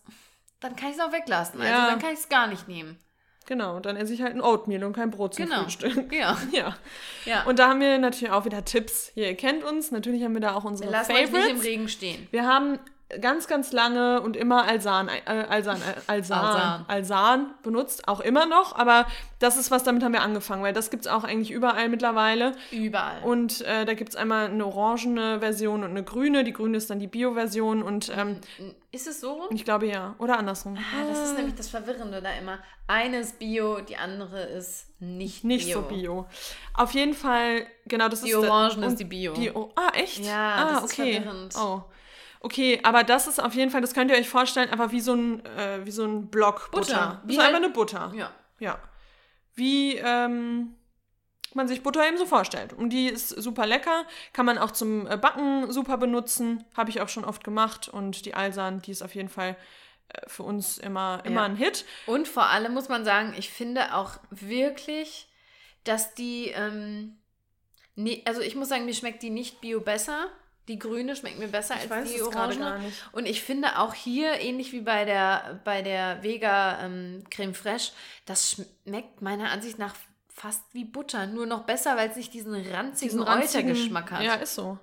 dann 0.59 0.75
kann 0.75 0.89
ich 0.89 0.95
es 0.97 1.01
auch 1.01 1.11
weglassen. 1.11 1.59
Also 1.59 1.71
Ja. 1.73 1.87
dann 1.89 1.99
kann 1.99 2.13
ich 2.13 2.19
es 2.19 2.29
gar 2.29 2.45
nicht 2.47 2.67
nehmen. 2.67 2.99
Genau, 3.47 3.79
dann 3.79 3.95
esse 3.95 4.13
ich 4.13 4.21
halt 4.23 4.33
ein 4.33 4.41
Oatmeal 4.41 4.83
und 4.83 4.93
kein 4.93 5.11
Brot 5.11 5.35
zum 5.35 5.45
Genau. 5.45 5.63
Frühstück. 5.63 6.11
Ja. 6.11 6.37
Ja. 6.51 6.75
ja. 7.25 7.43
Und 7.43 7.59
da 7.59 7.69
haben 7.69 7.79
wir 7.79 7.97
natürlich 7.99 8.31
auch 8.31 8.45
wieder 8.45 8.65
Tipps. 8.65 9.11
Hier, 9.13 9.27
ihr 9.27 9.35
kennt 9.35 9.63
uns. 9.63 9.91
Natürlich 9.91 10.23
haben 10.23 10.33
wir 10.33 10.41
da 10.41 10.55
auch 10.55 10.63
unsere 10.63 10.89
Lass 10.91 11.09
euch 11.09 11.15
nicht 11.15 11.27
im 11.29 11.33
Favorites. 11.35 11.63
Regen 11.65 11.87
stehen. 11.89 12.27
Wir 12.31 12.45
haben 12.47 12.79
ganz, 13.19 13.47
ganz 13.47 13.71
lange 13.71 14.21
und 14.21 14.35
immer 14.35 14.63
Alsan, 14.65 15.09
äh, 15.09 15.45
Alsan, 15.49 15.77
äh, 15.77 16.01
Alsan, 16.07 16.39
Alsan. 16.39 16.85
Alsan 16.87 17.53
benutzt, 17.63 18.07
auch 18.07 18.19
immer 18.19 18.45
noch, 18.45 18.75
aber 18.75 19.05
das 19.39 19.57
ist 19.57 19.71
was, 19.71 19.83
damit 19.83 20.03
haben 20.03 20.13
wir 20.13 20.21
angefangen, 20.21 20.63
weil 20.63 20.73
das 20.73 20.89
gibt 20.89 21.05
es 21.05 21.11
auch 21.11 21.23
eigentlich 21.23 21.51
überall 21.51 21.89
mittlerweile. 21.89 22.53
Überall. 22.71 23.21
Und 23.23 23.61
äh, 23.61 23.85
da 23.85 23.93
gibt 23.93 24.09
es 24.11 24.15
einmal 24.15 24.47
eine 24.47 24.65
orangene 24.65 25.39
Version 25.39 25.83
und 25.83 25.89
eine 25.91 26.03
grüne. 26.03 26.43
Die 26.43 26.53
grüne 26.53 26.77
ist 26.77 26.89
dann 26.89 26.99
die 26.99 27.07
Bio-Version 27.07 27.83
und 27.83 28.11
ähm, 28.15 28.39
ist 28.91 29.07
es 29.07 29.19
so 29.21 29.33
rum? 29.33 29.47
ich 29.49 29.65
glaube 29.65 29.87
ja. 29.87 30.15
Oder 30.19 30.39
andersrum. 30.39 30.77
Ah, 30.77 31.07
das 31.07 31.29
ist 31.29 31.37
nämlich 31.37 31.55
das 31.55 31.67
Verwirrende 31.69 32.21
da 32.21 32.29
immer. 32.39 32.59
Eine 32.87 33.19
ist 33.19 33.39
Bio, 33.39 33.81
die 33.81 33.97
andere 33.97 34.41
ist 34.41 34.87
nicht, 34.99 35.43
Nicht 35.43 35.65
Bio. 35.65 35.81
so 35.81 35.87
bio. 35.87 36.25
Auf 36.73 36.91
jeden 36.91 37.13
Fall, 37.13 37.65
genau, 37.85 38.07
das 38.09 38.21
Die 38.21 38.29
ist. 38.31 38.41
der- 38.41 38.51
Orangen 38.51 38.83
ist 38.83 38.99
die 38.99 39.05
Bio. 39.05 39.33
Die, 39.33 39.51
oh, 39.51 39.71
ah, 39.75 39.89
echt? 39.93 40.23
Ja, 40.23 40.55
ah, 40.55 40.73
das 40.73 40.85
ist 40.85 40.99
okay. 40.99 41.13
verwirrend. 41.15 41.55
Oh. 41.57 41.83
Okay, 42.45 42.79
aber 42.83 43.03
das 43.03 43.25
ist 43.25 43.41
auf 43.41 43.55
jeden 43.55 43.71
Fall, 43.71 43.81
das 43.81 43.95
könnt 43.95 44.11
ihr 44.11 44.17
euch 44.17 44.29
vorstellen, 44.29 44.69
einfach 44.69 44.91
wie 44.91 44.99
so 45.01 45.13
ein, 45.15 45.43
äh, 45.45 45.83
wie 45.83 45.89
so 45.89 46.05
ein 46.05 46.27
Block 46.29 46.69
Butter. 46.69 46.79
Butter. 46.93 47.19
Das 47.23 47.27
Wie 47.27 47.33
ist 47.33 47.39
einfach 47.39 47.53
halt- 47.53 47.63
eine 47.63 47.73
Butter. 47.73 48.13
Ja. 48.15 48.31
Ja. 48.59 48.77
Wie 49.55 49.95
ähm, 49.97 50.75
man 51.55 51.67
sich 51.67 51.81
Butter 51.81 52.07
eben 52.07 52.17
so 52.19 52.27
vorstellt. 52.27 52.73
Und 52.73 52.91
die 52.91 53.07
ist 53.07 53.29
super 53.29 53.65
lecker. 53.65 54.05
Kann 54.31 54.45
man 54.45 54.59
auch 54.59 54.69
zum 54.69 55.07
äh, 55.07 55.17
Backen 55.17 55.71
super 55.71 55.97
benutzen. 55.97 56.63
Habe 56.77 56.91
ich 56.91 57.01
auch 57.01 57.09
schon 57.09 57.25
oft 57.25 57.43
gemacht. 57.43 57.87
Und 57.89 58.25
die 58.27 58.35
Alsan, 58.35 58.79
die 58.83 58.91
ist 58.91 59.01
auf 59.01 59.15
jeden 59.15 59.29
Fall 59.29 59.55
äh, 60.09 60.29
für 60.29 60.43
uns 60.43 60.77
immer, 60.77 61.21
immer 61.23 61.41
Ja. 61.41 61.45
ein 61.47 61.55
Hit. 61.55 61.83
Und 62.05 62.27
vor 62.27 62.45
allem 62.45 62.75
muss 62.75 62.89
man 62.89 63.05
sagen, 63.05 63.33
ich 63.39 63.49
finde 63.49 63.95
auch 63.95 64.17
wirklich, 64.29 65.27
dass 65.83 66.13
die, 66.13 66.49
ähm, 66.49 67.17
nee, 67.95 68.21
also 68.27 68.41
ich 68.41 68.55
muss 68.55 68.69
sagen, 68.69 68.85
mir 68.85 68.93
schmeckt 68.93 69.23
die 69.23 69.31
nicht 69.31 69.61
Bio 69.61 69.79
besser. 69.81 70.27
Die 70.67 70.79
grüne 70.79 71.15
schmeckt 71.15 71.37
mir 71.37 71.47
besser 71.47 71.75
als 71.75 72.11
die 72.11 72.21
orange. 72.21 72.59
Und 73.11 73.27
ich 73.27 73.43
finde 73.43 73.77
auch 73.79 73.93
hier, 73.93 74.39
ähnlich 74.39 74.71
wie 74.71 74.81
bei 74.81 75.05
der, 75.05 75.59
bei 75.63 75.81
der 75.81 76.23
Vega 76.23 76.79
ähm, 76.83 77.23
Creme 77.29 77.53
Fraiche, 77.53 77.91
das 78.25 78.51
schmeckt 78.85 79.21
meiner 79.21 79.51
Ansicht 79.51 79.77
nach 79.77 79.95
fast 80.33 80.63
wie 80.73 80.83
Butter. 80.85 81.27
Nur 81.27 81.45
noch 81.45 81.63
besser, 81.63 81.95
weil 81.97 82.09
es 82.09 82.15
nicht 82.15 82.33
diesen 82.33 82.53
ranzigen, 82.53 83.21
ranzigen- 83.21 83.69
Eutergeschmack 83.69 84.11
hat. 84.11 84.23
Ja, 84.23 84.33
ist 84.35 84.55
so. 84.55 84.79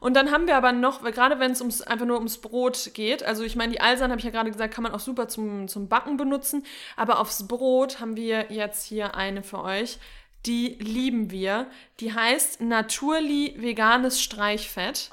Und 0.00 0.14
dann 0.14 0.30
haben 0.30 0.46
wir 0.46 0.56
aber 0.56 0.72
noch, 0.72 1.02
gerade 1.02 1.38
wenn 1.40 1.52
es 1.52 1.60
ums, 1.60 1.82
einfach 1.82 2.06
nur 2.06 2.16
ums 2.16 2.38
Brot 2.38 2.90
geht, 2.94 3.22
also 3.22 3.42
ich 3.42 3.54
meine, 3.54 3.72
die 3.72 3.80
Alsan, 3.80 4.10
habe 4.10 4.18
ich 4.18 4.24
ja 4.24 4.30
gerade 4.30 4.50
gesagt, 4.50 4.72
kann 4.72 4.82
man 4.82 4.92
auch 4.92 5.00
super 5.00 5.28
zum, 5.28 5.68
zum 5.68 5.88
Backen 5.88 6.16
benutzen, 6.16 6.64
aber 6.96 7.18
aufs 7.18 7.46
Brot 7.46 8.00
haben 8.00 8.16
wir 8.16 8.50
jetzt 8.50 8.86
hier 8.86 9.14
eine 9.14 9.42
für 9.42 9.62
euch, 9.62 9.98
die 10.46 10.76
lieben 10.80 11.30
wir. 11.30 11.66
Die 12.00 12.12
heißt 12.14 12.60
Naturli 12.60 13.54
veganes 13.56 14.20
Streichfett. 14.22 15.10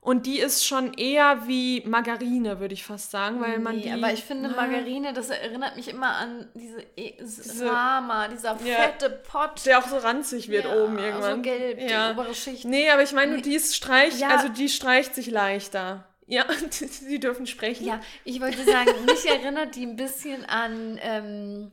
Und 0.00 0.24
die 0.26 0.38
ist 0.38 0.64
schon 0.64 0.94
eher 0.94 1.46
wie 1.48 1.82
Margarine, 1.84 2.60
würde 2.60 2.72
ich 2.72 2.84
fast 2.84 3.10
sagen, 3.10 3.40
weil 3.40 3.58
man 3.58 3.76
Nee, 3.76 3.82
die. 3.82 3.90
aber 3.90 4.12
ich 4.12 4.22
finde. 4.24 4.48
Margarine, 4.48 5.12
das 5.12 5.28
erinnert 5.28 5.76
mich 5.76 5.88
immer 5.88 6.14
an 6.16 6.48
diese, 6.54 6.80
e 6.96 7.14
Diese- 7.20 7.66
Rama, 7.68 8.28
dieser 8.28 8.56
Ja. 8.64 8.76
fette 8.76 9.10
Pot. 9.10 9.66
Der 9.66 9.80
auch 9.80 9.88
so 9.88 9.98
ranzig 9.98 10.48
wird 10.48 10.64
Ja, 10.64 10.82
oben 10.82 10.98
irgendwann. 10.98 11.36
So 11.36 11.42
gelb, 11.42 11.80
ja. 11.80 12.12
die 12.12 12.18
obere 12.18 12.34
Schicht. 12.34 12.64
Nee, 12.64 12.88
aber 12.90 13.02
ich 13.02 13.12
meine, 13.12 13.32
nur 13.32 13.42
die 13.42 13.54
ist 13.54 13.74
streich, 13.76 14.18
Ja. 14.20 14.28
also 14.28 14.48
die 14.48 14.68
streicht 14.68 15.14
sich 15.14 15.26
leichter. 15.30 16.06
Ja, 16.26 16.46
sie 16.70 17.18
dürfen 17.18 17.46
sprechen. 17.46 17.84
Ja, 17.84 18.00
ich 18.24 18.40
wollte 18.40 18.64
sagen, 18.64 18.92
mich 19.04 19.26
erinnert 19.28 19.74
die 19.74 19.84
ein 19.84 19.96
bisschen 19.96 20.44
an 20.46 20.98
ähm, 21.02 21.72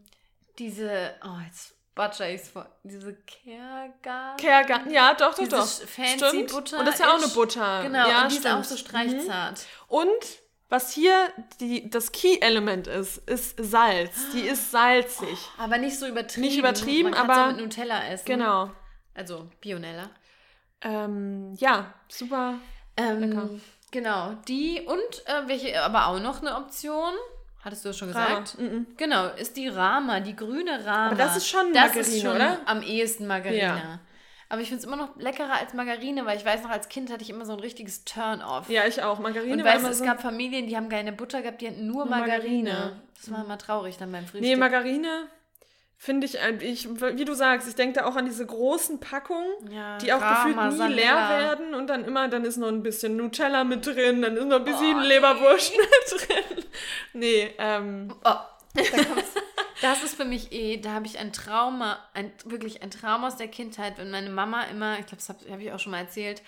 diese, 0.59 1.13
oh, 1.23 1.37
jetzt 1.45 1.74
butcher 1.95 2.29
ich's 2.29 2.49
vor, 2.49 2.67
diese 2.83 3.13
Kerga. 3.25 4.35
Kergarten, 4.37 4.91
ja, 4.91 5.13
doch, 5.13 5.31
doch, 5.31 5.39
Diese 5.39 5.49
doch. 5.55 5.65
fancy 5.65 6.25
Stimmt. 6.27 6.51
Butter 6.51 6.79
Und 6.79 6.85
das 6.85 6.95
ist 6.95 6.99
ja 7.01 7.09
auch 7.11 7.15
eine 7.15 7.25
ist- 7.25 7.33
Butter. 7.35 7.83
Genau, 7.83 8.07
ja, 8.07 8.23
und 8.23 8.31
die 8.31 8.35
ist 8.35 8.41
stimmt. 8.43 8.59
auch 8.59 8.63
so 8.63 8.77
streichzart. 8.77 9.65
Und 9.87 10.09
was 10.69 10.91
hier 10.91 11.31
die, 11.59 11.89
das 11.89 12.11
Key-Element 12.11 12.87
ist, 12.87 13.17
ist 13.29 13.55
Salz. 13.63 14.31
Die 14.33 14.41
ist 14.41 14.71
salzig. 14.71 15.37
Aber 15.57 15.77
nicht 15.77 15.97
so 15.97 16.05
übertrieben. 16.07 16.41
Nicht 16.47 16.57
übertrieben, 16.57 17.11
Man 17.11 17.19
aber- 17.29 17.47
mit 17.53 17.61
Nutella 17.61 18.07
essen. 18.09 18.25
Genau. 18.25 18.71
Also 19.13 19.47
Bionella. 19.61 20.09
Ähm, 20.81 21.53
ja, 21.57 21.93
super. 22.09 22.55
Lecker. 22.97 23.43
Ähm, 23.43 23.61
genau, 23.91 24.33
die 24.47 24.81
und 24.81 24.97
äh, 25.27 25.47
welche 25.47 25.81
aber 25.81 26.07
auch 26.07 26.19
noch 26.19 26.41
eine 26.41 26.55
Option, 26.57 27.13
hattest 27.65 27.83
du 27.83 27.89
das 27.89 27.97
schon 27.97 28.11
Rama. 28.11 28.39
gesagt? 28.39 28.59
Mhm. 28.59 28.87
Genau, 28.95 29.27
ist 29.27 29.57
die 29.57 29.67
Rama, 29.67 30.21
die 30.21 30.35
grüne 30.35 30.85
Rama. 30.85 31.07
Aber 31.07 31.15
das 31.15 31.35
ist 31.37 31.47
schon 31.49 31.73
das 31.73 31.87
Margarine, 31.87 32.01
ist 32.15 32.21
schon 32.21 32.35
oder? 32.35 32.59
am 32.65 32.81
ehesten 32.81 33.27
Margarine. 33.27 33.61
Ja. 33.61 33.99
Aber 34.47 34.61
ich 34.61 34.67
finde 34.69 34.79
es 34.81 34.85
immer 34.85 34.95
noch 34.95 35.17
leckerer 35.17 35.53
als 35.59 35.73
Margarine, 35.73 36.25
weil 36.25 36.37
ich 36.37 36.45
weiß 36.45 36.61
noch, 36.63 36.69
als 36.69 36.87
Kind 36.87 37.11
hatte 37.11 37.23
ich 37.23 37.31
immer 37.31 37.45
so 37.45 37.53
ein 37.53 37.59
richtiges 37.59 38.05
Turn-off. 38.05 38.69
Ja, 38.69 38.85
ich 38.85 39.01
auch. 39.01 39.17
Margarine 39.19 39.53
Und 39.53 39.63
weißt 39.63 39.83
du, 39.83 39.89
es 39.89 39.97
so. 39.97 40.05
gab 40.05 40.21
Familien, 40.21 40.67
die 40.67 40.77
haben 40.77 40.87
keine 40.87 41.11
Butter 41.11 41.41
gehabt, 41.41 41.61
die 41.61 41.67
hatten 41.67 41.87
nur 41.87 42.05
Nur 42.05 42.15
Margarine. 42.15 42.63
Margarine. 42.71 43.01
Das 43.15 43.31
war 43.31 43.43
immer 43.43 43.57
traurig 43.57 43.97
dann 43.97 44.11
beim 44.11 44.23
Frühstück. 44.25 44.41
Nee, 44.41 44.55
Margarine 44.55 45.27
finde 45.97 46.25
ich, 46.25 46.37
ich, 46.59 46.89
wie 46.89 47.25
du 47.25 47.33
sagst, 47.33 47.67
ich 47.67 47.75
denke 47.75 47.99
da 47.99 48.05
auch 48.05 48.15
an 48.15 48.25
diese 48.25 48.45
großen 48.45 48.99
Packungen, 48.99 49.47
Ja, 49.71 49.97
die 49.97 50.13
auch 50.13 50.21
Rama, 50.21 50.69
gefühlt 50.69 50.89
nie 50.89 50.95
leer 50.95 51.15
werden 51.15 51.73
und 51.73 51.87
dann 51.87 52.03
immer, 52.05 52.27
dann 52.27 52.43
ist 52.45 52.57
noch 52.57 52.67
ein 52.67 52.83
bisschen 52.83 53.15
Nutella 53.17 53.63
mit 53.63 53.85
drin, 53.85 54.21
dann 54.21 54.35
ist 54.37 54.45
noch 54.45 54.57
ein 54.57 54.65
bisschen 54.65 54.97
Oh, 54.97 54.99
nee. 54.99 55.07
Leberwurst 55.07 55.73
mit 55.77 56.29
drin. 56.29 56.65
Nee, 57.13 57.53
ähm, 57.57 58.13
Oh, 58.23 58.35
da 58.73 58.81
kommt's. 58.83 59.31
Das 59.81 60.03
ist 60.03 60.15
für 60.15 60.23
mich 60.25 60.53
eh, 60.53 60.77
da 60.77 60.91
habe 60.93 61.05
ich 61.05 61.19
ein 61.19 61.33
Trauma, 61.33 61.99
ein, 62.13 62.31
wirklich 62.45 62.81
ein 62.81 62.91
Trauma 62.91 63.27
aus 63.27 63.35
der 63.35 63.49
Kindheit, 63.49 63.97
wenn 63.97 64.09
meine 64.09 64.29
Mama 64.29 64.63
immer, 64.71 64.93
ich 64.99 65.05
glaube, 65.05 65.17
das 65.17 65.27
habe 65.27 65.39
hab 65.51 65.59
ich 65.59 65.71
auch 65.73 65.79
schon 65.79 65.91
mal 65.91 65.99
erzählt, 65.99 66.41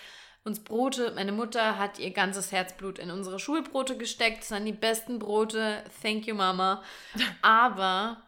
uns 0.45 0.62
Brote. 0.64 1.12
Meine 1.14 1.34
Mutter 1.34 1.78
hat 1.78 2.00
ihr 2.00 2.12
ganzes 2.12 2.54
Herzblut 2.54 3.00
in 3.00 3.12
unsere 3.12 3.38
Schulbrote 3.38 3.98
gesteckt. 3.98 4.43
Das 4.43 4.52
waren 4.52 4.64
die 4.66 4.72
besten 4.72 5.20
Brote. 5.20 5.84
Thank 6.02 6.26
you, 6.26 6.36
Mama. 6.36 6.82
Aber 7.41 8.22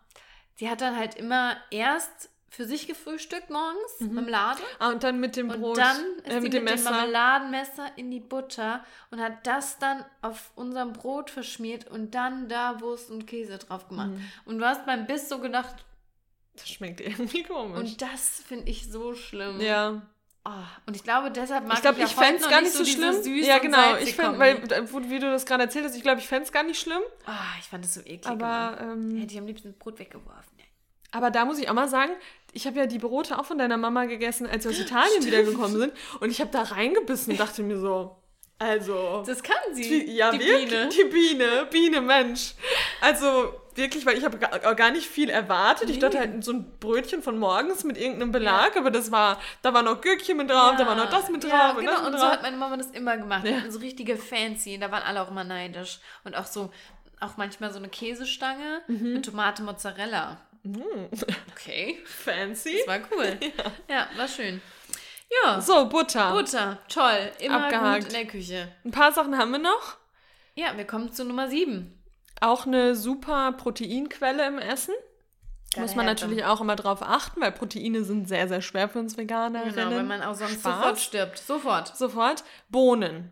sie 0.59 0.69
hat 0.69 0.81
dann 0.81 0.97
halt 0.97 1.15
immer 1.15 1.55
erst 1.71 2.29
für 2.49 2.65
sich 2.65 2.85
gefrühstückt 2.85 3.49
morgens 3.49 3.99
mhm. 3.99 4.17
im 4.17 4.27
Laden. 4.27 4.61
Ah, 4.79 4.89
und 4.89 5.03
dann 5.03 5.19
mit 5.19 5.37
dem 5.37 5.47
Brot. 5.47 5.77
Und 5.77 5.77
dann 5.77 5.97
ist 6.25 6.27
äh, 6.27 6.41
mit, 6.41 6.53
dem, 6.53 6.65
mit 6.65 6.77
dem 6.77 6.83
Marmeladenmesser 6.83 7.91
in 7.95 8.11
die 8.11 8.19
Butter 8.19 8.83
und 9.09 9.21
hat 9.21 9.47
das 9.47 9.79
dann 9.79 10.03
auf 10.21 10.51
unserem 10.55 10.91
Brot 10.91 11.29
verschmiert 11.29 11.87
und 11.87 12.13
dann 12.13 12.49
da 12.49 12.81
Wurst 12.81 13.09
und 13.09 13.25
Käse 13.25 13.57
drauf 13.57 13.87
gemacht. 13.87 14.09
Mhm. 14.09 14.31
Und 14.45 14.59
du 14.59 14.65
hast 14.65 14.85
beim 14.85 15.05
Biss 15.05 15.29
so 15.29 15.39
gedacht, 15.39 15.75
das 16.55 16.67
schmeckt 16.67 16.99
irgendwie 17.01 17.43
komisch. 17.43 17.79
Und 17.79 18.01
das 18.01 18.41
finde 18.45 18.69
ich 18.69 18.91
so 18.91 19.15
schlimm. 19.15 19.61
Ja. 19.61 20.01
Oh, 20.49 20.87
und 20.87 20.95
ich 20.95 21.03
glaube, 21.03 21.29
deshalb 21.29 21.67
mag 21.67 21.77
ich, 21.77 21.81
glaub, 21.81 21.97
ich, 21.97 22.05
ich 22.05 22.15
fände 22.15 22.41
es 22.41 22.49
gar 22.49 22.61
nicht 22.61 22.73
so 22.73 22.83
schlimm. 22.83 23.21
Süß 23.21 23.45
ja, 23.45 23.59
genau. 23.59 23.97
Ich 23.97 24.15
find, 24.15 24.39
weil, 24.39 24.63
wie 24.63 25.19
du 25.19 25.29
das 25.29 25.45
gerade 25.45 25.63
erzählt 25.63 25.85
hast, 25.85 25.95
ich 25.95 26.01
glaube, 26.01 26.19
ich 26.19 26.27
fände 26.27 26.45
es 26.45 26.51
gar 26.51 26.63
nicht 26.63 26.79
schlimm. 26.79 27.01
Oh, 27.27 27.31
ich 27.59 27.67
fand 27.67 27.85
es 27.85 27.93
so 27.93 27.99
eklig. 27.99 28.25
Aber 28.25 28.79
ähm, 28.81 29.15
hätte 29.17 29.33
ich 29.33 29.39
am 29.39 29.45
liebsten 29.45 29.69
das 29.69 29.77
Brot 29.77 29.99
weggeworfen. 29.99 30.57
Aber 31.11 31.31
da 31.31 31.45
muss 31.45 31.59
ich 31.59 31.69
auch 31.69 31.73
mal 31.73 31.89
sagen, 31.89 32.11
ich 32.51 32.67
habe 32.67 32.77
ja 32.77 32.85
die 32.85 32.99
Brote 32.99 33.37
auch 33.37 33.45
von 33.45 33.57
deiner 33.57 33.77
Mama 33.77 34.05
gegessen, 34.05 34.47
als 34.47 34.63
wir 34.63 34.71
aus 34.71 34.79
Italien 34.79 35.25
wiedergekommen 35.25 35.77
sind. 35.77 35.93
Und 36.19 36.29
ich 36.29 36.39
habe 36.39 36.51
da 36.51 36.63
reingebissen 36.63 37.33
und 37.33 37.39
dachte 37.39 37.63
mir 37.63 37.79
so, 37.79 38.15
also. 38.59 39.23
Das 39.25 39.41
kann 39.41 39.55
sie. 39.73 39.83
Die, 40.05 40.11
ja, 40.13 40.31
die 40.31 40.39
wirklich, 40.39 40.69
Biene. 40.69 40.89
Die 40.89 41.03
Biene, 41.05 41.67
Biene, 41.71 42.01
Mensch. 42.01 42.53
Also 43.01 43.58
wirklich, 43.79 44.05
weil 44.05 44.17
ich 44.17 44.23
habe 44.23 44.37
gar, 44.37 44.91
nicht 44.91 45.07
viel 45.07 45.29
erwartet. 45.29 45.87
Nee. 45.87 45.93
Ich 45.93 45.99
dachte 45.99 46.19
halt 46.19 46.43
so 46.43 46.51
ein 46.53 46.77
Brötchen 46.79 47.23
von 47.23 47.39
morgens 47.39 47.83
mit 47.83 47.97
irgendeinem 47.97 48.31
Belag, 48.31 48.75
ja. 48.75 48.81
aber 48.81 48.91
das 48.91 49.11
war, 49.11 49.41
da 49.61 49.73
war 49.73 49.81
noch 49.81 50.01
Gürkchen 50.01 50.37
mit 50.37 50.49
drauf, 50.49 50.73
ja. 50.73 50.77
da 50.77 50.87
war 50.87 50.95
noch 50.95 51.09
das 51.09 51.29
mit 51.29 51.43
drauf. 51.43 51.51
Ja, 51.51 51.71
und 51.71 51.85
genau, 51.85 52.05
und 52.05 52.17
so 52.17 52.25
hat 52.25 52.41
meine 52.41 52.57
Mama 52.57 52.77
das 52.77 52.91
immer 52.91 53.17
gemacht. 53.17 53.45
Ja. 53.45 53.69
So 53.69 53.79
richtige 53.79 54.17
Fancy. 54.17 54.77
Da 54.77 54.91
waren 54.91 55.03
alle 55.03 55.21
auch 55.21 55.31
immer 55.31 55.43
neidisch. 55.43 55.99
Und 56.23 56.35
auch 56.35 56.45
so, 56.45 56.71
auch 57.19 57.37
manchmal 57.37 57.71
so 57.71 57.79
eine 57.79 57.89
Käsestange 57.89 58.81
mhm. 58.87 59.13
mit 59.13 59.25
Tomate 59.25 59.63
Mozzarella. 59.63 60.37
Mm. 60.63 61.05
Okay. 61.51 61.99
Fancy. 62.05 62.83
Das 62.85 62.87
war 62.87 62.99
cool. 63.11 63.37
ja. 63.89 63.95
ja, 63.95 64.07
war 64.17 64.27
schön. 64.27 64.61
Ja. 65.43 65.61
So, 65.61 65.87
Butter. 65.87 66.31
Butter, 66.31 66.79
toll. 66.89 67.31
Immer 67.39 67.65
Abgehakt. 67.65 68.05
gut 68.05 68.13
in 68.13 68.19
der 68.19 68.27
Küche. 68.27 68.71
Ein 68.83 68.91
paar 68.91 69.11
Sachen 69.11 69.37
haben 69.37 69.51
wir 69.51 69.59
noch. 69.59 69.97
Ja, 70.55 70.75
wir 70.75 70.85
kommen 70.85 71.13
zu 71.13 71.23
Nummer 71.23 71.47
7. 71.47 71.98
Auch 72.41 72.65
eine 72.65 72.95
super 72.95 73.51
Proteinquelle 73.53 74.47
im 74.47 74.59
Essen. 74.59 74.93
Geile 75.73 75.85
Muss 75.85 75.95
man 75.95 76.05
natürlich 76.07 76.45
auch 76.45 76.61
immer 76.61 76.75
drauf 76.75 77.01
achten, 77.03 77.41
weil 77.41 77.51
Proteine 77.51 78.03
sind 78.03 78.27
sehr, 78.27 78.47
sehr 78.47 78.61
schwer 78.61 78.89
für 78.89 78.99
uns 78.99 79.17
Veganer. 79.17 79.65
Genau, 79.65 79.91
wenn 79.91 80.07
man 80.07 80.23
auch 80.23 80.33
sonst 80.33 80.61
Spaß. 80.61 80.75
sofort 80.75 80.99
stirbt. 80.99 81.37
Sofort. 81.37 81.95
Sofort. 81.95 82.43
Bohnen. 82.69 83.31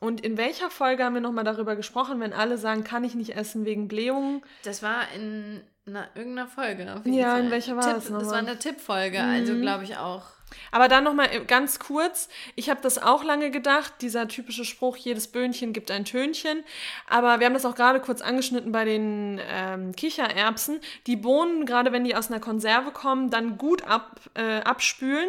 Und 0.00 0.22
in 0.22 0.36
welcher 0.38 0.70
Folge 0.70 1.04
haben 1.04 1.14
wir 1.14 1.20
nochmal 1.20 1.44
darüber 1.44 1.76
gesprochen, 1.76 2.20
wenn 2.20 2.32
alle 2.32 2.58
sagen, 2.58 2.84
kann 2.84 3.04
ich 3.04 3.14
nicht 3.14 3.36
essen 3.36 3.64
wegen 3.64 3.86
Blähungen? 3.86 4.42
Das 4.62 4.82
war 4.82 5.10
in 5.14 5.62
einer, 5.86 6.08
irgendeiner 6.14 6.48
Folge. 6.48 6.84
ja, 7.04 7.32
Fall. 7.32 7.40
in 7.40 7.50
welcher 7.50 7.76
war 7.76 7.84
Tipp, 7.84 7.94
das? 7.94 8.08
Das 8.08 8.28
war 8.28 8.38
eine 8.38 8.58
Tippfolge, 8.58 9.22
mhm. 9.22 9.30
also 9.30 9.60
glaube 9.60 9.84
ich 9.84 9.96
auch. 9.96 10.24
Aber 10.70 10.88
dann 10.88 11.04
nochmal 11.04 11.44
ganz 11.46 11.78
kurz, 11.78 12.28
ich 12.54 12.70
habe 12.70 12.80
das 12.82 13.02
auch 13.02 13.24
lange 13.24 13.50
gedacht, 13.50 13.94
dieser 14.00 14.28
typische 14.28 14.64
Spruch, 14.64 14.96
jedes 14.96 15.28
Böhnchen 15.28 15.72
gibt 15.72 15.90
ein 15.90 16.04
Tönchen. 16.04 16.64
Aber 17.08 17.40
wir 17.40 17.46
haben 17.46 17.54
das 17.54 17.66
auch 17.66 17.74
gerade 17.74 18.00
kurz 18.00 18.20
angeschnitten 18.20 18.72
bei 18.72 18.84
den 18.84 19.40
ähm, 19.48 19.92
Kichererbsen. 19.92 20.80
Die 21.06 21.16
Bohnen, 21.16 21.66
gerade 21.66 21.92
wenn 21.92 22.04
die 22.04 22.16
aus 22.16 22.30
einer 22.30 22.40
Konserve 22.40 22.90
kommen, 22.90 23.30
dann 23.30 23.58
gut 23.58 23.84
ab, 23.84 24.20
äh, 24.34 24.60
abspülen 24.60 25.28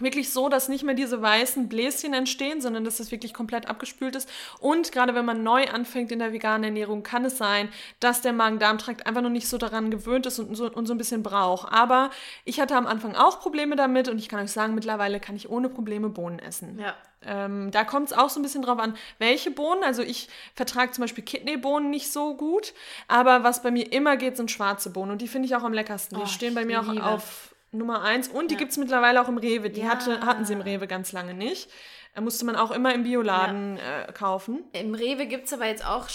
wirklich 0.00 0.32
so, 0.32 0.48
dass 0.48 0.68
nicht 0.68 0.84
mehr 0.84 0.94
diese 0.94 1.20
weißen 1.20 1.68
Bläschen 1.68 2.14
entstehen, 2.14 2.60
sondern 2.60 2.84
dass 2.84 3.00
es 3.00 3.10
wirklich 3.10 3.34
komplett 3.34 3.68
abgespült 3.68 4.16
ist. 4.16 4.28
Und 4.60 4.92
gerade 4.92 5.14
wenn 5.14 5.24
man 5.24 5.42
neu 5.42 5.68
anfängt 5.68 6.12
in 6.12 6.18
der 6.18 6.32
veganen 6.32 6.64
Ernährung, 6.64 7.02
kann 7.02 7.24
es 7.24 7.38
sein, 7.38 7.68
dass 8.00 8.20
der 8.22 8.32
Magen-Darm-Trakt 8.32 9.06
einfach 9.06 9.22
noch 9.22 9.30
nicht 9.30 9.48
so 9.48 9.58
daran 9.58 9.90
gewöhnt 9.90 10.26
ist 10.26 10.38
und 10.38 10.54
so, 10.54 10.70
und 10.70 10.86
so 10.86 10.94
ein 10.94 10.98
bisschen 10.98 11.22
braucht. 11.22 11.72
Aber 11.72 12.10
ich 12.44 12.60
hatte 12.60 12.76
am 12.76 12.86
Anfang 12.86 13.14
auch 13.14 13.40
Probleme 13.40 13.76
damit 13.76 14.08
und 14.08 14.18
ich 14.18 14.28
kann 14.28 14.40
euch 14.40 14.52
sagen, 14.52 14.74
mittlerweile 14.74 15.20
kann 15.20 15.36
ich 15.36 15.50
ohne 15.50 15.68
Probleme 15.68 16.08
Bohnen 16.08 16.38
essen. 16.38 16.78
Ja. 16.78 16.94
Ähm, 17.22 17.70
da 17.72 17.84
kommt 17.84 18.10
es 18.10 18.16
auch 18.16 18.30
so 18.30 18.38
ein 18.38 18.42
bisschen 18.42 18.62
drauf 18.62 18.78
an, 18.78 18.96
welche 19.18 19.50
Bohnen. 19.50 19.82
Also 19.82 20.02
ich 20.02 20.28
vertrage 20.54 20.92
zum 20.92 21.02
Beispiel 21.02 21.24
Kidneybohnen 21.24 21.90
nicht 21.90 22.12
so 22.12 22.36
gut, 22.36 22.74
aber 23.08 23.42
was 23.42 23.62
bei 23.62 23.70
mir 23.70 23.92
immer 23.92 24.16
geht, 24.16 24.36
sind 24.36 24.50
schwarze 24.50 24.90
Bohnen 24.90 25.12
und 25.12 25.20
die 25.20 25.28
finde 25.28 25.46
ich 25.46 25.56
auch 25.56 25.64
am 25.64 25.72
leckersten. 25.72 26.16
Die 26.16 26.24
oh, 26.24 26.26
stehen 26.26 26.54
bei 26.54 26.64
mir 26.64 26.80
auch 26.80 26.96
auf 27.02 27.47
Nummer 27.70 28.02
eins. 28.02 28.28
Und 28.28 28.50
die 28.50 28.54
ja. 28.54 28.58
gibt 28.58 28.72
es 28.72 28.76
mittlerweile 28.78 29.20
auch 29.20 29.28
im 29.28 29.38
Rewe. 29.38 29.70
Die 29.70 29.80
ja. 29.80 29.88
hatte, 29.88 30.20
hatten 30.20 30.44
sie 30.44 30.52
im 30.52 30.60
Rewe 30.60 30.86
ganz 30.86 31.12
lange 31.12 31.34
nicht. 31.34 31.70
Da 32.18 32.22
musste 32.22 32.44
man 32.44 32.56
auch 32.56 32.72
immer 32.72 32.92
im 32.92 33.04
Bioladen 33.04 33.76
ja. 33.76 34.00
äh, 34.00 34.12
kaufen. 34.12 34.64
Im 34.72 34.92
Rewe 34.92 35.26
gibt 35.26 35.46
es 35.46 35.52
aber 35.52 35.68
jetzt 35.68 35.86
auch 35.86 36.08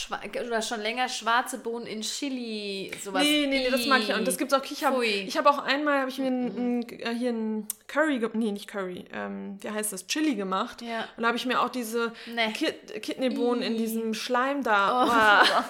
oder 0.45 0.61
schon 0.61 0.81
länger 0.81 1.07
schwarze 1.07 1.57
Bohnen 1.59 1.87
in 1.87 2.01
Chili. 2.01 2.91
Sowas. 3.01 3.23
Nee, 3.23 3.47
nee, 3.47 3.59
nee, 3.59 3.69
das 3.69 3.85
mag 3.85 4.01
ich 4.01 4.13
auch. 4.13 4.17
Und 4.17 4.27
das 4.27 4.37
gibt 4.37 4.51
es 4.51 4.59
auch. 4.59 4.65
Ich 4.69 4.83
habe 4.83 4.97
hab 5.01 5.45
auch 5.45 5.59
einmal, 5.59 5.99
habe 5.99 6.09
ich 6.09 6.17
mir 6.17 6.27
ein, 6.27 6.81
ein, 6.81 6.89
äh, 6.89 7.15
hier 7.15 7.29
ein 7.29 7.69
Curry, 7.87 8.19
nee, 8.33 8.51
nicht 8.51 8.67
Curry, 8.67 9.05
ähm, 9.13 9.57
wie 9.61 9.69
heißt 9.69 9.93
das, 9.93 10.05
Chili 10.07 10.35
gemacht. 10.35 10.81
Ja. 10.81 11.07
Und 11.15 11.21
da 11.21 11.27
habe 11.27 11.37
ich 11.37 11.45
mir 11.45 11.61
auch 11.61 11.69
diese 11.69 12.11
nee. 12.35 12.51
Kid 12.51 13.01
Kidneybohnen 13.01 13.61
in 13.61 13.77
diesem 13.77 14.13
Schleim 14.13 14.61
da. 14.61 15.05
Oh. 15.05 15.63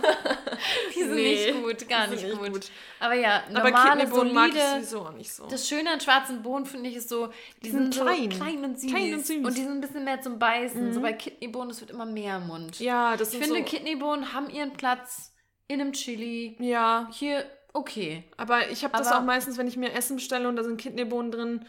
die 0.96 1.00
sind 1.04 1.14
nee, 1.14 1.52
nicht 1.52 1.62
gut, 1.62 1.88
gar 1.88 2.08
nicht, 2.08 2.24
nicht 2.24 2.40
gut. 2.40 2.54
gut. 2.54 2.72
Aber 3.00 3.14
ja, 3.14 3.44
normale, 3.52 3.76
Aber 3.76 3.90
Kidneybohnen 3.90 4.34
mag 4.34 4.52
ich 4.56 4.62
sowieso 4.62 5.02
auch 5.02 5.12
nicht 5.12 5.32
so. 5.32 5.46
Das 5.46 5.68
Schöne 5.68 5.92
an 5.92 6.00
schwarzen 6.00 6.42
Bohnen 6.42 6.66
finde 6.66 6.90
ich 6.90 6.96
ist 6.96 7.10
so, 7.10 7.28
die, 7.28 7.66
die 7.66 7.72
sind, 7.72 7.94
sind 7.94 8.04
klein. 8.04 8.32
So 8.32 8.38
klein 8.38 8.64
und 8.64 8.80
süß. 8.80 8.90
Klein 8.90 9.14
und 9.14 9.28
süß. 9.28 9.38
Und 9.46 9.58
die 9.58 9.62
sind 9.62 9.72
ein 9.72 9.82
bisschen 9.82 10.04
mehr 10.06 10.23
zum 10.24 10.40
Beißen. 10.40 10.90
Mhm. 10.90 10.94
So 10.94 11.02
bei 11.02 11.14
Kidneybohnen, 11.14 11.70
es 11.70 11.82
wird 11.82 11.92
immer 11.92 12.06
mehr 12.06 12.38
im 12.38 12.48
Mund. 12.48 12.80
Ja, 12.80 13.16
das 13.18 13.34
Ich 13.34 13.40
finde, 13.40 13.60
so 13.60 13.64
Kidneybohnen 13.64 14.34
haben 14.34 14.50
ihren 14.50 14.74
Platz 14.74 15.34
in 15.68 15.82
einem 15.82 15.94
Chili. 15.94 16.56
Ja. 16.60 17.08
Hier, 17.12 17.46
okay. 17.74 18.24
Aber 18.38 18.70
ich 18.70 18.84
habe 18.84 18.98
das 18.98 19.12
auch 19.12 19.24
meistens, 19.24 19.58
wenn 19.58 19.68
ich 19.68 19.78
mir 19.78 19.94
Essen 19.94 20.16
bestelle 20.16 20.50
und 20.50 20.56
da 20.56 20.64
sind 20.64 20.78
Kidneybohnen 20.78 21.32
drin, 21.32 21.66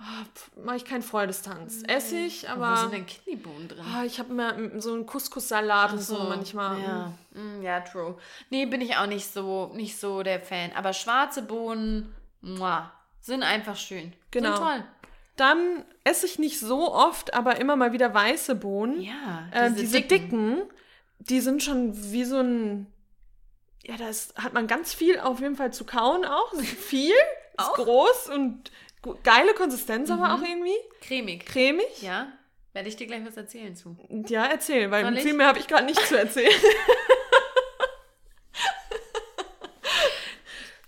Oh, 0.00 0.60
mache 0.62 0.76
ich 0.76 0.84
keinen 0.84 1.02
Freudestanz. 1.02 1.82
Nee. 1.82 1.92
Esse 1.92 2.16
ich, 2.18 2.48
aber. 2.48 2.70
Wo 2.70 2.76
sind 2.76 2.92
denn 2.92 3.06
Kidneybohnen 3.06 3.66
drin? 3.66 3.84
Oh, 3.84 4.04
ich 4.04 4.20
habe 4.20 4.32
mir 4.32 4.80
so 4.80 4.92
einen 4.94 5.06
Couscous-Salat 5.06 5.92
und 5.92 6.00
so, 6.00 6.18
manchmal. 6.20 6.80
Ja. 6.80 7.12
Mm, 7.32 7.62
ja, 7.62 7.80
true. 7.80 8.16
Nee, 8.48 8.66
bin 8.66 8.80
ich 8.80 8.96
auch 8.96 9.06
nicht 9.06 9.32
so, 9.32 9.72
nicht 9.74 9.98
so 9.98 10.22
der 10.22 10.40
Fan. 10.40 10.70
Aber 10.76 10.92
schwarze 10.92 11.42
Bohnen, 11.42 12.14
muah, 12.42 12.92
sind 13.20 13.42
einfach 13.42 13.76
schön. 13.76 14.12
Genau. 14.30 14.54
Sind 14.54 14.64
toll. 14.64 14.84
Dann 15.38 15.84
esse 16.04 16.26
ich 16.26 16.38
nicht 16.38 16.60
so 16.60 16.92
oft, 16.92 17.32
aber 17.32 17.60
immer 17.60 17.76
mal 17.76 17.92
wieder 17.92 18.12
weiße 18.12 18.54
Bohnen. 18.56 19.00
Ja. 19.00 19.48
Diese, 19.54 19.64
äh, 19.64 19.70
diese 19.72 20.00
dicken. 20.02 20.18
dicken, 20.56 20.62
die 21.20 21.40
sind 21.40 21.62
schon 21.62 22.12
wie 22.12 22.24
so 22.24 22.40
ein. 22.40 22.86
Ja, 23.84 23.96
da 23.96 24.10
hat 24.42 24.52
man 24.52 24.66
ganz 24.66 24.92
viel 24.92 25.18
auf 25.18 25.40
jeden 25.40 25.56
Fall 25.56 25.72
zu 25.72 25.84
kauen 25.84 26.24
auch. 26.24 26.54
Viel. 26.60 27.14
Ist 27.58 27.72
groß 27.72 28.28
und 28.28 28.70
Geile 29.22 29.54
Konsistenz 29.54 30.08
mhm. 30.08 30.20
aber 30.20 30.34
auch 30.34 30.42
irgendwie. 30.42 30.76
Cremig. 31.00 31.46
Cremig. 31.46 32.02
Ja. 32.02 32.32
Werde 32.72 32.88
ich 32.88 32.96
dir 32.96 33.06
gleich 33.06 33.24
was 33.24 33.36
erzählen 33.36 33.74
zu. 33.74 33.96
Ja, 34.28 34.44
erzähl, 34.44 34.90
weil 34.90 35.16
viel 35.16 35.32
mehr 35.32 35.46
habe 35.48 35.58
ich 35.58 35.66
gerade 35.66 35.86
nicht 35.86 36.00
zu 36.06 36.18
erzählen. 36.18 36.52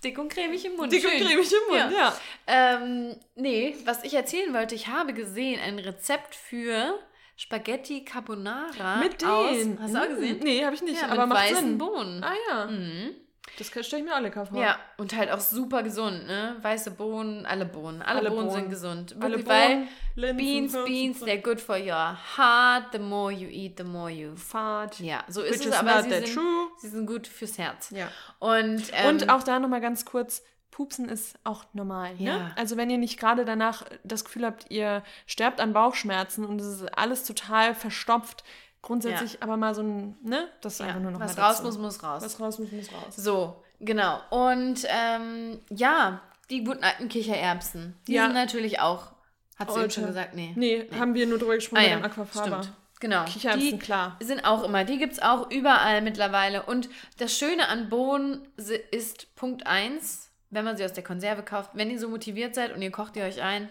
Dick 0.02 0.18
und 0.18 0.28
cremig 0.32 0.64
im 0.64 0.76
Mund. 0.76 0.92
Dick 0.92 1.02
Schön. 1.02 1.20
und 1.20 1.26
cremig 1.26 1.52
im 1.52 1.58
Mund, 1.68 1.92
ja. 1.92 1.98
ja. 1.98 2.20
Ähm, 2.46 3.16
nee, 3.36 3.76
was 3.84 4.02
ich 4.04 4.14
erzählen 4.14 4.52
wollte, 4.54 4.74
ich 4.74 4.88
habe 4.88 5.12
gesehen 5.12 5.60
ein 5.60 5.78
Rezept 5.78 6.34
für 6.34 6.98
Spaghetti 7.36 8.04
Carbonara. 8.04 8.96
Mit 8.96 9.20
denen. 9.22 9.78
Aus, 9.78 9.82
hast 9.82 9.94
du 9.94 9.98
auch 9.98 10.08
gesehen? 10.08 10.40
Nee, 10.42 10.64
habe 10.64 10.74
ich 10.74 10.82
nicht, 10.82 11.00
ja, 11.00 11.08
aber 11.08 11.26
mit 11.26 11.36
weißen 11.36 11.56
Sinn. 11.56 11.78
Bohnen. 11.78 12.24
Ah 12.24 12.34
ja. 12.48 12.66
Mhm. 12.66 13.14
Das 13.58 13.68
stelle 13.68 14.02
ich 14.02 14.08
mir 14.08 14.14
alle 14.14 14.32
vor. 14.32 14.60
Ja, 14.60 14.78
und 14.96 15.14
halt 15.16 15.30
auch 15.30 15.40
super 15.40 15.82
gesund, 15.82 16.26
ne? 16.26 16.56
Weiße 16.62 16.92
Bohnen, 16.92 17.46
alle 17.46 17.66
Bohnen. 17.66 18.02
Alle, 18.02 18.20
alle 18.20 18.30
Bohnen, 18.30 18.46
Bohnen, 18.46 18.60
sind 18.60 18.70
gesund. 18.70 19.16
Alle 19.20 19.38
Bohnen, 19.38 19.88
weil 20.16 20.34
Beans, 20.34 20.72
Beans, 20.72 21.22
they're 21.22 21.42
good 21.42 21.60
for 21.60 21.76
your 21.76 22.16
heart. 22.36 22.92
The 22.92 22.98
more 22.98 23.32
you 23.32 23.48
eat, 23.48 23.78
the 23.78 23.84
more 23.84 24.10
you 24.10 24.34
fart. 24.36 24.98
Ja, 25.00 25.24
so 25.28 25.42
ist 25.42 25.64
es, 25.64 25.72
aber 25.72 26.02
sie 26.02 26.10
sind, 26.10 26.34
true. 26.34 26.68
sie 26.78 26.88
sind 26.88 27.06
gut 27.06 27.26
fürs 27.26 27.58
Herz. 27.58 27.90
Ja. 27.90 28.08
Und, 28.38 28.84
ähm, 28.92 29.08
und 29.08 29.30
auch 29.30 29.42
da 29.42 29.58
nochmal 29.58 29.80
ganz 29.80 30.04
kurz, 30.04 30.42
Pupsen 30.70 31.08
ist 31.08 31.38
auch 31.44 31.64
normal. 31.72 32.14
Ne? 32.14 32.24
Ja. 32.24 32.50
Also 32.56 32.76
wenn 32.76 32.88
ihr 32.90 32.98
nicht 32.98 33.18
gerade 33.18 33.44
danach 33.44 33.84
das 34.04 34.24
Gefühl 34.24 34.46
habt, 34.46 34.70
ihr 34.70 35.02
sterbt 35.26 35.60
an 35.60 35.72
Bauchschmerzen 35.72 36.44
und 36.44 36.60
es 36.60 36.66
ist 36.66 36.98
alles 36.98 37.24
total 37.24 37.74
verstopft, 37.74 38.44
grundsätzlich 38.82 39.34
ja. 39.34 39.38
aber 39.42 39.56
mal 39.56 39.74
so 39.74 39.82
ein, 39.82 40.16
ne? 40.22 40.48
Das 40.60 40.74
ist 40.74 40.80
ja. 40.80 40.86
einfach 40.86 41.00
nur 41.00 41.10
noch 41.10 41.20
Was 41.20 41.38
raus 41.38 41.62
muss, 41.62 41.78
muss 41.78 42.02
raus. 42.02 42.22
Was 42.22 42.40
raus 42.40 42.58
muss, 42.58 42.72
muss 42.72 42.92
raus. 42.92 43.16
So, 43.16 43.62
Genau. 43.80 44.20
Und 44.30 44.86
ähm, 44.88 45.58
ja, 45.70 46.20
die 46.50 46.64
guten 46.64 46.84
alten 46.84 47.08
Kichererbsen. 47.08 47.96
Die 48.06 48.12
ja. 48.12 48.24
sind 48.26 48.34
natürlich 48.34 48.80
auch. 48.80 49.12
Hat 49.56 49.72
sie 49.72 49.90
schon 49.90 50.06
gesagt? 50.06 50.34
Nee. 50.34 50.52
nee. 50.56 50.86
nee. 50.90 50.98
haben 50.98 51.14
wir 51.14 51.26
nur 51.26 51.38
drüber 51.38 51.54
gesprochen 51.54 51.82
ah, 51.84 51.88
ja. 51.88 52.00
Aquafaba. 52.00 52.62
Stimmt. 52.62 52.76
Genau. 53.00 53.24
Kichererbsen, 53.24 53.70
die 53.70 53.78
klar. 53.78 54.16
sind 54.20 54.44
auch 54.44 54.62
immer. 54.62 54.84
Die 54.84 54.98
gibt 54.98 55.14
es 55.14 55.22
auch 55.22 55.50
überall 55.50 56.02
mittlerweile. 56.02 56.62
Und 56.62 56.90
das 57.18 57.36
Schöne 57.36 57.68
an 57.68 57.88
Bohnen 57.88 58.46
ist 58.90 59.34
Punkt 59.36 59.66
1, 59.66 60.30
wenn 60.50 60.64
man 60.64 60.76
sie 60.76 60.84
aus 60.84 60.92
der 60.92 61.04
Konserve 61.04 61.42
kauft, 61.42 61.70
wenn 61.74 61.90
ihr 61.90 61.98
so 61.98 62.08
motiviert 62.08 62.54
seid 62.54 62.74
und 62.74 62.82
ihr 62.82 62.90
kocht 62.90 63.16
ihr 63.16 63.24
euch 63.24 63.42
ein, 63.42 63.70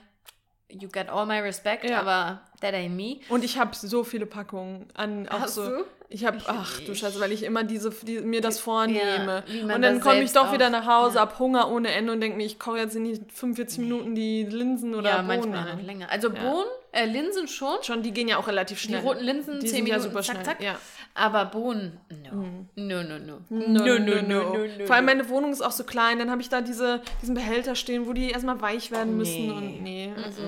you 0.68 0.90
got 0.90 1.10
all 1.10 1.28
my 1.28 1.40
respect, 1.40 1.88
Ja. 1.88 2.00
aber 2.00 2.42
that 2.62 2.74
ain't 2.74 2.90
me. 2.96 3.18
Und 3.30 3.44
ich 3.44 3.58
habe 3.58 3.76
so 3.76 4.04
viele 4.04 4.26
Packungen 4.26 4.86
an 4.94 5.28
auch 5.30 5.42
Hast 5.42 5.56
so. 5.56 5.66
du? 5.66 5.84
Ich 6.12 6.26
habe, 6.26 6.40
ach 6.48 6.80
du 6.82 6.96
Scheiße, 6.96 7.20
weil 7.20 7.32
ich 7.32 7.44
immer 7.44 7.64
diese, 7.64 7.92
die, 7.92 8.22
mir 8.22 8.42
das 8.42 8.60
vornehme. 8.60 9.44
man 9.68 9.76
und 9.76 9.82
dann 9.84 10.00
komme 10.02 10.24
ich 10.24 10.32
doch 10.34 10.52
wieder 10.52 10.72
nach 10.72 10.88
Hause, 10.88 11.18
ja. 11.18 11.22
hab 11.22 11.38
Hunger 11.38 11.70
ohne 11.72 11.92
Ende 11.92 12.12
und 12.12 12.20
denke 12.20 12.36
mir, 12.36 12.48
ich 12.48 12.58
koche 12.58 12.80
jetzt 12.80 12.96
in 12.96 13.04
die 13.06 13.22
45 13.32 13.78
Minuten 13.78 14.16
die 14.16 14.44
Linsen 14.44 14.96
oder 14.96 15.10
ja, 15.10 15.16
Bohnen 15.18 15.28
manchmal 15.28 15.76
noch 15.76 15.84
länger. 15.84 16.10
Also 16.10 16.32
Bohnen, 16.32 16.66
äh, 16.94 17.06
Linsen 17.06 17.48
schon. 17.48 17.76
Schon, 17.84 18.02
die 18.02 18.10
gehen 18.12 18.28
ja 18.28 18.38
auch 18.38 18.48
relativ 18.48 18.82
Die 18.82 18.88
schnell. 18.88 19.02
roten 19.02 19.24
Linsen, 19.24 19.60
die 19.60 19.68
10 19.68 19.70
sind 19.70 19.84
Minuten, 19.84 20.02
ja 20.04 20.10
super 20.10 20.24
zack, 20.24 20.34
schnell. 20.38 20.46
zack. 20.46 20.64
Ja. 20.64 20.76
Aber 21.14 21.46
Bohnen, 21.46 22.00
no. 22.10 22.44
No, 22.76 23.04
no, 23.04 23.20
no. 23.20 23.38
No, 23.50 24.00
no, 24.00 24.00
no, 24.00 24.22
no, 24.24 24.86
Vor 24.88 24.96
allem 24.96 25.06
meine 25.06 25.30
Wohnung 25.30 25.52
ist 25.52 25.62
auch 25.62 25.72
so 25.72 25.84
klein, 25.84 26.18
dann 26.18 26.32
habe 26.32 26.42
ich 26.42 26.50
da 26.50 26.62
diese, 26.62 27.02
diesen 27.22 27.36
Behälter 27.36 27.76
stehen, 27.76 28.08
wo 28.08 28.14
die 28.14 28.32
erstmal 28.32 28.60
weich 28.62 28.90
werden 28.90 29.16
müssen 29.16 29.46
Nee. 29.46 29.52
und 29.52 29.84
nee. 29.84 30.14
Also. 30.26 30.42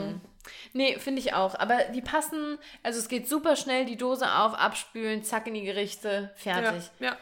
Nee, 0.73 0.97
finde 0.99 1.19
ich 1.21 1.33
auch. 1.33 1.55
Aber 1.59 1.77
die 1.93 2.01
passen, 2.01 2.57
also 2.83 2.99
es 2.99 3.07
geht 3.09 3.27
super 3.27 3.55
schnell, 3.55 3.85
die 3.85 3.97
Dose 3.97 4.31
auf, 4.33 4.53
abspülen, 4.53 5.23
zack 5.23 5.47
in 5.47 5.53
die 5.53 5.63
Gerichte, 5.63 6.31
Ja, 6.43 6.53
fertig. 6.61 6.89
ja. 6.99 7.11
Äh, 7.11 7.15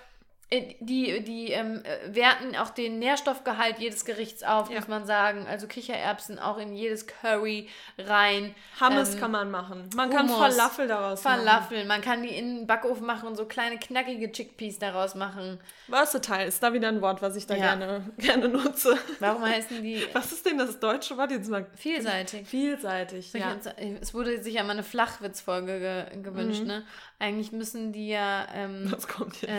Die, 0.52 1.24
die 1.24 1.52
ähm, 1.52 1.84
äh, 1.84 2.16
werten 2.16 2.56
auch 2.56 2.72
den 2.72 2.98
Nährstoffgehalt 2.98 3.78
jedes 3.78 4.04
Gerichts 4.04 4.42
auf, 4.42 4.72
Ja. 4.72 4.80
muss 4.80 4.88
man 4.88 5.06
sagen. 5.06 5.46
Also 5.48 5.68
Kichererbsen 5.68 6.40
auch 6.40 6.58
in 6.58 6.74
jedes 6.74 7.06
Curry 7.06 7.70
rein. 8.00 8.56
Hummus 8.82 9.14
Ähm, 9.14 9.20
kann 9.20 9.30
man 9.32 9.52
machen. 9.52 9.88
Man 9.96 10.10
kann 10.10 10.28
Hummus, 10.28 10.56
Falafel 10.56 10.88
daraus 10.88 11.24
machen. 11.24 11.38
Falafel, 11.42 11.86
man 11.86 12.02
kann 12.02 12.24
die 12.24 12.30
in 12.30 12.56
den 12.62 12.68
Backofen 12.68 13.06
machen 13.06 13.28
und 13.28 13.36
so 13.36 13.46
kleine 13.46 13.78
knackige 13.78 14.32
Chickpeas 14.32 14.80
daraus 14.80 15.14
machen. 15.14 15.60
Versatile 15.88 16.46
ist 16.46 16.64
da 16.64 16.74
wieder 16.74 16.88
ein 16.88 17.02
Wort, 17.02 17.22
was 17.22 17.36
ich 17.36 17.46
da 17.46 17.54
Ja. 17.54 17.76
gerne, 17.76 18.02
gerne 18.18 18.50
nutze. 18.50 18.98
Warum 19.20 19.44
heißen 19.44 19.84
die 19.84 20.04
Was 20.14 20.32
ist 20.32 20.48
denn 20.48 20.58
das 20.58 20.80
deutsche 20.80 21.16
Wort 21.18 21.30
jetzt 21.30 21.48
mal? 21.52 21.68
vielseitig? 21.76 22.48
Vielseitig, 22.48 23.34
ja. 23.34 23.56
Es 24.02 24.16
wurde 24.16 24.42
sich 24.42 24.56
ja 24.56 24.64
mal 24.64 24.72
eine 24.72 24.84
Flachwitzfolge 24.84 25.80
ge 25.80 26.22
gewünscht, 26.24 26.62
Mhm. 26.62 26.68
ne? 26.68 26.84
Eigentlich 27.20 27.52
müssen 27.52 27.92
die 27.92 28.10
ja 28.10 28.48
ähm, 28.56 28.88
Was 28.92 29.08
kommt 29.08 29.40
jetzt? 29.44 29.54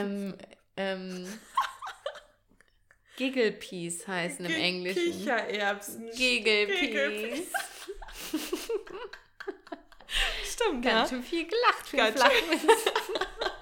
Ähm, 0.80 1.26
ähm, 1.26 1.38
Gigglepeas 3.16 4.06
heißen 4.06 4.44
im 4.44 4.52
Englischen. 4.52 5.12
Kichererbsen. 5.12 6.10
Gigglepeas. 6.16 6.80
Gigglepeas. 6.80 7.48
Stimmt, 10.44 10.84
ja. 10.84 10.92
Ganz 10.92 11.10
schön 11.10 11.22
viel 11.22 11.46
gelacht 11.46 11.88
für 11.88 11.96
Ganz 11.96 12.16
Flachwitz. 12.16 12.62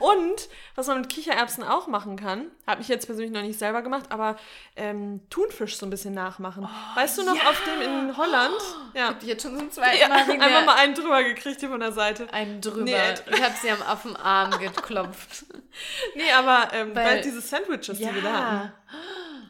Und 0.00 0.48
was 0.74 0.86
man 0.86 1.00
mit 1.00 1.08
Kichererbsen 1.08 1.62
auch 1.64 1.86
machen 1.86 2.16
kann, 2.16 2.50
habe 2.66 2.82
ich 2.82 2.88
jetzt 2.88 3.06
persönlich 3.06 3.32
noch 3.32 3.42
nicht 3.42 3.58
selber 3.58 3.82
gemacht, 3.82 4.06
aber 4.10 4.36
ähm, 4.76 5.20
Thunfisch 5.30 5.76
so 5.76 5.86
ein 5.86 5.90
bisschen 5.90 6.14
nachmachen. 6.14 6.68
weißt 6.94 7.18
du 7.18 7.22
noch, 7.24 7.36
ja. 7.36 7.48
auf 7.48 7.62
dem 7.64 7.82
in 7.82 8.16
Holland? 8.16 8.54
Ja. 8.94 9.08
Hab 9.08 9.22
ich 9.22 9.28
jetzt 9.28 9.42
schon 9.42 9.56
zum 9.58 9.70
zweiten 9.70 9.98
ja 9.98 10.08
Mal 10.08 10.18
einfach 10.18 10.64
mal 10.66 10.74
einen 10.76 10.94
drüber 10.94 11.22
gekriegt 11.22 11.60
hier 11.60 11.68
von 11.70 11.80
der 11.80 11.92
Seite. 11.92 12.32
einen 12.32 12.60
drüber. 12.60 12.82
Nee, 12.84 12.96
ich 13.30 13.42
habe 13.42 13.54
sie 13.60 13.70
am, 13.70 13.82
auf 13.82 14.02
den 14.02 14.16
Arm 14.16 14.50
geklopft. 14.58 15.44
Nee, 16.14 16.30
aber 16.32 16.68
ähm, 16.74 16.94
Weil- 16.94 17.06
weil 17.06 17.20
diese 17.22 17.40
Sandwiches, 17.40 17.98
die 17.98 18.14
wir 18.14 18.22
da 18.22 18.32
hatten, 18.32 18.72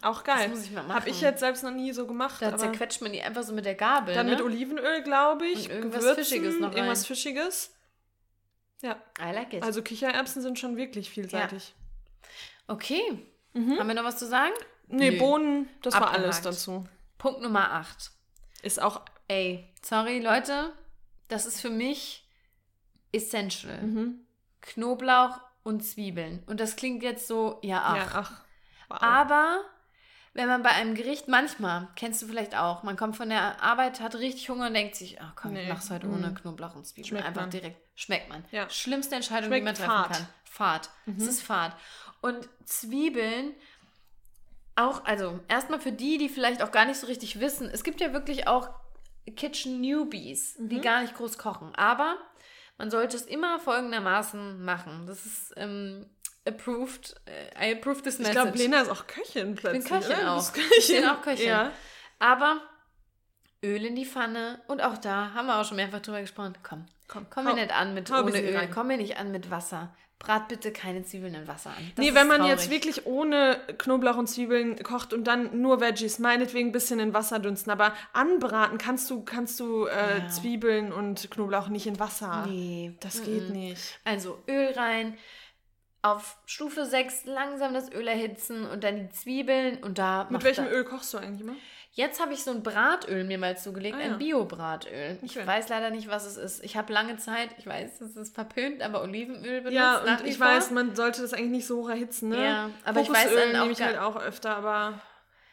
auch 0.02 0.22
geil. 0.22 0.48
Das 0.48 0.48
muss 0.48 0.64
ich 0.66 0.70
mal 0.70 0.86
Habe 0.88 1.08
ich 1.08 1.14
machen. 1.16 1.24
jetzt 1.24 1.40
selbst 1.40 1.62
noch 1.64 1.70
nie 1.70 1.92
so 1.92 2.06
gemacht. 2.06 2.36
Da 2.40 2.56
zerquetscht 2.58 3.00
man 3.00 3.12
die 3.12 3.22
einfach 3.22 3.42
so 3.42 3.54
mit 3.54 3.64
der 3.64 3.74
Gabel. 3.74 4.14
dann 4.14 4.26
ne? 4.26 4.32
mit 4.32 4.42
Olivenöl, 4.42 5.02
glaube 5.02 5.46
ich. 5.46 5.70
Und 5.70 5.76
irgendwas 5.76 6.00
Gewürzen, 6.00 6.24
Fischiges 6.24 6.58
noch 6.58 6.68
rein. 6.68 6.76
Irgendwas 6.76 7.06
Fischiges. 7.06 7.73
Ja, 8.84 8.96
I 9.18 9.32
like 9.32 9.52
it. 9.54 9.62
also 9.62 9.82
Kichererbsen 9.82 10.42
sind 10.42 10.58
schon 10.58 10.76
wirklich 10.76 11.08
vielseitig. 11.10 11.74
okay. 12.68 13.26
Haben 13.54 13.86
wir 13.88 13.94
noch 13.94 14.04
was 14.04 14.18
zu 14.18 14.26
sagen? 14.26 14.52
Nee, 14.88 15.12
Nö. 15.12 15.18
Bohnen, 15.18 15.68
das 15.82 15.94
war 15.94 16.02
Abgehakt. 16.08 16.24
alles 16.24 16.40
dazu. 16.42 16.86
Punkt 17.18 17.40
Nummer 17.40 17.70
8. 17.72 18.10
Ist 18.62 18.82
auch 18.82 19.00
Ey, 19.28 19.72
sorry 19.82 20.18
Leute, 20.18 20.72
das 21.28 21.46
ist 21.46 21.60
für 21.60 21.70
mich 21.70 22.28
essential. 23.12 23.80
Mhm. 23.80 24.26
Knoblauch 24.60 25.40
und 25.62 25.82
Zwiebeln. 25.82 26.42
Und 26.46 26.60
das 26.60 26.76
klingt 26.76 27.02
jetzt 27.02 27.26
so, 27.26 27.58
ja, 27.62 27.82
ach. 27.82 27.96
Ja, 27.96 28.08
ach. 28.12 28.44
Wow. 28.88 28.98
Aber 29.02 29.64
wenn 30.34 30.48
man 30.48 30.62
bei 30.62 30.70
einem 30.70 30.94
Gericht, 30.94 31.28
manchmal, 31.28 31.88
kennst 31.96 32.20
du 32.22 32.26
vielleicht 32.26 32.56
auch, 32.56 32.82
man 32.82 32.96
kommt 32.96 33.16
von 33.16 33.28
der 33.28 33.62
Arbeit, 33.62 34.00
hat 34.00 34.16
richtig 34.16 34.48
Hunger 34.50 34.66
und 34.66 34.74
denkt 34.74 34.96
sich, 34.96 35.20
ach 35.20 35.32
komm, 35.36 35.54
ich 35.56 35.62
Nee. 35.64 35.72
mach's 35.72 35.90
heute 35.90 36.06
Mhm. 36.06 36.14
ohne 36.14 36.34
Knoblauch 36.34 36.74
und 36.74 36.84
Zwiebeln. 36.86 37.06
Schmeckt 37.06 37.26
Einfach 37.26 37.42
man. 37.42 37.50
direkt. 37.50 37.80
Schmeckt 37.94 38.28
man. 38.28 38.44
Ja. 38.50 38.68
Schlimmste 38.68 39.14
Entscheidung, 39.14 39.48
Schmeckt 39.48 39.62
die 39.62 39.64
man 39.64 39.74
treffen 39.74 39.90
fad. 39.90 40.10
kann. 40.12 40.26
Fahrt. 40.44 40.90
Es 41.16 41.26
ist 41.26 41.42
Fahrt. 41.42 41.76
Und 42.20 42.48
Zwiebeln 42.64 43.52
auch, 44.76 45.04
also 45.04 45.38
erstmal 45.48 45.80
für 45.80 45.92
die, 45.92 46.18
die 46.18 46.28
vielleicht 46.28 46.62
auch 46.62 46.72
gar 46.72 46.84
nicht 46.84 46.98
so 46.98 47.06
richtig 47.06 47.38
wissen, 47.40 47.68
es 47.70 47.84
gibt 47.84 48.00
ja 48.00 48.12
wirklich 48.12 48.48
auch 48.48 48.70
Kitchen 49.36 49.80
Newbies, 49.80 50.58
Mhm. 50.58 50.68
die 50.68 50.80
gar 50.80 51.00
nicht 51.02 51.14
groß 51.14 51.38
kochen. 51.38 51.74
Aber 51.76 52.16
man 52.76 52.90
sollte 52.90 53.16
es 53.16 53.22
immer 53.24 53.60
folgendermaßen 53.60 54.64
machen. 54.64 55.06
Das 55.06 55.24
ist 55.26 55.52
ähm, 55.56 56.06
approved. 56.46 57.14
äh, 57.26 57.70
I 57.70 57.72
approve 57.74 58.02
this 58.02 58.14
ich 58.14 58.20
message. 58.20 58.34
glaube, 58.34 58.58
Lena 58.58 58.82
ist 58.82 58.90
auch 58.90 59.06
Köchin 59.06 59.54
plötzlich. 59.54 59.84
Köchin 59.84 60.18
oder? 60.18 60.32
Auch. 60.32 60.52
bist 60.52 60.78
Ich 60.78 60.88
bin 60.88 61.04
auch 61.04 61.22
Köchin. 61.22 61.48
Ja. 61.48 61.72
Aber 62.18 62.60
Öl 63.62 63.84
in 63.84 63.96
die 63.96 64.04
Pfanne 64.06 64.60
und 64.66 64.82
auch 64.82 64.98
da 64.98 65.32
haben 65.34 65.46
wir 65.46 65.60
auch 65.60 65.64
schon 65.64 65.76
mehrfach 65.76 66.00
drüber 66.00 66.20
gesprochen. 66.20 66.54
Komm, 66.62 66.86
Komm, 67.08 67.26
komm 67.30 67.44
mir 67.44 67.54
nicht 67.54 67.72
an 67.74 67.94
mit 67.94 68.10
ohne 68.10 68.40
Öl. 68.40 68.56
rein. 68.56 68.70
Komm 68.72 68.88
mir 68.88 68.96
nicht 68.96 69.16
an 69.18 69.30
mit 69.30 69.50
Wasser. 69.50 69.94
Brat 70.18 70.48
bitte 70.48 70.72
keine 70.72 71.02
Zwiebeln 71.02 71.34
in 71.34 71.48
Wasser 71.48 71.70
an. 71.70 71.92
Das 71.96 72.04
nee, 72.04 72.14
wenn 72.14 72.26
man 72.26 72.38
traurig. 72.38 72.52
jetzt 72.52 72.70
wirklich 72.70 73.04
ohne 73.04 73.60
Knoblauch 73.76 74.16
und 74.16 74.26
Zwiebeln 74.26 74.82
kocht 74.82 75.12
und 75.12 75.24
dann 75.24 75.60
nur 75.60 75.80
Veggies, 75.80 76.18
meinetwegen 76.18 76.70
ein 76.70 76.72
bisschen 76.72 76.98
in 76.98 77.12
Wasser 77.12 77.40
dünsten, 77.40 77.70
aber 77.70 77.92
anbraten 78.14 78.78
kannst 78.78 79.10
du, 79.10 79.22
kannst 79.22 79.60
du 79.60 79.86
äh, 79.86 80.20
Ja. 80.20 80.28
Zwiebeln 80.28 80.92
und 80.92 81.30
Knoblauch 81.30 81.68
nicht 81.68 81.86
in 81.86 81.98
Wasser. 81.98 82.46
Nee. 82.46 82.94
Das 83.00 83.20
mm, 83.20 83.24
geht 83.24 83.50
mm. 83.50 83.52
nicht. 83.52 83.98
Also 84.04 84.42
Öl 84.48 84.72
rein, 84.74 85.18
auf 86.04 86.36
Stufe 86.44 86.84
6 86.84 87.24
langsam 87.24 87.72
das 87.72 87.90
Öl 87.90 88.06
erhitzen 88.06 88.66
und 88.66 88.84
dann 88.84 88.96
die 88.96 89.08
Zwiebeln 89.10 89.82
und 89.82 89.98
da 89.98 90.26
Mit 90.28 90.44
welchem 90.44 90.66
Öl 90.66 90.84
kochst 90.84 91.14
du 91.14 91.18
eigentlich 91.18 91.40
immer? 91.40 91.54
Jetzt 91.92 92.20
habe 92.20 92.32
ich 92.34 92.42
so 92.42 92.50
ein 92.50 92.62
Bratöl 92.64 93.22
mir 93.24 93.38
mal 93.38 93.56
zugelegt, 93.56 93.96
Ah, 93.96 94.00
ja. 94.04 94.12
ein 94.12 94.18
Bio-Bratöl. 94.18 95.16
Ich 95.22 95.38
Okay. 95.38 95.46
weiß 95.46 95.68
leider 95.68 95.90
nicht, 95.90 96.08
was 96.08 96.26
es 96.26 96.36
ist. 96.36 96.64
Ich 96.64 96.76
habe 96.76 96.92
lange 96.92 97.16
Zeit, 97.18 97.50
ich 97.56 97.66
weiß, 97.66 98.00
es 98.00 98.16
ist 98.16 98.34
verpönt, 98.34 98.82
aber 98.82 99.00
Olivenöl 99.02 99.60
benutzt. 99.60 99.74
Ja, 99.76 99.98
und 99.98 100.26
ich 100.26 100.36
vor. 100.38 100.46
weiß, 100.48 100.72
man 100.72 100.94
sollte 100.96 101.22
das 101.22 101.32
eigentlich 101.32 101.50
nicht 101.52 101.66
so 101.68 101.78
hoch 101.84 101.88
erhitzen, 101.88 102.30
ne? 102.30 102.44
Ja, 102.44 102.70
aber 102.84 103.00
ich 103.00 103.08
weiß 103.08 103.32
dann 103.32 103.56
auch 103.56 103.60
nehme 103.60 103.72
ich 103.72 103.80
halt 103.80 103.96
auch 103.98 104.16
öfter, 104.16 104.56
aber 104.56 105.00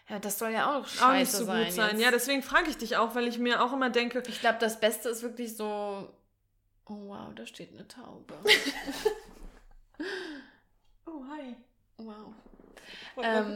Ja, 0.09 0.17
das 0.19 0.37
soll 0.39 0.49
ja 0.49 0.75
auch 0.77 0.85
scheiße 0.87 1.05
auch 1.05 1.13
nicht 1.13 1.31
so 1.31 1.45
sein. 1.45 1.63
gut 1.65 1.73
sein. 1.73 1.91
Jetzt. 1.91 2.01
Ja, 2.03 2.11
deswegen 2.11 2.41
frage 2.43 2.69
ich 2.71 2.77
dich 2.77 2.97
auch, 2.97 3.13
weil 3.15 3.27
ich 3.27 3.37
mir 3.37 3.63
auch 3.63 3.71
immer 3.71 3.89
denke, 3.91 4.21
ich 4.27 4.41
glaube, 4.41 4.57
das 4.59 4.79
Beste 4.79 5.09
ist 5.09 5.21
wirklich 5.23 5.55
so. 5.55 6.09
Oh 6.87 7.07
wow, 7.07 7.29
da 7.35 7.45
steht 7.45 7.71
eine 7.73 7.87
Taube. 7.87 8.33
wow. 12.05 12.33
Ähm. 13.23 13.53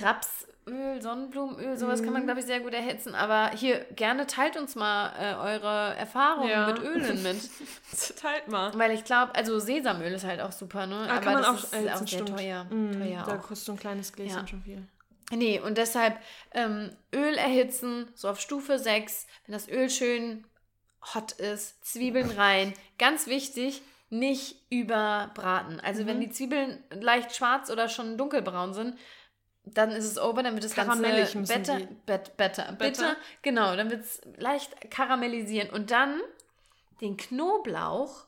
Rapsöl, 0.00 1.00
Sonnenblumenöl, 1.02 1.76
sowas 1.76 2.02
kann 2.02 2.12
man, 2.12 2.22
Mhm. 2.22 2.26
glaube 2.26 2.40
ich, 2.40 2.46
sehr 2.46 2.60
gut 2.60 2.74
erhitzen. 2.74 3.14
Aber 3.14 3.50
hier, 3.54 3.80
gerne 3.96 4.26
teilt 4.26 4.56
uns 4.56 4.74
mal 4.74 5.12
äh, 5.18 5.34
eure 5.34 5.96
Erfahrungen 5.96 6.50
Ja. 6.50 6.66
mit 6.66 6.80
Ölen 6.82 7.22
mit. 7.22 7.36
Teilt 8.20 8.48
mal. 8.48 8.76
Weil 8.78 8.92
ich 8.92 9.04
glaube, 9.04 9.34
also 9.34 9.58
Sesamöl 9.58 10.12
ist 10.12 10.24
halt 10.24 10.40
auch 10.40 10.52
super, 10.52 10.86
ne? 10.86 11.06
Ah, 11.08 11.16
Aber 11.16 11.32
das 11.32 11.46
auch 11.46 11.54
ist 11.64 11.72
erhitzen, 11.72 12.04
auch 12.04 12.08
sehr 12.08 12.24
teuer. 12.26 12.64
Mm, 12.64 12.92
teuer 12.92 13.22
da 13.26 13.36
auch. 13.36 13.42
kostet 13.42 13.66
so 13.66 13.72
ein 13.72 13.78
kleines 13.78 14.12
Gläschen 14.12 14.38
Ja. 14.40 14.46
schon 14.46 14.62
viel. 14.62 14.86
Nee, 15.32 15.60
und 15.60 15.78
deshalb 15.78 16.18
ähm, 16.52 16.90
Öl 17.14 17.34
erhitzen, 17.36 18.08
so 18.14 18.28
auf 18.28 18.40
Stufe 18.40 18.78
6, 18.80 19.26
wenn 19.46 19.52
das 19.52 19.68
Öl 19.68 19.88
schön 19.88 20.44
hot 21.14 21.32
ist, 21.32 21.84
Zwiebeln 21.84 22.30
rein. 22.32 22.74
Ganz 22.98 23.26
wichtig, 23.28 23.80
nicht 24.10 24.56
überbraten. 24.70 25.80
Also 25.80 26.06
wenn 26.06 26.16
Mhm. 26.16 26.20
die 26.22 26.30
Zwiebeln 26.30 26.82
leicht 26.90 27.34
schwarz 27.34 27.70
oder 27.70 27.88
schon 27.88 28.18
dunkelbraun 28.18 28.74
sind, 28.74 28.98
dann 29.64 29.90
ist 29.92 30.04
es 30.04 30.18
over, 30.18 30.42
dann 30.42 30.54
wird 30.54 30.64
das 30.64 30.74
Ganze 30.74 31.00
better, 31.46 31.78
bet, 32.06 32.36
better, 32.36 32.72
bitter. 32.72 33.16
Genau, 33.42 33.76
dann 33.76 33.90
wird 33.90 34.02
es 34.02 34.20
leicht 34.36 34.90
karamellisieren. 34.90 35.70
Und 35.70 35.90
dann 35.90 36.20
den 37.00 37.16
Knoblauch 37.16 38.24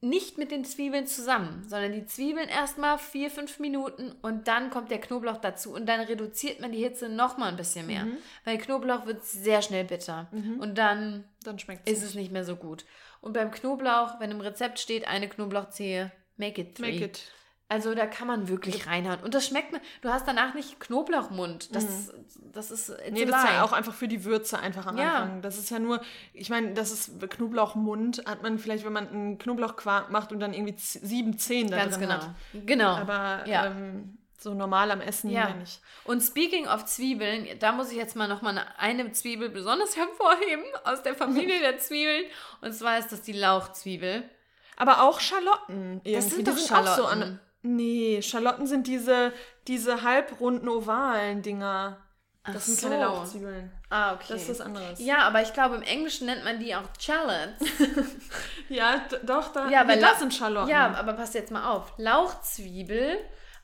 nicht 0.00 0.38
mit 0.38 0.50
den 0.50 0.64
Zwiebeln 0.64 1.06
zusammen, 1.06 1.64
sondern 1.68 1.92
die 1.92 2.06
Zwiebeln 2.06 2.48
erstmal 2.48 2.98
vier, 2.98 3.30
fünf 3.30 3.58
Minuten 3.58 4.12
und 4.22 4.46
dann 4.46 4.70
kommt 4.70 4.90
der 4.90 5.00
Knoblauch 5.00 5.38
dazu 5.38 5.72
und 5.74 5.86
dann 5.86 6.00
reduziert 6.00 6.60
man 6.60 6.70
die 6.70 6.82
Hitze 6.82 7.08
nochmal 7.08 7.48
ein 7.48 7.56
bisschen 7.56 7.86
mehr. 7.86 8.04
Mhm. 8.04 8.18
Weil 8.44 8.58
Knoblauch 8.58 9.06
wird 9.06 9.24
sehr 9.24 9.62
schnell 9.62 9.84
bitter 9.84 10.28
Mhm. 10.32 10.60
und 10.60 10.76
dann 10.78 11.24
Dann 11.44 11.58
schmeckt 11.58 11.88
ist 11.88 12.02
es 12.02 12.14
nicht 12.14 12.30
mehr 12.30 12.44
so 12.44 12.56
gut. 12.56 12.84
Und 13.26 13.32
beim 13.32 13.50
Knoblauch, 13.50 14.20
wenn 14.20 14.30
im 14.30 14.40
Rezept 14.40 14.78
steht, 14.78 15.06
eine 15.08 15.28
Knoblauchzehe, 15.28 16.12
make 16.36 16.60
it 16.60 16.76
three. 16.76 16.92
Make 16.92 17.04
it. 17.04 17.32
Also 17.68 17.96
da 17.96 18.06
kann 18.06 18.28
man 18.28 18.46
wirklich 18.46 18.86
reinhauen. 18.86 19.18
Und 19.24 19.34
das 19.34 19.48
schmeckt 19.48 19.72
man. 19.72 19.80
Du 20.00 20.08
hast 20.10 20.28
danach 20.28 20.54
nicht 20.54 20.78
Knoblauchmund. 20.78 21.74
Das, 21.74 22.12
das 22.52 22.70
ist. 22.70 22.90
Mhm. 22.90 22.94
Nee, 23.14 23.24
das 23.24 23.42
ist 23.42 23.50
ja 23.50 23.64
auch 23.64 23.72
einfach 23.72 23.92
für 23.92 24.06
die 24.06 24.22
Würze 24.24 24.60
einfach 24.60 24.86
am 24.86 24.96
Ja. 24.96 25.14
Anfang. 25.22 25.42
Das 25.42 25.58
ist 25.58 25.70
ja 25.70 25.80
nur, 25.80 26.00
ich 26.32 26.48
meine, 26.48 26.74
das 26.74 26.92
ist 26.92 27.28
Knoblauchmund, 27.28 28.22
hat 28.24 28.44
man 28.44 28.60
vielleicht, 28.60 28.84
wenn 28.84 28.92
man 28.92 29.08
einen 29.08 29.38
Knoblauchquark 29.38 30.12
macht 30.12 30.30
und 30.30 30.38
dann 30.38 30.54
irgendwie 30.54 30.76
sieben, 30.78 31.36
zehn 31.38 31.68
da 31.68 31.78
Ganz 31.78 31.98
drin 31.98 32.08
genau. 32.08 32.20
hat. 32.20 32.30
Genau. 32.66 32.90
Aber 32.94 33.44
Ja. 33.48 33.66
ähm, 33.66 34.18
So 34.38 34.54
normal 34.54 34.90
am 34.90 35.00
Essen 35.00 35.30
Ja. 35.30 35.50
nicht. 35.54 35.80
Und 36.04 36.20
speaking 36.22 36.68
of 36.68 36.84
Zwiebeln, 36.84 37.48
da 37.58 37.72
muss 37.72 37.90
ich 37.90 37.96
jetzt 37.96 38.16
mal 38.16 38.28
noch 38.28 38.42
mal 38.42 38.50
eine, 38.50 38.78
eine 38.78 39.12
Zwiebel 39.12 39.48
besonders 39.48 39.96
hervorheben 39.96 40.64
aus 40.84 41.02
der 41.02 41.14
Familie 41.14 41.58
der 41.60 41.78
Zwiebeln. 41.78 42.24
Und 42.60 42.72
zwar 42.74 42.98
ist 42.98 43.10
das 43.12 43.22
die 43.22 43.32
Lauchzwiebel. 43.32 44.28
Aber 44.76 45.02
auch 45.02 45.20
Schalotten. 45.20 46.00
Irgendwie. 46.04 46.12
Das 46.12 46.30
sind 46.30 46.46
doch 46.48 46.52
auch 46.54 46.58
so 46.58 46.66
Schalotten. 46.66 47.22
an. 47.22 47.40
Nee, 47.62 48.20
Schalotten 48.22 48.66
sind 48.66 48.86
diese, 48.86 49.32
diese 49.66 50.02
halbrunden, 50.02 50.68
ovalen 50.68 51.42
Dinger. 51.42 51.98
Das 52.44 52.56
Ach 52.56 52.60
sind 52.60 52.78
so. 52.78 52.88
keine 52.88 53.02
Lauchzwiebeln. 53.02 53.72
Ah, 53.90 54.12
okay. 54.14 54.26
Das 54.28 54.42
ist 54.42 54.50
was 54.50 54.60
anderes. 54.60 55.00
ja, 55.00 55.18
aber 55.18 55.42
ich 55.42 55.52
glaube, 55.52 55.74
im 55.76 55.82
Englischen 55.82 56.26
nennt 56.26 56.44
man 56.44 56.60
die 56.60 56.76
auch 56.76 56.82
Shallots. 57.00 57.58
Ja, 58.68 59.00
doch, 59.24 59.52
da, 59.52 59.68
Ja, 59.68 59.82
nee, 59.84 59.90
weil 59.92 60.00
das 60.00 60.18
sind 60.20 60.34
Schalotten. 60.34 60.68
Ja, 60.70 60.92
aber 60.94 61.12
passt 61.14 61.34
jetzt 61.34 61.50
mal 61.50 61.68
auf. 61.70 61.92
Lauchzwiebel 61.98 63.18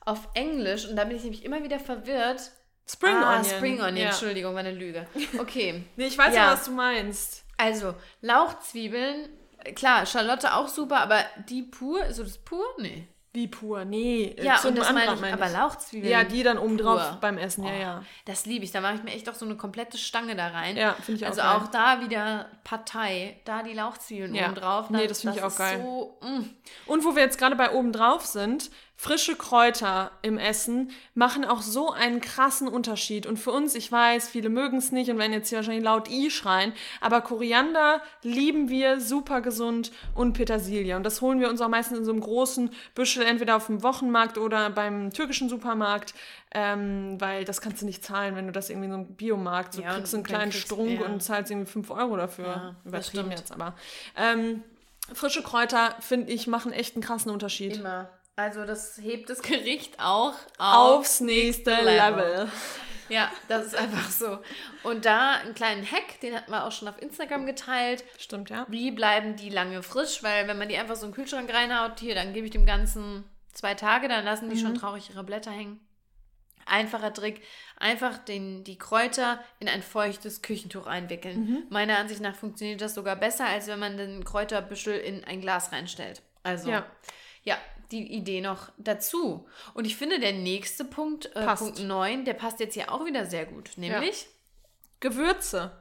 auf 0.05 0.27
Englisch, 0.33 0.87
und 0.87 0.95
da 0.95 1.03
bin 1.05 1.15
ich 1.17 1.23
nämlich 1.23 1.45
immer 1.45 1.63
wieder 1.63 1.79
verwirrt. 1.79 2.51
Spring 2.85 3.15
ah, 3.15 3.37
Onion. 3.39 3.45
Spring 3.45 3.81
Onion, 3.81 3.97
Ja. 3.97 4.05
Entschuldigung, 4.09 4.53
war 4.53 4.59
eine 4.59 4.71
Lüge. 4.71 5.07
Okay. 5.39 5.83
Nee, 5.95 6.07
ich 6.07 6.17
weiß 6.17 6.35
Ja. 6.35 6.47
ja, 6.47 6.53
was 6.53 6.65
du 6.65 6.71
meinst. 6.71 7.43
Also, 7.57 7.93
Lauchzwiebeln, 8.21 9.29
klar, 9.75 10.05
Schalotte 10.05 10.53
auch 10.55 10.67
super, 10.67 10.99
aber 10.99 11.23
die 11.47 11.63
pur, 11.63 12.03
ist 12.05 12.17
so 12.17 12.23
das 12.23 12.37
pur? 12.37 12.65
Nee. 12.79 13.07
Wie 13.35 13.47
pur, 13.47 13.83
nee. 13.83 14.35
Ja, 14.39 14.57
zum 14.57 14.71
und 14.71 14.77
das 14.77 14.93
meine 14.93 15.09
Anbraten 15.09 15.25
ich, 15.25 15.33
aber 15.33 15.49
Lauchzwiebeln. 15.49 16.11
Ja, 16.11 16.23
die 16.23 16.43
dann 16.43 16.59
oben 16.59 16.77
drauf 16.77 17.17
beim 17.19 17.39
Essen, 17.39 17.63
ja, 17.63 17.71
Oh, 17.71 17.81
ja. 17.81 18.03
Das 18.25 18.45
liebe 18.45 18.63
ich. 18.63 18.71
Da 18.71 18.79
mache 18.79 18.93
ich 18.93 19.03
mir 19.03 19.09
echt 19.09 19.27
auch 19.27 19.33
so 19.33 19.45
eine 19.45 19.57
komplette 19.57 19.97
Stange 19.97 20.35
da 20.35 20.49
rein. 20.49 20.77
Ja, 20.77 20.93
finde 20.93 21.13
ich 21.13 21.25
auch 21.25 21.29
Also 21.29 21.41
geil. 21.41 21.49
auch 21.55 21.67
da 21.69 22.01
wieder 22.01 22.51
Partei, 22.63 23.39
da 23.45 23.63
die 23.63 23.73
Lauchzwiebeln 23.73 24.35
Ja. 24.35 24.45
oben 24.45 24.55
drauf. 24.55 24.91
Nee, 24.91 25.07
das 25.07 25.21
finde 25.21 25.37
ich 25.37 25.43
auch 25.43 25.55
geil. 25.55 25.79
So, 25.81 26.19
mm. 26.21 26.43
Und 26.85 27.05
wo 27.05 27.15
wir 27.15 27.23
jetzt 27.23 27.39
gerade 27.39 27.55
bei 27.55 27.71
oben 27.71 27.91
drauf 27.91 28.23
sind, 28.23 28.69
frische 29.03 29.35
Kräuter 29.35 30.11
im 30.21 30.37
Essen 30.37 30.91
machen 31.13 31.43
auch 31.43 31.61
so 31.61 31.91
einen 31.91 32.21
krassen 32.21 32.69
Unterschied. 32.69 33.25
Und 33.25 33.35
für 33.37 33.51
uns, 33.51 33.75
ich 33.75 33.91
weiß, 33.91 34.29
viele 34.29 34.47
mögen 34.47 34.77
es 34.77 34.93
nicht 34.93 35.11
und 35.11 35.17
werden 35.17 35.33
jetzt 35.33 35.49
hier 35.49 35.57
wahrscheinlich 35.57 35.83
laut 35.83 36.09
I 36.09 36.31
schreien, 36.31 36.71
aber 37.01 37.19
Koriander 37.19 38.01
lieben 38.21 38.69
wir, 38.69 39.01
super 39.01 39.41
gesund 39.41 39.91
und 40.15 40.31
Petersilie. 40.33 40.95
Und 40.95 41.03
das 41.03 41.19
holen 41.19 41.41
wir 41.41 41.49
uns 41.49 41.59
auch 41.59 41.67
meistens 41.67 41.97
in 41.99 42.05
so 42.05 42.11
einem 42.13 42.21
großen 42.21 42.69
Büschel, 42.95 43.25
entweder 43.25 43.57
auf 43.57 43.65
dem 43.65 43.83
Wochenmarkt 43.83 44.37
oder 44.37 44.69
beim 44.69 45.11
türkischen 45.11 45.49
Supermarkt, 45.49 46.13
ähm, 46.51 47.19
weil 47.19 47.43
das 47.43 47.59
kannst 47.59 47.81
du 47.81 47.85
nicht 47.85 48.05
zahlen, 48.05 48.37
wenn 48.37 48.45
du 48.45 48.53
das 48.53 48.69
irgendwie 48.69 48.85
in 48.85 48.91
so 48.93 48.97
einem 48.99 49.15
Biomarkt, 49.15 49.73
so 49.73 49.81
Ja, 49.81 49.95
kriegst 49.95 50.15
einen 50.15 50.23
kleinen 50.23 50.51
kriegst- 50.51 50.67
Strunk 50.67 51.01
ja. 51.01 51.07
und 51.07 51.21
zahlst 51.21 51.51
irgendwie 51.51 51.69
5 51.69 51.91
Euro 51.91 52.15
dafür. 52.15 52.45
Ja, 52.47 52.75
Übertrieben 52.85 53.31
jetzt, 53.31 53.51
aber. 53.51 53.75
Ähm, 54.15 54.63
Frische 55.13 55.43
Kräuter, 55.43 55.93
finde 55.99 56.31
ich, 56.31 56.47
machen 56.47 56.71
echt 56.71 56.95
einen 56.95 57.03
krassen 57.03 57.29
Unterschied. 57.31 57.75
Immer. 57.75 58.07
Also 58.35 58.65
das 58.65 58.97
hebt 58.97 59.29
das 59.29 59.41
Gericht 59.43 59.99
auch 59.99 60.33
Aufs 60.57 61.19
nächste 61.19 61.71
Level. 61.71 62.17
Level. 62.17 62.51
Ja, 63.09 63.29
das 63.47 63.67
ist 63.67 63.75
einfach 63.75 64.09
so. 64.09 64.39
Und 64.83 65.05
da 65.05 65.33
einen 65.35 65.53
kleinen 65.53 65.85
Hack, 65.89 66.19
den 66.21 66.35
hatten 66.35 66.51
wir 66.51 66.65
auch 66.65 66.71
schon 66.71 66.87
auf 66.87 66.99
Instagram 67.01 67.45
geteilt. 67.45 68.03
Stimmt, 68.17 68.49
ja. 68.49 68.65
Wie 68.69 68.91
bleiben 68.91 69.35
die 69.35 69.49
lange 69.49 69.83
frisch? 69.83 70.23
Weil 70.23 70.47
wenn 70.47 70.57
man 70.57 70.69
die 70.69 70.77
einfach 70.77 70.95
so 70.95 71.05
in 71.05 71.11
den 71.11 71.15
Kühlschrank 71.15 71.53
reinhaut, 71.53 71.99
hier, 71.99 72.15
dann 72.15 72.33
gebe 72.33 72.45
ich 72.45 72.51
dem 72.51 72.65
Ganzen 72.65 73.25
zwei 73.51 73.75
Tage, 73.75 74.07
dann 74.07 74.25
lassen 74.25 74.49
die 74.49 74.57
schon 74.57 74.73
traurig 74.73 75.09
ihre 75.11 75.23
Blätter 75.23 75.51
hängen. 75.51 75.79
Einfacher 76.65 77.13
Trick, 77.13 77.41
einfach 77.77 78.17
den, 78.17 78.63
die 78.63 78.77
Kräuter 78.77 79.43
in 79.59 79.67
ein 79.67 79.83
feuchtes 79.83 80.41
Küchentuch 80.41 80.87
einwickeln. 80.87 81.65
Meiner 81.69 81.97
Ansicht 81.97 82.21
nach 82.21 82.35
funktioniert 82.35 82.79
das 82.81 82.95
sogar 82.95 83.17
besser, 83.17 83.45
als 83.45 83.67
wenn 83.67 83.79
man 83.79 83.97
den 83.97 84.23
Kräuterbüschel 84.23 84.97
in 84.97 85.25
ein 85.25 85.41
Glas 85.41 85.73
reinstellt. 85.73 86.21
Also, 86.41 86.69
Ja. 86.69 86.85
ja, 87.43 87.57
die 87.93 88.11
Idee 88.11 88.41
noch 88.41 88.71
dazu. 88.77 89.47
Und 89.73 89.85
ich 89.85 89.95
finde, 89.95 90.19
der 90.19 90.33
nächste 90.33 90.83
Punkt, 90.83 91.33
äh. 91.35 91.55
Punkt 91.55 91.79
9, 91.79 92.25
der 92.25 92.33
passt 92.33 92.59
jetzt 92.59 92.73
hier 92.73 92.91
auch 92.91 93.05
wieder 93.05 93.25
sehr 93.25 93.45
gut. 93.45 93.71
Nämlich, 93.77 94.27
Gewürze. 94.99 95.71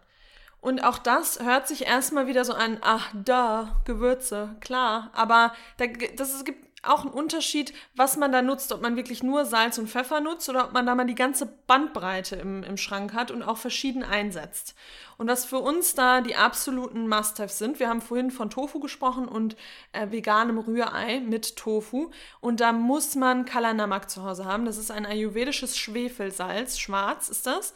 Und 0.61 0.85
auch 0.85 0.99
das 0.99 1.41
hört 1.41 1.67
sich 1.67 1.87
erstmal 1.87 2.29
wieder 2.29 2.45
so 2.45 2.53
an, 2.53 2.79
ach 2.83 3.11
da, 3.15 3.83
Gewürze, 3.85 4.55
klar. 4.61 5.11
Aber 5.13 5.53
da, 5.79 5.87
das, 6.17 6.33
es 6.33 6.45
gibt 6.45 6.72
auch 6.83 7.03
einen 7.03 7.15
Unterschied, 7.15 7.73
was 7.95 8.17
man 8.17 8.33
da 8.33 8.43
nutzt, 8.43 8.73
ob 8.73 8.83
man 8.83 8.97
wirklich 8.97 9.23
nur 9.23 9.45
Salz 9.45 9.79
und 9.79 9.89
Pfeffer 9.89 10.21
nutzt 10.21 10.49
oder 10.49 10.65
ob 10.65 10.73
man 10.73 10.85
da 10.85 10.95
mal 10.95 11.05
die 11.05 11.15
ganze 11.15 11.47
Bandbreite 11.47 12.37
im, 12.37 12.65
im 12.65 12.77
Schrank 12.77 13.13
hat 13.13 13.31
und 13.31 13.43
auch 13.43 13.57
verschieden 13.57 14.03
einsetzt. 14.03 14.75
Und 15.17 15.29
was 15.29 15.45
für 15.45 15.59
uns 15.59 15.95
da 15.95 16.21
die 16.21 16.35
absoluten 16.35 17.09
Must-Haves 17.09 17.59
sind, 17.59 17.79
wir 17.79 17.89
haben 17.89 18.01
vorhin 18.01 18.31
von 18.33 18.51
Tofu 18.51 18.81
gesprochen 18.81 19.29
und 19.29 19.57
äh, 19.93 20.11
veganem 20.11 20.59
Rührei 20.59 21.21
mit 21.21 21.57
Tofu. 21.57 22.11
Und 22.41 22.61
da 22.61 22.73
muss 22.73 23.15
man 23.15 23.45
Kala 23.45 23.73
Namak 23.75 24.11
zu 24.11 24.25
Hause 24.25 24.45
haben. 24.45 24.65
Das 24.65 24.79
ist 24.79 24.91
ein 24.91 25.07
ayurvedisches 25.07 25.79
Schwefelsalz, 25.79 26.79
schwarz 26.79 27.29
ist 27.29 27.47
das. 27.47 27.75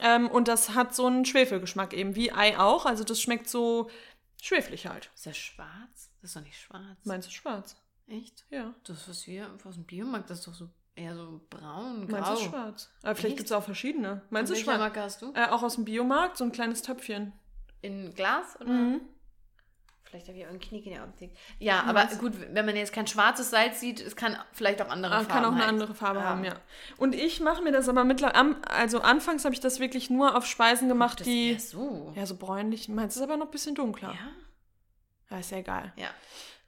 Ähm, 0.00 0.28
und 0.28 0.48
das 0.48 0.70
hat 0.70 0.94
so 0.94 1.06
einen 1.06 1.24
Schwefelgeschmack 1.24 1.92
eben, 1.92 2.16
wie 2.16 2.32
Ei 2.32 2.58
auch. 2.58 2.86
Also 2.86 3.04
das 3.04 3.20
schmeckt 3.20 3.48
so 3.48 3.90
schweflig 4.42 4.86
halt. 4.86 5.10
ist 5.14 5.26
das 5.26 5.36
schwarz? 5.36 6.10
Das 6.20 6.30
ist 6.30 6.36
doch 6.36 6.42
nicht 6.42 6.58
schwarz. 6.58 6.98
Meinst 7.04 7.28
du 7.28 7.32
schwarz? 7.32 7.76
Echt? 8.10 8.44
Ja. 8.50 8.74
Das, 8.84 9.08
was 9.08 9.26
wir 9.26 9.48
aus 9.64 9.74
dem 9.74 9.84
Biomarkt, 9.84 10.28
das 10.30 10.40
ist 10.40 10.46
doch 10.48 10.54
so 10.54 10.68
eher 10.96 11.14
so 11.14 11.40
braun, 11.48 12.06
grau. 12.08 12.20
Meinst 12.20 12.42
du 12.42 12.48
schwarz? 12.48 12.90
Aber 13.02 13.14
vielleicht 13.14 13.36
gibt 13.36 13.46
es 13.48 13.52
auch 13.52 13.62
verschiedene. 13.62 14.22
Meinst 14.30 14.50
du 14.50 14.54
Welche 14.54 14.64
schwarz? 14.64 14.78
Marke 14.78 15.00
hast 15.00 15.22
du? 15.22 15.32
Äh, 15.34 15.46
auch 15.48 15.62
aus 15.62 15.76
dem 15.76 15.84
Biomarkt, 15.84 16.36
so 16.36 16.44
ein 16.44 16.52
kleines 16.52 16.82
Töpfchen. 16.82 17.32
In 17.82 18.12
Glas 18.14 18.60
oder? 18.60 18.70
Mhm. 18.70 19.00
Vielleicht 20.02 20.26
habe 20.26 20.38
ich 20.38 20.44
auch 20.44 20.50
einen 20.50 20.58
Knick 20.58 20.86
in 20.86 20.92
der 20.94 21.04
Optik. 21.04 21.30
Ja, 21.60 21.84
aber 21.84 22.04
gut, 22.18 22.32
wenn 22.52 22.66
man 22.66 22.74
jetzt 22.74 22.92
kein 22.92 23.06
schwarzes 23.06 23.50
Salz 23.50 23.78
sieht, 23.78 24.00
es 24.00 24.16
kann 24.16 24.36
vielleicht 24.52 24.82
auch 24.82 24.88
andere 24.88 25.12
Ah, 25.14 25.18
Farben 25.20 25.28
kann 25.30 25.44
auch 25.44 25.52
eine 25.52 25.60
halt. 25.60 25.68
andere 25.68 25.94
Farbe 25.94 26.18
Ja. 26.18 26.24
haben, 26.24 26.42
ja. 26.44 26.54
Und 26.96 27.14
ich 27.14 27.38
mache 27.38 27.62
mir 27.62 27.70
das 27.70 27.88
aber 27.88 28.02
mittlerweile, 28.02 28.56
also 28.68 29.02
anfangs 29.02 29.44
habe 29.44 29.54
ich 29.54 29.60
das 29.60 29.78
wirklich 29.78 30.10
nur 30.10 30.36
auf 30.36 30.46
Speisen 30.46 30.88
gemacht, 30.88 31.20
Das 31.20 31.26
die, 31.28 31.52
wär 31.52 31.60
so. 31.60 32.12
ja, 32.16 32.26
so 32.26 32.34
bräunlich. 32.34 32.88
Meins 32.88 33.14
ist 33.14 33.22
aber 33.22 33.36
noch 33.36 33.46
ein 33.46 33.50
bisschen 33.52 33.76
dunkler. 33.76 34.08
Ja? 34.10 34.28
Ja, 35.30 35.38
ist 35.38 35.52
ja 35.52 35.58
egal. 35.58 35.92
Ja. 35.94 36.08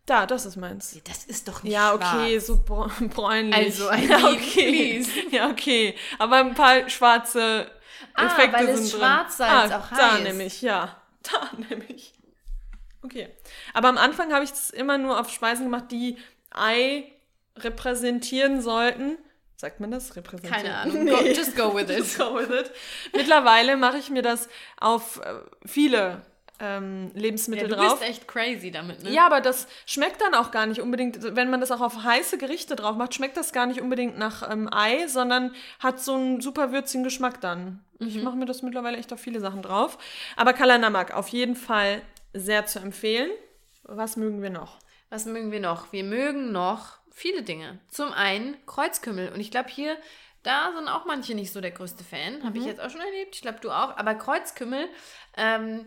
Da, 0.07 0.26
das 0.26 0.46
ist 0.46 0.57
meins. 0.57 0.98
Das 1.05 1.24
ist 1.24 1.46
doch 1.46 1.62
nicht 1.62 1.72
Ja, 1.72 1.94
schwarz. 1.96 2.14
okay, 2.14 2.38
so 2.40 2.55
bräu- 2.57 3.09
bräunlich. 3.14 3.55
Also, 3.55 3.90
I 3.92 4.07
ja, 4.09 4.18
mean, 4.18 4.34
okay. 4.34 5.00
please. 5.03 5.11
Ja, 5.30 5.48
okay. 5.50 5.94
Aber 6.18 6.36
ein 6.38 6.55
paar 6.55 6.88
schwarze 6.88 7.70
Ah, 8.14 8.26
Effekte 8.26 8.59
weil 8.59 8.68
es 8.70 8.78
sind 8.80 8.92
drin. 8.92 9.00
Schwarzsalz 9.00 9.70
ah, 9.72 9.78
auch 9.78 9.96
Da 9.96 10.12
heißt. 10.14 10.24
nämlich, 10.24 10.61
ja. 10.62 11.00
Da 11.22 11.50
nämlich. 11.68 12.14
Okay. 13.05 13.28
Aber 13.74 13.88
am 13.88 13.96
Anfang 13.98 14.32
habe 14.32 14.44
ich 14.44 14.50
es 14.50 14.70
immer 14.70 14.98
nur 14.98 15.18
auf 15.20 15.30
Speisen 15.30 15.64
gemacht, 15.66 15.84
die 15.90 16.18
Ei 16.50 17.05
repräsentieren 17.57 18.61
sollten. 18.61 19.18
Sagt 19.57 19.78
man 19.80 19.90
das? 19.92 20.16
Repräsentieren? 20.16 20.57
Keine 20.62 20.76
Ahnung. 20.76 21.05
Nee. 21.05 21.11
Go, 21.11 21.22
just 21.24 21.57
go 21.57 21.74
with 21.74 21.82
it. 21.90 21.98
Just 21.98 22.18
go 22.18 22.34
with 22.34 22.50
it. 22.50 22.72
Mittlerweile 23.14 23.76
mache 23.76 23.98
ich 23.98 24.11
mir 24.11 24.22
das 24.22 24.48
auf 24.80 25.20
äh, 25.20 25.34
viele 25.64 26.22
ähm, 26.64 27.10
Ja, 27.14 27.20
Lebensmittel 27.20 27.68
du 27.68 27.74
drauf. 27.76 27.98
bist 27.98 28.08
echt 28.10 28.28
crazy 28.28 28.70
damit, 28.70 29.02
ne? 29.02 29.10
Ja, 29.10 29.26
aber 29.26 29.40
das 29.40 29.66
schmeckt 29.84 30.20
dann 30.22 30.34
auch 30.34 30.50
gar 30.52 30.64
nicht 30.66 30.80
unbedingt, 30.80 31.18
wenn 31.36 31.50
man 31.50 31.60
das 31.60 31.70
auch 31.72 31.80
auf 31.80 32.04
heiße 32.04 32.38
Gerichte 32.38 32.76
drauf 32.76 32.96
macht, 32.96 33.14
schmeckt 33.14 33.36
das 33.36 33.52
gar 33.52 33.66
nicht 33.66 33.80
unbedingt 33.80 34.16
nach 34.16 34.48
ähm, 34.50 34.68
Ei, 34.72 35.06
sondern 35.08 35.54
hat 35.80 36.00
so 36.00 36.14
einen 36.14 36.40
super 36.40 36.72
würzigen 36.72 37.02
Geschmack 37.04 37.40
dann. 37.40 37.84
Ich 37.98 38.14
Mhm. 38.14 38.22
mache 38.24 38.36
mir 38.36 38.46
das 38.46 38.62
mittlerweile 38.62 38.96
echt 38.96 39.12
auf 39.12 39.20
viele 39.20 39.40
Sachen 39.40 39.60
drauf. 39.62 39.98
Aber 40.36 40.52
Kalanamak 40.52 41.12
auf 41.14 41.28
jeden 41.28 41.56
Fall 41.56 42.00
sehr 42.32 42.64
zu 42.66 42.78
empfehlen. 42.78 43.30
Was 43.84 44.16
mögen 44.16 44.40
wir 44.42 44.50
noch? 44.50 44.78
Was 45.10 45.26
mögen 45.26 45.50
wir 45.52 45.60
noch? 45.60 45.92
Wir 45.92 46.04
mögen 46.04 46.52
noch 46.52 46.98
viele 47.10 47.42
Dinge. 47.42 47.78
Zum 47.88 48.12
einen 48.12 48.56
Kreuzkümmel. 48.66 49.30
Und 49.32 49.40
ich 49.40 49.50
glaube, 49.50 49.68
hier, 49.68 49.96
da 50.42 50.72
sind 50.74 50.88
auch 50.88 51.04
manche 51.04 51.34
nicht 51.34 51.52
so 51.52 51.60
der 51.60 51.70
größte 51.72 52.02
Fan. 52.02 52.42
Habe 52.44 52.58
ich 52.58 52.64
jetzt 52.64 52.80
auch 52.80 52.88
schon 52.90 53.00
erlebt. 53.02 53.34
Ich 53.36 53.42
glaube, 53.42 53.58
du 53.60 53.70
auch. 53.70 53.96
Aber 53.96 54.14
Kreuzkümmel 54.14 54.88
ähm, 55.36 55.86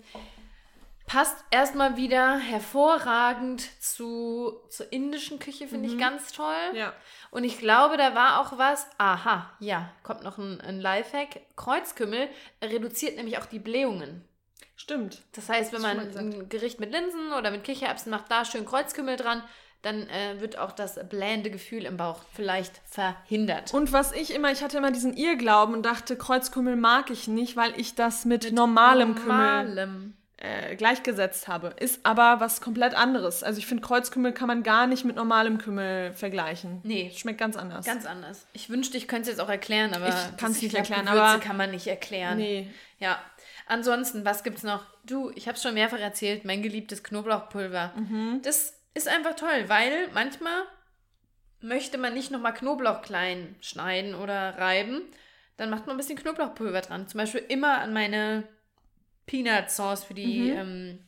passt 1.06 1.38
erstmal 1.52 1.98
wieder 1.98 2.38
hervorragend 2.38 3.62
zu, 3.82 4.60
zur 4.70 4.92
indischen 4.92 5.40
Küche, 5.40 5.68
finde 5.68 5.90
ich 5.90 5.98
ganz 5.98 6.32
toll. 6.32 6.54
Ja. 6.74 6.94
Und 7.32 7.44
ich 7.44 7.60
glaube, 7.60 7.98
da 7.98 8.16
war 8.16 8.42
auch 8.42 8.58
was. 8.58 8.88
Aha, 8.98 9.52
ja, 9.60 9.92
kommt 10.04 10.24
noch 10.24 10.38
ein, 10.38 10.62
ein 10.62 10.80
Lifehack. 10.80 11.42
Kreuzkümmel 11.56 12.28
reduziert 12.64 13.18
nämlich 13.18 13.38
auch 13.38 13.46
die 13.46 13.60
Blähungen. 13.60 14.28
Stimmt. 14.76 15.22
Das 15.34 15.48
heißt, 15.48 15.72
wenn 15.74 15.82
man 15.82 16.00
ein 16.00 16.50
Gericht 16.50 16.80
mit 16.80 16.92
Linsen 16.92 17.32
oder 17.34 17.52
mit 17.52 17.64
Kichererbsen 17.64 18.10
macht, 18.10 18.30
da 18.30 18.44
schön 18.44 18.66
Kreuzkümmel 18.66 19.16
dran, 19.16 19.44
dann 19.82 20.10
äh, 20.10 20.42
wird 20.42 20.58
auch 20.58 20.72
das 20.72 21.00
blähende 21.08 21.52
Gefühl 21.52 21.86
im 21.86 21.96
Bauch 21.96 22.22
vielleicht 22.34 22.82
verhindert. 22.86 23.74
Und 23.74 23.94
was 23.94 24.12
ich 24.12 24.34
immer, 24.34 24.52
ich 24.52 24.64
hatte 24.64 24.78
immer 24.78 24.92
diesen 24.92 25.16
Irrglauben 25.16 25.76
und 25.76 25.84
dachte, 25.84 26.18
Kreuzkümmel 26.18 26.76
mag 26.76 27.12
ich 27.12 27.28
nicht, 27.28 27.56
weil 27.56 27.80
ich 27.80 27.94
das 27.94 28.26
mit, 28.26 28.52
normalem 28.52 29.14
Kümmel 29.14 29.28
Normalem. 29.28 30.18
Äh, 30.38 30.76
gleichgesetzt 30.76 31.48
habe. 31.48 31.74
Ist 31.80 32.06
aber 32.06 32.40
was 32.40 32.60
komplett 32.62 32.94
anderes. 32.94 33.42
Also 33.44 33.58
ich 33.60 33.68
finde, 33.68 33.84
Kreuzkümmel 33.84 34.34
kann 34.34 34.48
man 34.48 34.64
gar 34.64 34.86
nicht 34.88 35.06
mit 35.06 35.16
normalem 35.16 35.58
Kümmel 35.58 36.12
vergleichen. 36.14 36.82
Nee. 36.84 37.12
Schmeckt 37.16 37.40
ganz 37.40 37.56
anders. 37.56 37.86
Ganz 37.86 38.06
anders. 38.06 38.46
Ich 38.54 38.70
wünschte, 38.70 38.98
ich 38.98 39.08
könnte 39.08 39.24
es 39.24 39.38
jetzt 39.38 39.40
auch 39.40 39.50
erklären, 39.50 39.94
aber 39.94 40.10
Ich 40.10 40.14
kann's 40.38 40.56
das- 40.58 40.62
nicht 40.64 40.76
erklären, 40.76 41.06
Gewürze 41.06 41.22
aber- 41.24 41.40
kann 41.44 41.56
man 41.58 41.72
nicht 41.72 41.88
erklären. 41.88 42.38
Nee. 42.38 42.70
Ja. 43.00 43.18
Ansonsten, 43.68 44.26
was 44.26 44.44
gibt's 44.44 44.64
noch? 44.64 44.84
Du, 45.06 45.32
ich 45.36 45.48
habe 45.48 45.56
es 45.56 45.64
schon 45.64 45.74
mehrfach 45.74 46.00
erzählt, 46.00 46.46
mein 46.46 46.62
geliebtes 46.62 47.04
Knoblauchpulver. 47.04 47.94
Mhm. 47.96 48.42
Das 48.44 48.74
ist 48.94 49.08
einfach 49.08 49.36
toll, 49.36 49.66
weil 49.68 50.10
manchmal 50.14 50.64
möchte 51.62 51.98
man 51.98 52.14
nicht 52.14 52.32
nochmal 52.32 52.54
Knoblauch 52.54 53.02
klein 53.02 53.56
schneiden 53.62 54.14
oder 54.16 54.58
reiben, 54.58 55.02
dann 55.58 55.70
macht 55.70 55.88
man 55.88 55.96
ein 55.96 55.98
bisschen 55.98 56.18
Knoblauchpulver 56.18 56.82
dran. 56.82 57.08
Zum 57.08 57.18
Beispiel 57.20 57.44
immer 57.48 57.80
an 57.80 57.94
meine 57.94 58.44
Peanut 59.26 59.70
Sauce 59.72 60.04
für 60.04 60.14
die 60.14 60.52
Mhm. 60.52 60.58
ähm, 60.58 61.00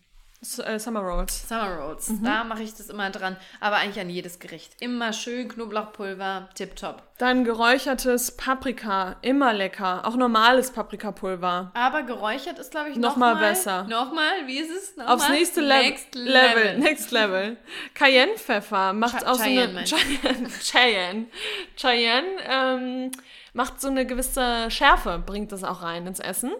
äh, 0.65 0.77
Summer 0.79 0.99
Rolls. 1.01 1.47
Summer 1.49 1.77
Rolls. 1.79 2.09
Mhm. 2.09 2.23
Da 2.23 2.43
mache 2.43 2.61
ich 2.61 2.73
das 2.75 2.89
immer 2.89 3.09
dran. 3.09 3.35
Aber 3.59 3.77
eigentlich 3.77 3.99
an 3.99 4.09
jedes 4.09 4.37
Gericht. 4.39 4.73
Immer 4.79 5.11
schön 5.11 5.47
Knoblauchpulver, 5.49 6.49
tipptopp. 6.53 7.01
Dann 7.17 7.43
geräuchertes 7.43 8.37
Paprika, 8.37 9.15
immer 9.23 9.51
lecker. 9.53 10.05
Auch 10.05 10.15
normales 10.15 10.69
Paprikapulver. 10.71 11.71
Aber 11.73 12.03
geräuchert 12.03 12.59
ist, 12.59 12.69
glaube 12.69 12.89
ich, 12.89 12.95
Noch 12.97 13.11
noch, 13.11 13.17
mal 13.17 13.35
besser. 13.37 13.83
Nochmal, 13.85 14.45
wie 14.45 14.59
ist 14.59 14.69
es? 14.69 14.95
Nochmal? 14.95 15.15
Aufs 15.15 15.29
nächste 15.29 15.61
Le 15.61 15.79
Next 15.81 16.13
Level. 16.13 16.77
Next 16.79 17.11
Level. 17.11 17.57
Cayennepfeffer 17.95 18.93
macht 18.93 19.19
Cha- 19.21 19.31
auch 19.31 19.35
so 19.35 19.43
Cheyenne 19.43 19.63
eine. 19.63 19.73
meinst 19.73 19.91
du? 19.91 19.95
Cheyenne. 19.97 20.49
Cheyenne. 20.61 21.25
Cheyenne 21.75 22.27
ähm, 22.47 23.11
macht 23.53 23.81
so 23.81 23.87
eine 23.87 24.05
gewisse 24.05 24.69
Schärfe, 24.69 25.21
bringt 25.25 25.51
das 25.51 25.63
auch 25.63 25.81
rein 25.81 26.05
ins 26.05 26.19
Essen. 26.19 26.51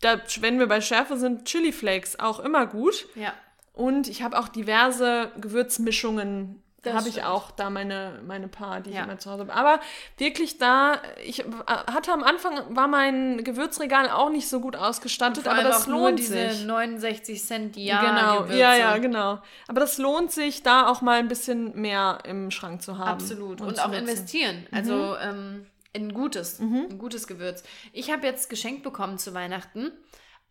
Da, 0.00 0.20
wenn 0.40 0.58
wir 0.58 0.66
bei 0.66 0.80
Schärfe 0.80 1.16
sind, 1.16 1.46
Chili 1.46 1.72
Flakes 1.72 2.18
auch 2.18 2.40
immer 2.40 2.66
gut. 2.66 3.06
Ja. 3.14 3.32
Und 3.72 4.08
ich 4.08 4.22
habe 4.22 4.38
auch 4.38 4.48
diverse 4.48 5.30
Gewürzmischungen. 5.40 6.62
Das 6.82 6.94
habe 6.94 7.08
ich 7.08 7.24
auch 7.24 7.50
da 7.50 7.68
meine, 7.68 8.20
meine 8.24 8.46
paar, 8.46 8.80
die 8.80 8.90
ich 8.90 8.96
Ja. 8.96 9.02
immer 9.04 9.18
zu 9.18 9.28
Hause 9.28 9.40
habe. 9.42 9.54
Aber 9.54 9.80
wirklich 10.18 10.58
da, 10.58 11.00
ich 11.24 11.44
hatte 11.66 12.12
am 12.12 12.22
Anfang, 12.22 12.76
war 12.76 12.86
mein 12.86 13.42
Gewürzregal 13.42 14.08
auch 14.08 14.30
nicht 14.30 14.48
so 14.48 14.60
gut 14.60 14.76
ausgestattet, 14.76 15.48
aber 15.48 15.64
das 15.64 15.82
auch 15.82 15.86
nur 15.88 16.00
lohnt 16.10 16.20
diese 16.20 16.50
sich. 16.52 16.64
69 16.64 17.42
Cent 17.44 17.74
die 17.74 17.86
Jahr 17.86 18.04
genau, 18.14 18.42
Gewürze. 18.42 18.58
ja, 18.60 18.76
ja, 18.76 18.98
genau. 18.98 19.40
Aber 19.66 19.80
das 19.80 19.98
lohnt 19.98 20.30
sich, 20.30 20.62
da 20.62 20.86
auch 20.86 21.00
mal 21.00 21.18
ein 21.18 21.26
bisschen 21.26 21.74
mehr 21.80 22.20
im 22.24 22.52
Schrank 22.52 22.82
zu 22.82 22.98
haben. 22.98 23.08
Absolut. 23.10 23.60
Und, 23.60 23.76
zu 23.76 23.82
auch 23.82 23.88
nutzen. 23.88 24.02
Mhm. 24.04 24.08
investieren. 24.08 24.66
Also 24.70 25.16
ähm, 25.20 25.66
in 25.96 26.14
gutes, 26.14 26.60
ein 26.60 26.98
gutes 26.98 27.26
Gewürz. 27.26 27.62
Ich 27.92 28.10
habe 28.10 28.26
jetzt 28.26 28.48
geschenkt 28.50 28.82
bekommen 28.82 29.18
zu 29.18 29.34
Weihnachten 29.34 29.92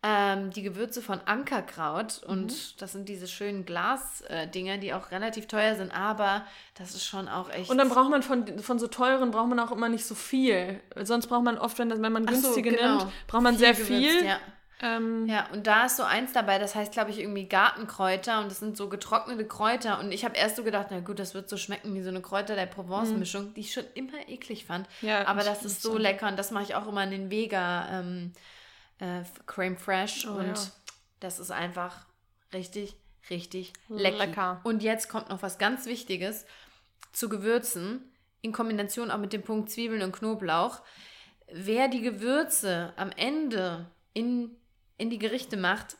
ähm, 0.02 0.50
die 0.50 0.62
Gewürze 0.62 1.02
von 1.02 1.20
Ankerkraut. 1.24 2.22
Mhm. 2.24 2.32
Und 2.32 2.80
das 2.82 2.92
sind 2.92 3.08
diese 3.08 3.26
schönen 3.26 3.64
Glas-Dinger, 3.64 4.78
die 4.78 4.94
auch 4.94 5.10
relativ 5.10 5.46
teuer 5.48 5.74
sind. 5.74 5.90
Aber 5.90 6.46
das 6.74 6.94
ist 6.94 7.04
schon 7.04 7.28
auch 7.28 7.50
echt. 7.50 7.70
Und 7.70 7.78
dann 7.78 7.88
braucht 7.88 8.10
man 8.10 8.22
von, 8.22 8.58
von 8.58 8.78
so 8.78 8.86
teuren, 8.86 9.30
braucht 9.30 9.48
man 9.48 9.58
auch 9.58 9.72
immer 9.72 9.88
nicht 9.88 10.04
so 10.04 10.14
viel. 10.14 10.80
Sonst 11.02 11.26
braucht 11.26 11.44
man 11.44 11.58
oft, 11.58 11.78
wenn, 11.78 11.90
wenn 11.90 12.12
man 12.12 12.26
Ach 12.28 12.34
so, 12.34 12.42
günstige 12.42 12.70
genau. 12.70 12.98
nimmt, 12.98 13.12
braucht 13.26 13.42
man 13.42 13.56
sehr 13.56 13.72
gewürzt, 13.72 13.88
viel. 13.88 14.24
Ja. 14.24 14.38
Ähm, 14.82 15.26
Ja, 15.26 15.48
und 15.52 15.66
da 15.66 15.86
ist 15.86 15.96
so 15.96 16.02
eins 16.02 16.32
dabei, 16.32 16.58
das 16.58 16.74
heißt, 16.74 16.92
glaube 16.92 17.10
ich, 17.10 17.18
irgendwie 17.18 17.48
Gartenkräuter 17.48 18.40
und 18.40 18.50
das 18.50 18.58
sind 18.58 18.76
so 18.76 18.88
getrocknete 18.88 19.46
Kräuter. 19.46 19.98
Und 20.00 20.12
ich 20.12 20.24
habe 20.24 20.36
erst 20.36 20.56
so 20.56 20.62
gedacht, 20.64 20.88
na 20.90 21.00
gut, 21.00 21.18
das 21.18 21.34
wird 21.34 21.48
so 21.48 21.56
schmecken 21.56 21.94
wie 21.94 22.02
so 22.02 22.10
eine 22.10 22.20
Kräuter 22.20 22.54
der 22.56 22.66
Provence-Mischung, 22.66 23.54
die 23.54 23.60
ich 23.60 23.72
schon 23.72 23.84
immer 23.94 24.28
eklig 24.28 24.66
fand. 24.66 24.86
Mhm. 25.00 25.08
Ja, 25.08 25.26
Aber 25.26 25.42
das 25.42 25.64
ist 25.64 25.82
so 25.82 25.92
sagen. 25.92 26.02
lecker 26.02 26.28
und 26.28 26.38
das 26.38 26.50
mache 26.50 26.64
ich 26.64 26.74
auch 26.74 26.86
immer 26.86 27.04
in 27.04 27.10
den 27.10 27.30
Vega 27.30 28.00
ähm, 28.00 28.32
äh, 28.98 29.22
Creme 29.46 29.76
Fresh. 29.76 30.26
Oh, 30.26 30.32
und 30.32 30.46
ja. 30.46 30.62
das 31.20 31.38
ist 31.38 31.50
einfach 31.50 32.04
richtig, 32.52 32.96
richtig 33.30 33.72
lecker. 33.88 34.26
Lecker. 34.26 34.60
Und 34.62 34.82
jetzt 34.82 35.08
kommt 35.08 35.30
noch 35.30 35.42
was 35.42 35.58
ganz 35.58 35.86
Wichtiges 35.86 36.44
zu 37.12 37.28
Gewürzen, 37.30 38.12
in 38.42 38.52
Kombination 38.52 39.10
auch 39.10 39.18
mit 39.18 39.32
dem 39.32 39.42
Punkt 39.42 39.70
Zwiebeln 39.70 40.02
und 40.02 40.12
Knoblauch. 40.12 40.82
Wer 41.50 41.88
die 41.88 42.02
Gewürze 42.02 42.92
am 42.96 43.10
Ende 43.16 43.86
in, 44.12 44.50
in 44.98 45.10
die 45.10 45.18
Gerichte 45.18 45.56
macht, 45.56 45.96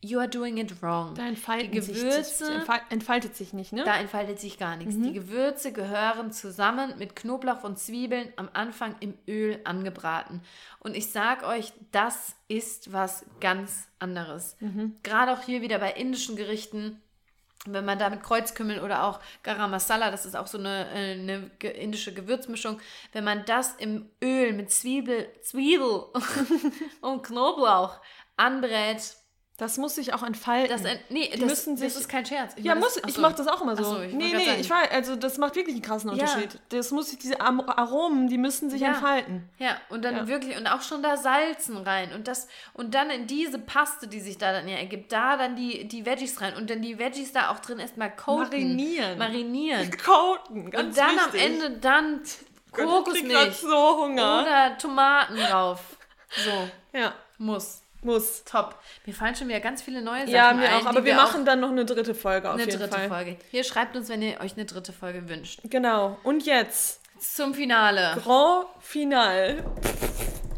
you 0.00 0.18
are 0.18 0.28
doing 0.28 0.58
it 0.58 0.82
wrong. 0.82 1.14
Da 1.14 1.26
entfalten 1.26 1.72
Die 1.72 1.80
sich, 1.80 1.96
Gewürze- 1.96 2.44
entfal- 2.60 2.82
entfaltet 2.90 3.34
sich 3.36 3.52
nicht, 3.54 3.72
ne? 3.72 3.84
Da 3.84 3.96
entfaltet 3.96 4.38
sich 4.38 4.58
gar 4.58 4.76
nichts. 4.76 4.96
Die 4.96 5.12
Gewürze 5.14 5.72
gehören 5.72 6.30
zusammen 6.30 6.98
mit 6.98 7.16
Knoblauch 7.16 7.64
und 7.64 7.78
Zwiebeln 7.78 8.30
am 8.36 8.50
Anfang 8.52 8.96
im 9.00 9.14
Öl 9.26 9.60
angebraten. 9.64 10.42
Und 10.80 10.94
ich 10.94 11.10
sag 11.10 11.42
euch, 11.42 11.72
das 11.90 12.36
ist 12.48 12.92
was 12.92 13.24
ganz 13.40 13.88
anderes. 13.98 14.56
Gerade 15.02 15.32
auch 15.32 15.42
hier 15.42 15.62
wieder 15.62 15.78
bei 15.78 15.92
indischen 15.92 16.36
Gerichten. 16.36 17.00
Wenn 17.66 17.84
man 17.84 17.98
da 17.98 18.10
mit 18.10 18.22
Kreuzkümmel 18.22 18.80
oder 18.80 19.04
auch 19.04 19.20
Garam 19.42 19.70
Masala, 19.70 20.10
das 20.10 20.26
ist 20.26 20.36
auch 20.36 20.46
so 20.46 20.58
eine, 20.58 20.86
äh, 20.92 21.12
eine 21.12 21.50
indische 21.72 22.12
Gewürzmischung, 22.12 22.80
wenn 23.12 23.24
man 23.24 23.44
das 23.46 23.74
im 23.76 24.10
Öl 24.22 24.52
mit 24.52 24.70
Zwiebel, 24.70 25.28
Zwiebel 25.40 26.04
und 27.00 27.22
Knoblauch 27.22 28.00
anbrät, 28.36 29.16
Das 29.56 29.76
muss 29.78 29.94
sich 29.94 30.12
auch 30.12 30.24
entfalten. 30.24 30.68
das, 30.68 30.82
nee, 31.10 31.28
Die 31.32 31.38
das, 31.38 31.48
müssen 31.48 31.76
das 31.76 31.92
sich- 31.92 32.00
ist 32.02 32.08
kein 32.08 32.26
Scherz. 32.26 32.54
ja, 32.56 32.74
meine, 32.74 32.80
muss, 32.80 32.94
das- 32.94 33.08
ich 33.08 33.18
mache 33.18 33.36
das 33.36 33.46
auch 33.46 33.62
immer 33.62 33.76
so. 33.76 33.84
Achso, 33.84 34.02
ich 34.02 34.12
nee, 34.12 34.32
nee, 34.34 34.54
ich 34.60 34.68
weiß, 34.68 34.90
also 34.90 35.14
das 35.14 35.38
macht 35.38 35.54
wirklich 35.54 35.76
einen 35.76 35.82
krassen 35.84 36.10
Ja. 36.12 36.24
Unterschied. 36.24 36.58
Das 36.70 36.90
muss 36.90 37.10
sich, 37.10 37.20
diese 37.20 37.40
Am- 37.40 37.60
Aromen, 37.60 38.26
die 38.26 38.36
müssen 38.36 38.68
sich 38.68 38.80
Ja. 38.80 38.88
entfalten. 38.88 39.48
Ja, 39.58 39.76
und 39.90 40.04
dann 40.04 40.16
Ja. 40.16 40.26
wirklich, 40.26 40.56
und 40.56 40.66
auch 40.66 40.82
schon 40.82 41.04
da 41.04 41.16
Salzen 41.16 41.76
rein. 41.76 42.12
Und 42.12 42.26
das, 42.26 42.48
und 42.72 42.96
dann 42.96 43.10
in 43.10 43.28
diese 43.28 43.60
Paste, 43.60 44.08
die 44.08 44.18
sich 44.18 44.38
da 44.38 44.50
dann 44.50 44.66
ja 44.66 44.76
ergibt, 44.76 45.12
da 45.12 45.36
dann 45.36 45.54
die, 45.54 45.86
die 45.86 46.04
Veggies 46.04 46.40
rein. 46.40 46.56
Und 46.56 46.68
dann 46.68 46.82
die 46.82 46.98
Veggies 46.98 47.32
da 47.32 47.50
auch 47.50 47.60
drin 47.60 47.78
erstmal 47.78 48.10
coaten. 48.10 48.42
Marinieren. 48.50 49.18
Marinieren. 49.18 49.88
Coaten, 50.04 50.70
ganz 50.72 50.88
und 50.88 50.98
dann 50.98 51.16
am 51.16 51.32
wichtig. 51.32 51.42
Ende 51.62 51.70
dann 51.78 52.20
Gott, 52.72 52.80
ich 52.82 52.90
Kokosmilch 52.90 53.56
so 53.58 53.98
Hunger. 54.02 54.42
oder 54.42 54.76
Tomaten 54.78 55.36
drauf. 55.36 55.78
So, 56.44 56.98
Ja, 56.98 57.14
muss. 57.38 57.82
Muss. 58.04 58.44
Top. 58.44 58.78
Mir 59.06 59.14
fallen 59.14 59.34
schon 59.34 59.48
wieder 59.48 59.60
ganz 59.60 59.82
viele 59.82 60.02
neue 60.02 60.20
Sachen 60.22 60.32
Ja, 60.34 60.52
mir 60.52 60.68
ein, 60.68 60.82
auch. 60.82 60.86
Aber 60.86 61.04
wir 61.04 61.14
machen 61.14 61.44
dann 61.44 61.60
noch 61.60 61.70
eine 61.70 61.84
dritte 61.84 62.14
Folge 62.14 62.48
auf 62.48 62.54
eine 62.54 62.64
jeden 62.64 62.78
dritte 62.78 62.94
Fall. 62.96 63.08
Folge. 63.08 63.36
Hier 63.50 63.64
schreibt 63.64 63.96
uns, 63.96 64.08
wenn 64.08 64.22
ihr 64.22 64.40
euch 64.40 64.54
eine 64.54 64.64
dritte 64.66 64.92
Folge 64.92 65.28
wünscht. 65.28 65.60
Genau. 65.64 66.18
Und 66.22 66.44
jetzt 66.46 67.00
Zum 67.18 67.54
Finale. 67.54 68.20
Grand 68.22 68.66
Final. 68.80 69.64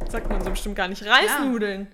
Sagt 0.09 0.28
man 0.28 0.42
so 0.42 0.51
bestimmt 0.51 0.76
gar 0.76 0.88
nicht. 0.88 1.05
Reisnudeln. 1.05 1.92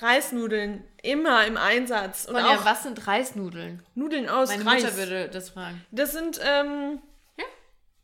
Reisnudeln. 0.00 0.84
Immer 1.02 1.46
im 1.46 1.56
Einsatz. 1.56 2.24
Und 2.24 2.34
Sonja, 2.36 2.56
auch 2.58 2.64
was 2.64 2.82
sind 2.82 3.06
Reisnudeln? 3.06 3.82
Nudeln 3.94 4.28
aus 4.28 4.48
Meine 4.50 4.66
Reis. 4.66 4.82
Mutter 4.82 4.96
würde 4.96 5.28
das 5.28 5.50
fragen. 5.50 5.84
Das 5.90 6.12
sind 6.12 6.40
ähm, 6.42 7.00
Ja. 7.36 7.44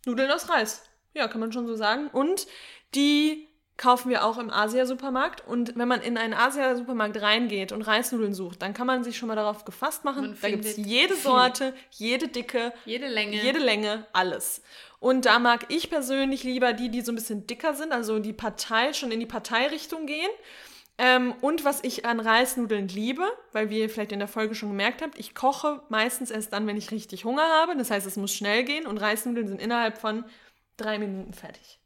Nudeln 0.07 0.31
aus 0.31 0.49
Reis. 0.49 0.83
Ja, 1.15 1.27
kann 1.29 1.41
man 1.41 1.53
schon 1.53 1.67
so 1.67 1.75
sagen. 1.77 2.09
Und 2.09 2.47
die 2.95 3.49
kaufen 3.81 4.11
wir 4.11 4.27
auch 4.27 4.37
im 4.37 4.51
Asia-Supermarkt. 4.51 5.47
Und 5.47 5.77
wenn 5.77 5.89
man 5.89 6.03
in 6.03 6.19
einen 6.19 6.35
Asia-Supermarkt 6.35 7.21
reingeht 7.23 7.73
und 7.73 7.81
Reisnudeln 7.81 8.35
sucht, 8.35 8.61
dann 8.61 8.75
kann 8.75 8.87
man 8.87 9.03
sich 9.03 9.17
schon 9.17 9.29
mal 9.29 9.37
darauf 9.37 9.65
gefasst 9.65 10.05
machen. 10.05 10.27
Man 10.27 10.39
da 10.41 10.51
gibt 10.51 10.67
es 10.67 10.77
jede. 10.77 11.17
Sorte, 11.17 11.75
jede 11.91 12.29
Dicke, 12.29 12.75
Jede 12.85 13.09
Länge. 13.09 13.43
jede 13.43 13.59
Länge, 13.59 14.07
alles. 14.13 14.63
Und 14.99 15.25
da 15.25 15.39
mag 15.39 15.65
ich 15.69 15.89
persönlich 15.89 16.45
lieber 16.45 16.75
die, 16.75 16.91
die 16.91 17.01
so 17.01 17.11
ein 17.11 17.15
bisschen 17.15 17.47
dicker 17.47 17.75
sind, 17.75 17.93
also 17.93 18.19
die 18.19 18.35
Partei, 18.35 18.93
schon 18.93 19.13
in 19.13 19.19
die 19.19 19.25
Parteirichtung 19.27 20.05
gehen. 20.05 20.31
Ähm, 20.99 21.33
und 21.41 21.65
was 21.65 21.83
ich 21.83 22.05
an 22.05 22.21
Reisnudeln 22.21 22.87
liebe, 22.89 23.25
weil 23.53 23.71
wie 23.71 23.79
ihr 23.81 23.89
vielleicht 23.89 24.13
in 24.13 24.19
der 24.19 24.29
Folge 24.29 24.55
schon 24.55 24.69
gemerkt 24.69 25.01
habt, 25.01 25.19
ich 25.19 25.35
koche 25.35 25.81
meistens 25.89 26.31
erst 26.31 26.53
dann, 26.53 26.67
wenn 26.67 26.77
ich 26.77 26.91
richtig 26.91 27.25
Hunger 27.25 27.49
habe. 27.63 27.75
Das 27.79 27.91
heißt, 27.91 28.07
es 28.07 28.17
muss 28.17 28.35
schnell 28.35 28.63
gehen 28.65 28.87
und 28.87 28.99
Reisnudeln 28.99 29.49
sind 29.49 29.63
innerhalb 29.63 29.97
von 29.97 30.27
drei 30.77 30.99
Minuten 30.99 31.33
fertig. 31.33 31.80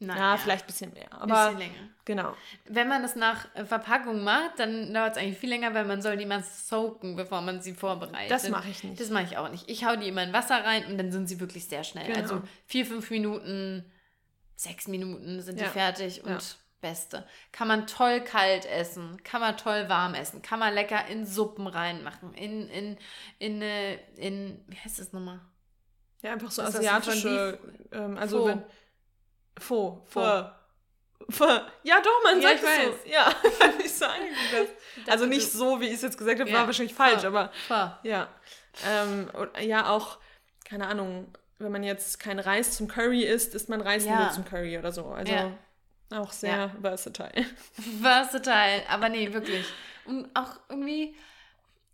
Nein, 0.00 0.16
ja, 0.16 0.36
vielleicht 0.36 0.64
ein 0.64 0.66
bisschen 0.68 0.92
mehr. 0.92 1.12
Ein 1.12 1.22
Aber 1.30 1.46
bisschen 1.50 1.58
länger. 1.58 1.88
genau. 2.04 2.34
Wenn 2.66 2.86
man 2.88 3.02
das 3.02 3.16
nach 3.16 3.52
äh, 3.56 3.64
Verpackung 3.64 4.22
macht, 4.22 4.58
dann 4.58 4.94
dauert 4.94 5.12
es 5.16 5.18
eigentlich 5.18 5.38
viel 5.38 5.48
länger, 5.48 5.74
weil 5.74 5.84
man 5.86 6.00
soll 6.02 6.16
die 6.16 6.24
mal 6.26 6.42
soaken, 6.44 7.16
bevor 7.16 7.40
man 7.40 7.60
sie 7.60 7.74
vorbereitet. 7.74 8.30
Das 8.30 8.48
mache 8.48 8.68
ich 8.68 8.84
nicht. 8.84 9.00
Das 9.00 9.10
mache 9.10 9.24
ich 9.24 9.36
auch 9.38 9.50
nicht. 9.50 9.68
Ich 9.68 9.84
hau 9.84 9.96
die 9.96 10.06
immer 10.06 10.22
in 10.22 10.32
Wasser 10.32 10.62
rein 10.64 10.86
und 10.86 10.98
dann 10.98 11.10
sind 11.10 11.28
sie 11.28 11.40
wirklich 11.40 11.66
sehr 11.66 11.82
schnell. 11.82 12.06
Genau. 12.06 12.20
Also 12.20 12.42
vier, 12.66 12.86
fünf 12.86 13.10
Minuten, 13.10 13.84
sechs 14.54 14.86
Minuten 14.86 15.40
sind 15.40 15.58
Ja. 15.58 15.66
die 15.66 15.72
fertig 15.72 16.22
und 16.22 16.30
Ja. 16.30 16.38
beste. 16.80 17.26
Kann 17.50 17.66
man 17.66 17.88
toll 17.88 18.20
kalt 18.20 18.66
essen, 18.66 19.20
kann 19.24 19.40
man 19.40 19.56
toll 19.56 19.88
warm 19.88 20.14
essen, 20.14 20.42
kann 20.42 20.60
man 20.60 20.74
lecker 20.74 21.08
in 21.08 21.26
Suppen 21.26 21.66
reinmachen, 21.66 22.34
in, 22.34 22.68
in, 22.68 22.96
in, 23.40 23.62
äh, 23.62 23.94
in, 24.14 24.64
wie 24.68 24.76
heißt 24.76 25.00
das 25.00 25.12
nochmal? 25.12 25.40
Ja, 26.22 26.32
einfach 26.34 26.52
so 26.52 26.62
asiatische, 26.62 27.58
ähm, 27.90 28.16
also 28.16 28.38
Pho. 28.42 28.46
wenn. 28.46 28.62
Pho. 29.58 30.02
Pho. 30.06 30.44
Pho. 31.30 31.44
Ja, 31.82 32.00
doch, 32.00 32.22
man 32.24 32.40
Ja, 32.40 32.48
sagt 32.50 32.62
ich 32.62 32.68
es 32.68 32.78
weiß. 32.78 32.94
so. 33.04 33.10
Ja, 33.10 33.34
ich 33.84 33.92
sage 33.92 34.12
das. 34.52 34.68
Also 35.12 35.26
nicht 35.26 35.50
so, 35.50 35.80
wie 35.80 35.86
ich 35.86 35.94
es 35.94 36.02
jetzt 36.02 36.18
gesagt 36.18 36.40
habe, 36.40 36.48
Ja. 36.50 36.58
war 36.60 36.66
wahrscheinlich 36.66 36.94
falsch, 36.94 37.22
Pho. 37.22 37.26
aber 37.28 37.50
Pho. 37.66 37.90
ja. 38.02 38.28
Ähm, 38.86 39.30
und, 39.32 39.50
ja, 39.60 39.90
auch, 39.90 40.18
keine 40.64 40.86
Ahnung, 40.86 41.32
wenn 41.58 41.72
man 41.72 41.82
jetzt 41.82 42.20
kein 42.20 42.38
Reis 42.38 42.76
zum 42.76 42.86
Curry 42.88 43.22
isst, 43.24 43.54
isst 43.54 43.68
man 43.68 43.80
Reisnudeln 43.80 44.26
Ja. 44.28 44.32
zum 44.32 44.44
Curry 44.44 44.78
oder 44.78 44.92
so. 44.92 45.06
Also 45.06 45.32
Ja. 45.32 45.52
auch 46.14 46.30
sehr 46.32 46.70
versatile. 46.80 47.44
Versatile, 48.00 48.88
aber 48.88 49.08
nee, 49.08 49.32
wirklich. 49.32 49.66
Und 50.04 50.30
auch 50.34 50.58
irgendwie, 50.68 51.14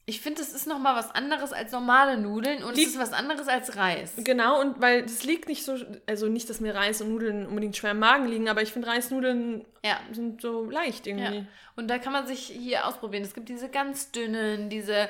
Ich 0.06 0.20
finde, 0.20 0.42
es 0.42 0.52
ist 0.52 0.66
nochmal 0.66 0.94
was 0.96 1.10
anderes 1.14 1.54
als 1.54 1.72
normale 1.72 2.18
Nudeln 2.18 2.62
und 2.62 2.76
Liegt- 2.76 2.88
es 2.88 2.94
ist 2.94 3.00
was 3.00 3.14
anderes 3.14 3.48
als 3.48 3.76
Reis. 3.76 4.12
Genau, 4.18 4.60
und 4.60 4.78
weil 4.80 5.02
das 5.02 5.24
liegt 5.24 5.48
nicht 5.48 5.64
so, 5.64 5.76
also 6.06 6.28
nicht, 6.28 6.50
dass 6.50 6.60
mir 6.60 6.74
Reis 6.74 7.00
und 7.00 7.08
Nudeln 7.10 7.46
unbedingt 7.46 7.74
schwer 7.76 7.92
im 7.92 8.00
Magen 8.00 8.26
liegen, 8.26 8.48
aber 8.50 8.60
ich 8.60 8.70
finde 8.70 8.88
Reisnudeln 8.88 9.64
Ja. 9.82 9.98
sind 10.12 10.42
so 10.42 10.68
leicht 10.68 11.06
irgendwie. 11.06 11.36
Ja. 11.38 11.44
Und 11.76 11.88
da 11.88 11.98
kann 11.98 12.12
man 12.12 12.26
sich 12.26 12.40
hier 12.46 12.86
ausprobieren. 12.86 13.22
Es 13.24 13.32
gibt 13.34 13.48
diese 13.48 13.68
ganz 13.70 14.10
dünnen, 14.12 14.68
diese 14.68 15.08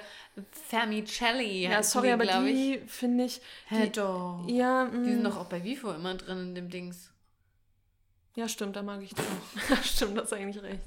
Vermicelli. 0.68 1.64
Ja, 1.64 1.82
sorry, 1.82 2.12
aber 2.12 2.24
glaub 2.24 2.44
ich. 2.44 2.52
die 2.54 2.82
finde 2.86 3.24
ich. 3.24 3.40
Die, 3.70 3.90
doch. 3.92 4.44
ja, 4.48 4.86
Die 4.86 5.10
sind 5.10 5.22
mm, 5.22 5.24
doch 5.24 5.36
auch 5.38 5.46
bei 5.46 5.62
Vivo 5.62 5.92
immer 5.92 6.14
drin 6.14 6.38
in 6.38 6.54
dem 6.54 6.70
Dings. 6.70 7.10
Ja, 8.36 8.48
stimmt, 8.48 8.76
da 8.76 8.82
mag 8.82 9.02
ich 9.02 9.14
die 9.14 9.20
auch. 9.22 9.76
Stimmt, 9.84 10.16
das 10.18 10.24
ist 10.26 10.32
eigentlich 10.32 10.62
recht. 10.62 10.80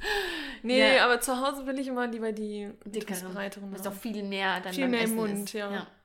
Nee, 0.63 0.95
Ja. 0.97 1.05
aber 1.05 1.19
zu 1.21 1.39
Hause 1.39 1.65
will 1.65 1.79
ich 1.79 1.87
immer 1.87 2.07
lieber 2.07 2.31
die 2.31 2.71
Dickeren. 2.85 3.17
etwas 3.19 3.33
breiteren. 3.33 3.71
Das 3.71 3.79
ist 3.79 3.85
doch 3.85 3.91
haben. 3.93 3.99
viel 4.01 4.23
näher 4.23 4.59
dann 4.61 4.73
Viel 4.73 4.87
mehr 4.87 5.01
im 5.03 5.15
Mund, 5.15 5.43
ist. 5.45 5.53
ja. 5.53 5.87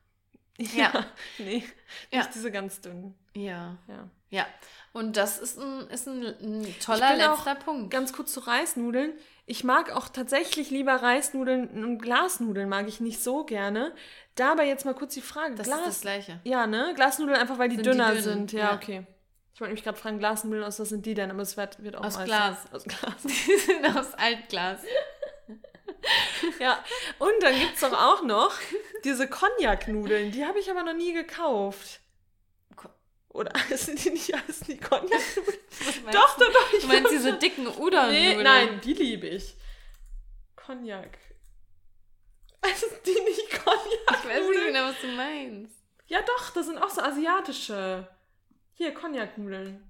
Ja. 0.58 0.92
Ja. 0.92 1.06
nee, 1.38 1.64
Ja. 2.12 2.18
nicht 2.18 2.34
diese 2.34 2.50
ganz 2.52 2.80
dünnen. 2.80 3.14
Ja. 3.34 3.76
Ja. 3.88 4.08
ja. 4.30 4.46
Und 4.92 5.16
das 5.16 5.38
ist 5.38 5.58
ein, 5.58 5.88
ist 5.88 6.06
ein, 6.06 6.22
ein 6.22 6.74
toller 6.78 7.32
auch 7.32 7.44
letzter 7.46 7.54
Punkt. 7.56 7.90
Ganz 7.90 8.12
kurz 8.12 8.32
zu 8.34 8.40
Reisnudeln. 8.40 9.12
Ich 9.46 9.64
mag 9.64 9.90
auch 9.90 10.08
tatsächlich 10.08 10.70
lieber 10.70 10.94
Reisnudeln 10.94 11.82
und 11.84 11.98
Glasnudeln 11.98 12.68
mag 12.68 12.86
ich 12.86 13.00
nicht 13.00 13.20
so 13.22 13.44
gerne. 13.44 13.92
Dabei 14.36 14.68
jetzt 14.68 14.84
mal 14.84 14.94
kurz 14.94 15.14
die 15.14 15.22
Frage. 15.22 15.54
das 15.56 15.66
Glas, 15.66 15.80
ist 15.80 15.86
das 15.86 16.00
Gleiche. 16.02 16.40
Ja, 16.44 16.66
ne? 16.66 16.92
Glasnudeln 16.94 17.38
einfach, 17.40 17.58
weil 17.58 17.68
die 17.70 17.76
Sind 17.76 17.86
die 17.86 17.90
dünner 17.90 18.12
dünn, 18.12 18.22
sind. 18.22 18.52
Ja, 18.52 18.58
ja. 18.70 18.74
okay. 18.74 19.06
Ich 19.54 19.60
wollte 19.60 19.74
mich 19.74 19.84
gerade 19.84 19.98
fragen, 19.98 20.18
Glasnudeln, 20.18 20.64
aus 20.64 20.80
was 20.80 20.88
sind 20.88 21.04
die 21.04 21.14
denn? 21.14 21.30
Aber 21.30 21.42
es 21.42 21.56
wird, 21.56 21.82
wird 21.82 21.96
auch 21.96 22.04
Aus 22.04 22.22
Glas. 22.24 22.58
Aus 22.72 22.84
Glas. 22.84 23.16
Die 23.24 23.56
sind 23.58 23.84
aus 23.96 24.14
Altglas. 24.14 24.80
ja. 26.58 26.82
Und 27.18 27.42
dann 27.42 27.58
gibt 27.58 27.74
es 27.74 27.80
doch 27.80 27.92
auch 27.92 28.22
noch 28.22 28.52
diese 29.04 29.28
Cognac-Nudeln. 29.28 30.32
Die 30.32 30.44
habe 30.44 30.58
ich 30.58 30.70
aber 30.70 30.82
noch 30.82 30.94
nie 30.94 31.12
gekauft. 31.12 32.00
Oder 33.28 33.52
sind 33.76 34.02
die 34.04 34.10
nicht 34.10 34.32
heißen 34.32 34.66
die 34.66 34.78
Cognac-Nudeln? 34.78 35.58
Meinst 36.04 36.18
doch, 36.18 36.38
doch, 36.38 36.52
doch. 36.52 36.70
Du 36.70 36.76
Ich 36.78 36.86
meinst 36.86 37.00
glaub 37.02 37.12
diese 37.12 37.32
dicken 37.34 37.66
Udon-Nudeln? 37.66 38.10
Nee, 38.10 38.42
nein, 38.42 38.80
die 38.82 38.92
liebe 38.94 39.26
ich. 39.28 39.54
Cognac. 40.56 41.18
Also 42.60 42.86
die 43.04 43.20
nicht 43.20 43.50
Cognac. 43.50 43.84
Ich 44.10 44.28
weiß 44.28 44.48
nicht 44.48 44.64
genau, 44.66 44.88
was 44.88 45.00
du 45.00 45.06
meinst. 45.08 45.74
Ja 46.06 46.20
doch, 46.22 46.50
das 46.50 46.66
sind 46.66 46.78
auch 46.78 46.90
so 46.90 47.00
asiatische. 47.00 48.06
Hier, 48.74 48.92
Cognac-Nudeln. 48.94 49.82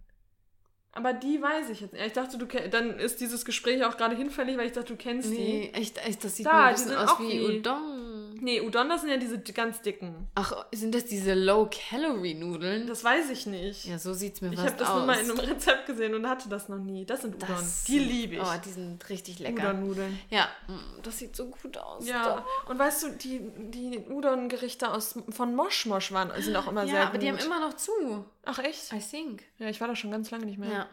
Aber 0.94 1.14
die 1.14 1.40
weiß 1.40 1.70
ich 1.70 1.80
jetzt 1.80 1.92
nicht. 1.94 2.04
Ich 2.04 2.12
dachte, 2.12 2.36
du 2.36 2.46
dann 2.68 2.98
ist 2.98 3.20
dieses 3.20 3.44
Gespräch 3.46 3.82
auch 3.84 3.96
gerade 3.96 4.14
hinfällig, 4.14 4.58
weil 4.58 4.66
ich 4.66 4.72
dachte, 4.72 4.92
du 4.92 4.96
kennst 4.96 5.30
die. 5.30 5.38
Nee, 5.38 5.70
echt, 5.72 5.96
echt, 6.06 6.22
das 6.22 6.36
sieht 6.36 6.44
Da, 6.46 6.66
ein 6.66 6.74
bisschen 6.74 6.94
aus 6.94 7.18
wie- 7.18 7.58
Udon. 7.58 8.11
Nee, 8.42 8.60
Udon, 8.60 8.88
das 8.88 9.02
sind 9.02 9.10
ja 9.10 9.18
diese 9.18 9.38
ganz 9.38 9.82
dicken. 9.82 10.26
Ach, 10.34 10.66
sind 10.72 10.96
das 10.96 11.04
diese 11.04 11.32
Low-Calorie-Nudeln? 11.34 12.88
Das 12.88 13.04
weiß 13.04 13.30
ich 13.30 13.46
nicht. 13.46 13.84
Ja, 13.84 14.00
so 14.00 14.12
sieht's 14.14 14.40
mir 14.40 14.48
ich 14.48 14.56
fast 14.56 14.70
habe 14.70 14.78
das 14.78 14.88
aus. 14.88 14.96
nur 14.96 15.06
mal 15.06 15.18
in 15.20 15.30
einem 15.30 15.38
Rezept 15.38 15.86
gesehen 15.86 16.12
und 16.12 16.28
hatte 16.28 16.48
das 16.48 16.68
noch 16.68 16.78
nie. 16.78 17.06
Das 17.06 17.22
sind 17.22 17.36
Udon. 17.36 17.48
Das 17.48 17.84
die 17.84 18.00
liebe 18.00 18.34
ich. 18.34 18.42
Oh, 18.42 18.60
die 18.64 18.70
sind 18.70 19.08
richtig 19.08 19.38
lecker. 19.38 19.70
Udon-Nudeln. 19.70 20.18
Ja, 20.28 20.48
mm, 20.66 21.02
das 21.04 21.18
sieht 21.18 21.36
so 21.36 21.46
gut 21.46 21.78
aus. 21.78 22.04
Ja, 22.04 22.44
und 22.66 22.80
weißt 22.80 23.04
du, 23.04 23.08
die, 23.10 23.40
die 23.70 24.00
Udon-Gerichte 24.10 24.90
aus, 24.90 25.14
von 25.30 25.54
Mosch 25.54 25.86
Mosch 25.86 26.10
waren, 26.10 26.32
sind 26.42 26.56
auch 26.56 26.66
immer 26.66 26.82
ja 26.82 26.90
sehr 26.90 27.02
aber 27.02 27.12
gut. 27.12 27.22
die 27.22 27.28
haben 27.28 27.38
immer 27.38 27.60
noch 27.60 27.74
zu. 27.74 28.24
Ach 28.44 28.58
echt? 28.58 28.92
I 28.92 28.98
think. 28.98 29.44
Ja, 29.58 29.68
ich 29.68 29.80
war 29.80 29.86
da 29.86 29.94
schon 29.94 30.10
ganz 30.10 30.32
lange 30.32 30.46
nicht 30.46 30.58
mehr. 30.58 30.70
Ja. 30.72 30.86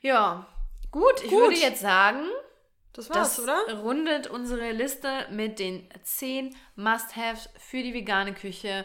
Ja. 0.00 0.46
Gut, 0.90 1.22
ich 1.22 1.28
Gut. 1.28 1.40
würde 1.40 1.56
jetzt 1.56 1.82
sagen, 1.82 2.22
Das 2.98 3.10
war's, 3.10 3.36
das 3.36 3.44
oder? 3.44 3.78
rundet 3.80 4.26
unsere 4.26 4.72
Liste 4.72 5.08
mit 5.30 5.58
den 5.58 5.88
10 6.02 6.54
Must-Haves 6.74 7.48
für 7.58 7.82
die 7.82 7.94
vegane 7.94 8.34
Küche 8.34 8.84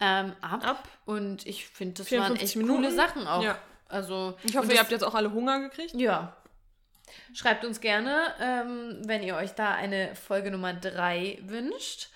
ähm, 0.00 0.32
ab. 0.40 0.64
Ab. 0.66 0.88
Und 1.04 1.46
ich 1.46 1.66
finde, 1.66 1.94
das 2.02 2.10
waren 2.12 2.36
54 2.36 2.42
echt 2.42 2.56
Minuten. 2.56 2.82
coole 2.82 2.92
Sachen 2.94 3.26
auch. 3.26 3.42
Ja. 3.42 3.58
Also, 3.88 4.36
Ich 4.42 4.56
hoffe, 4.56 4.72
ihr 4.72 4.78
habt 4.80 4.90
jetzt 4.90 5.04
auch 5.04 5.14
alle 5.14 5.32
Hunger 5.32 5.60
gekriegt. 5.60 5.92
Ja. 5.94 6.34
Schreibt 7.34 7.64
uns 7.66 7.80
gerne, 7.82 8.34
ähm, 8.40 9.02
wenn 9.04 9.22
ihr 9.22 9.36
euch 9.36 9.52
da 9.52 9.72
eine 9.74 10.14
Folge 10.16 10.50
Nummer 10.50 10.72
3 10.72 11.40
wünscht. 11.42 12.08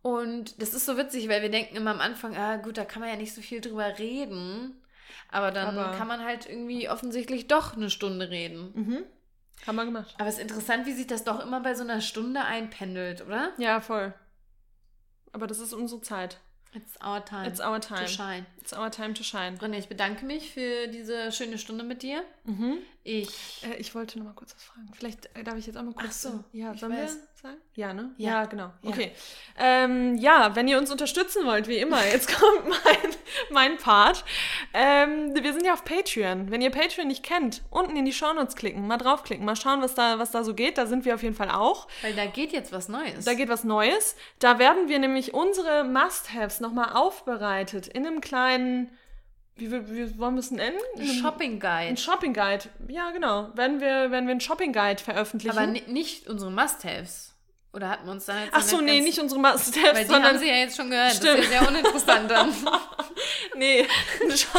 Und 0.00 0.62
das 0.62 0.72
ist 0.72 0.86
so 0.86 0.96
witzig, 0.96 1.28
weil 1.28 1.42
wir 1.42 1.50
denken 1.50 1.76
immer 1.76 1.90
am 1.90 2.00
Anfang, 2.00 2.34
ah 2.36 2.56
gut, 2.56 2.78
da 2.78 2.84
kann 2.86 3.00
man 3.00 3.10
ja 3.10 3.16
nicht 3.16 3.34
so 3.34 3.42
viel 3.42 3.60
drüber 3.60 3.98
reden. 3.98 4.82
Aber 5.30 5.50
dann 5.50 5.76
Aber- 5.76 5.96
kann 5.98 6.08
man 6.08 6.24
halt 6.24 6.48
irgendwie 6.48 6.88
offensichtlich 6.88 7.46
doch 7.46 7.76
eine 7.76 7.90
Stunde 7.90 8.30
reden. 8.30 8.72
Mhm. 8.74 9.04
Haben 9.66 9.76
wir 9.76 9.84
gemacht. 9.84 10.14
Aber 10.18 10.28
es 10.28 10.36
ist 10.36 10.42
interessant, 10.42 10.86
wie 10.86 10.92
sich 10.92 11.06
das 11.06 11.24
doch 11.24 11.40
immer 11.40 11.60
bei 11.60 11.74
so 11.74 11.82
einer 11.82 12.00
Stunde 12.00 12.42
einpendelt, 12.42 13.26
oder? 13.26 13.52
Ja, 13.58 13.80
voll. 13.80 14.14
Aber 15.32 15.46
das 15.46 15.58
ist 15.58 15.72
unsere 15.72 16.00
Zeit. 16.00 16.38
It's 16.74 16.98
our 17.02 17.24
time. 17.24 17.46
It's 17.46 17.60
our 17.60 17.80
time. 17.80 18.04
To 18.04 18.08
shine. 18.08 18.46
It's 18.60 18.72
our 18.74 18.90
time 18.90 19.14
to 19.14 19.22
shine. 19.22 19.56
René, 19.58 19.78
ich 19.78 19.88
bedanke 19.88 20.26
mich 20.26 20.52
für 20.52 20.86
diese 20.88 21.32
schöne 21.32 21.56
Stunde 21.56 21.82
mit 21.82 22.02
dir. 22.02 22.22
Mhm. 22.44 22.78
Ich. 23.04 23.64
Äh, 23.64 23.76
ich 23.76 23.94
wollte 23.94 24.18
noch 24.18 24.26
mal 24.26 24.34
kurz 24.34 24.54
was 24.54 24.64
fragen. 24.64 24.90
Vielleicht 24.92 25.34
äh, 25.34 25.44
darf 25.44 25.56
ich 25.56 25.66
jetzt 25.66 25.76
auch 25.76 25.82
mal 25.82 25.94
kurz. 25.94 26.26
Ach 26.26 26.32
so, 26.32 26.44
ja, 26.52 26.74
ich 26.74 26.80
sollen 26.80 26.92
weiß. 26.92 27.16
wir 27.16 27.28
sagen? 27.42 27.56
Ja, 27.74 27.94
ne? 27.94 28.10
Ja. 28.18 28.44
genau. 28.44 28.70
Ja. 28.82 28.90
Okay. 28.90 29.12
Ähm, 29.56 30.16
ja, 30.16 30.54
wenn 30.56 30.68
ihr 30.68 30.76
uns 30.76 30.90
unterstützen 30.90 31.46
wollt, 31.46 31.68
wie 31.68 31.78
immer, 31.78 32.04
jetzt 32.04 32.28
kommt 32.38 32.68
mein, 32.68 33.14
mein 33.50 33.76
Part. 33.78 34.24
Ähm, 34.74 35.34
wir 35.40 35.52
sind 35.52 35.64
ja 35.64 35.72
auf 35.74 35.84
Patreon. 35.84 36.50
Wenn 36.50 36.60
ihr 36.60 36.70
Patreon 36.70 37.08
nicht 37.08 37.22
kennt, 37.22 37.62
unten 37.70 37.96
in 37.96 38.04
die 38.04 38.12
Shownotes 38.12 38.56
klicken, 38.56 38.86
mal 38.86 38.96
draufklicken, 38.98 39.44
mal 39.44 39.56
schauen, 39.56 39.82
was 39.82 39.94
da, 39.94 40.18
was 40.18 40.30
da 40.30 40.44
so 40.44 40.54
geht. 40.54 40.78
Da 40.78 40.86
sind 40.86 41.04
wir 41.04 41.14
auf 41.14 41.22
jeden 41.22 41.34
Fall 41.34 41.50
auch. 41.50 41.88
Weil 42.02 42.14
da 42.14 42.26
geht 42.26 42.52
jetzt 42.52 42.72
was 42.72 42.88
Neues. 42.88 43.24
Da 43.24 43.34
geht 43.34 43.48
was 43.48 43.64
Neues. 43.64 44.16
Da 44.38 44.58
werden 44.58 44.88
wir 44.88 44.98
nämlich 44.98 45.34
unsere 45.34 45.84
Must-Haves 45.84 46.60
nochmal 46.60 46.92
aufbereitet 46.94 47.86
in 47.88 48.06
einem 48.06 48.20
kleinen, 48.20 48.90
wie, 49.56 49.70
wie 49.72 50.18
wollen 50.18 50.34
wir 50.34 50.40
es 50.40 50.50
nennen? 50.50 50.76
In 50.96 51.02
einem- 51.02 51.20
Shopping 51.20 51.60
Guide. 51.60 51.88
Ein 51.88 51.96
Shopping 51.96 52.32
Guide. 52.32 52.64
Ja, 52.88 53.10
genau. 53.10 53.50
Werden 53.54 53.80
wir, 53.80 54.10
werden 54.10 54.26
wir 54.26 54.30
einen 54.32 54.40
Shopping 54.40 54.72
Guide 54.72 55.02
veröffentlichen. 55.02 55.56
Aber 55.56 55.66
ni- 55.66 55.82
nicht 55.88 56.28
unsere 56.28 56.50
Must-Haves. 56.50 57.27
Oder 57.78 57.90
hatten 57.90 58.06
wir 58.06 58.12
uns 58.12 58.24
da 58.24 58.40
jetzt 58.40 58.50
Ach 58.52 58.60
so, 58.60 58.80
nee, 58.80 59.00
nicht 59.00 59.20
unsere 59.20 59.40
Must-Haves, 59.40 59.94
Weil 59.94 60.02
die 60.04 60.10
sondern 60.10 60.32
haben 60.32 60.38
sie 60.40 60.48
ja 60.48 60.56
jetzt 60.56 60.76
schon 60.76 60.90
gehört. 60.90 61.12
Stimmt. 61.12 61.38
Das 61.38 61.44
ist 61.46 61.52
ja 61.52 61.60
sehr 61.60 61.68
uninteressant 61.68 62.28
dann. 62.28 62.52
nee, 63.54 63.86
ein, 64.20 64.36
Sho 64.36 64.58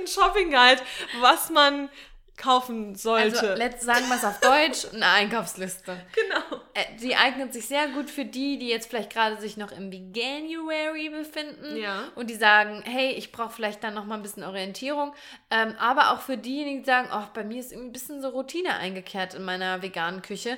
ein 0.00 0.06
Shopping 0.06 0.50
Guide, 0.52 0.80
was 1.20 1.50
man 1.50 1.88
kaufen 2.36 2.94
sollte. 2.94 3.40
Also, 3.40 3.54
let's 3.58 3.84
sagen 3.84 4.08
wir 4.08 4.14
es 4.16 4.24
auf 4.24 4.38
Deutsch, 4.38 4.86
eine 4.94 5.06
Einkaufsliste. 5.06 5.96
genau. 6.14 6.60
Äh, 6.74 6.84
Die 7.00 7.16
eignet 7.16 7.52
sich 7.52 7.66
sehr 7.66 7.88
gut 7.88 8.08
für 8.08 8.24
die, 8.24 8.58
die 8.58 8.68
jetzt 8.68 8.88
vielleicht 8.88 9.10
gerade 9.12 9.40
sich 9.40 9.56
noch 9.56 9.72
im 9.72 9.90
Veganuary 9.90 11.10
befinden 11.10 11.76
Ja. 11.76 12.04
und 12.14 12.30
die 12.30 12.34
sagen, 12.36 12.82
hey, 12.84 13.10
ich 13.12 13.32
brauche 13.32 13.50
vielleicht 13.52 13.82
dann 13.82 13.94
noch 13.94 14.04
mal 14.04 14.14
ein 14.14 14.22
bisschen 14.22 14.44
Orientierung. 14.44 15.12
Ähm, 15.50 15.74
aber 15.78 16.12
auch 16.12 16.20
für 16.20 16.36
diejenigen, 16.36 16.80
die 16.80 16.86
sagen, 16.86 17.08
ach, 17.10 17.28
bei 17.28 17.42
mir 17.44 17.58
ist 17.60 17.72
irgendwie 17.72 17.90
ein 17.90 17.92
bisschen 17.92 18.22
so 18.22 18.28
Routine 18.28 18.74
eingekehrt 18.76 19.34
in 19.34 19.42
meiner 19.44 19.82
veganen 19.82 20.22
Küche. 20.22 20.56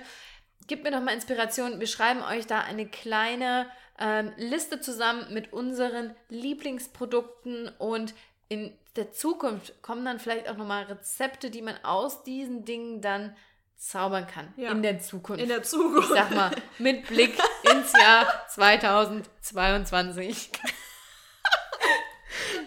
Gebt 0.66 0.84
mir 0.84 0.90
doch 0.90 1.00
mal 1.00 1.14
Inspiration. 1.14 1.80
Wir 1.80 1.86
schreiben 1.86 2.22
euch 2.22 2.46
da 2.46 2.60
eine 2.60 2.86
kleine 2.86 3.66
ähm, 3.98 4.32
Liste 4.36 4.80
zusammen 4.80 5.32
mit 5.32 5.52
unseren 5.52 6.14
Lieblingsprodukten 6.28 7.68
und 7.78 8.14
in 8.48 8.76
der 8.96 9.12
Zukunft 9.12 9.80
kommen 9.82 10.04
dann 10.04 10.18
vielleicht 10.18 10.48
auch 10.48 10.56
nochmal 10.56 10.84
Rezepte, 10.84 11.50
die 11.50 11.62
man 11.62 11.76
aus 11.84 12.24
diesen 12.24 12.64
Dingen 12.64 13.00
dann 13.00 13.36
zaubern 13.76 14.26
kann. 14.26 14.52
Ja. 14.56 14.70
In 14.70 14.82
der 14.82 15.00
Zukunft. 15.00 15.42
In 15.42 15.48
der 15.48 15.62
Zukunft. 15.62 16.10
ich 16.10 16.16
sag 16.16 16.30
mal, 16.30 16.50
mit 16.78 17.06
Blick 17.06 17.38
ins 17.70 17.92
Jahr 17.92 18.26
2022. 18.48 20.50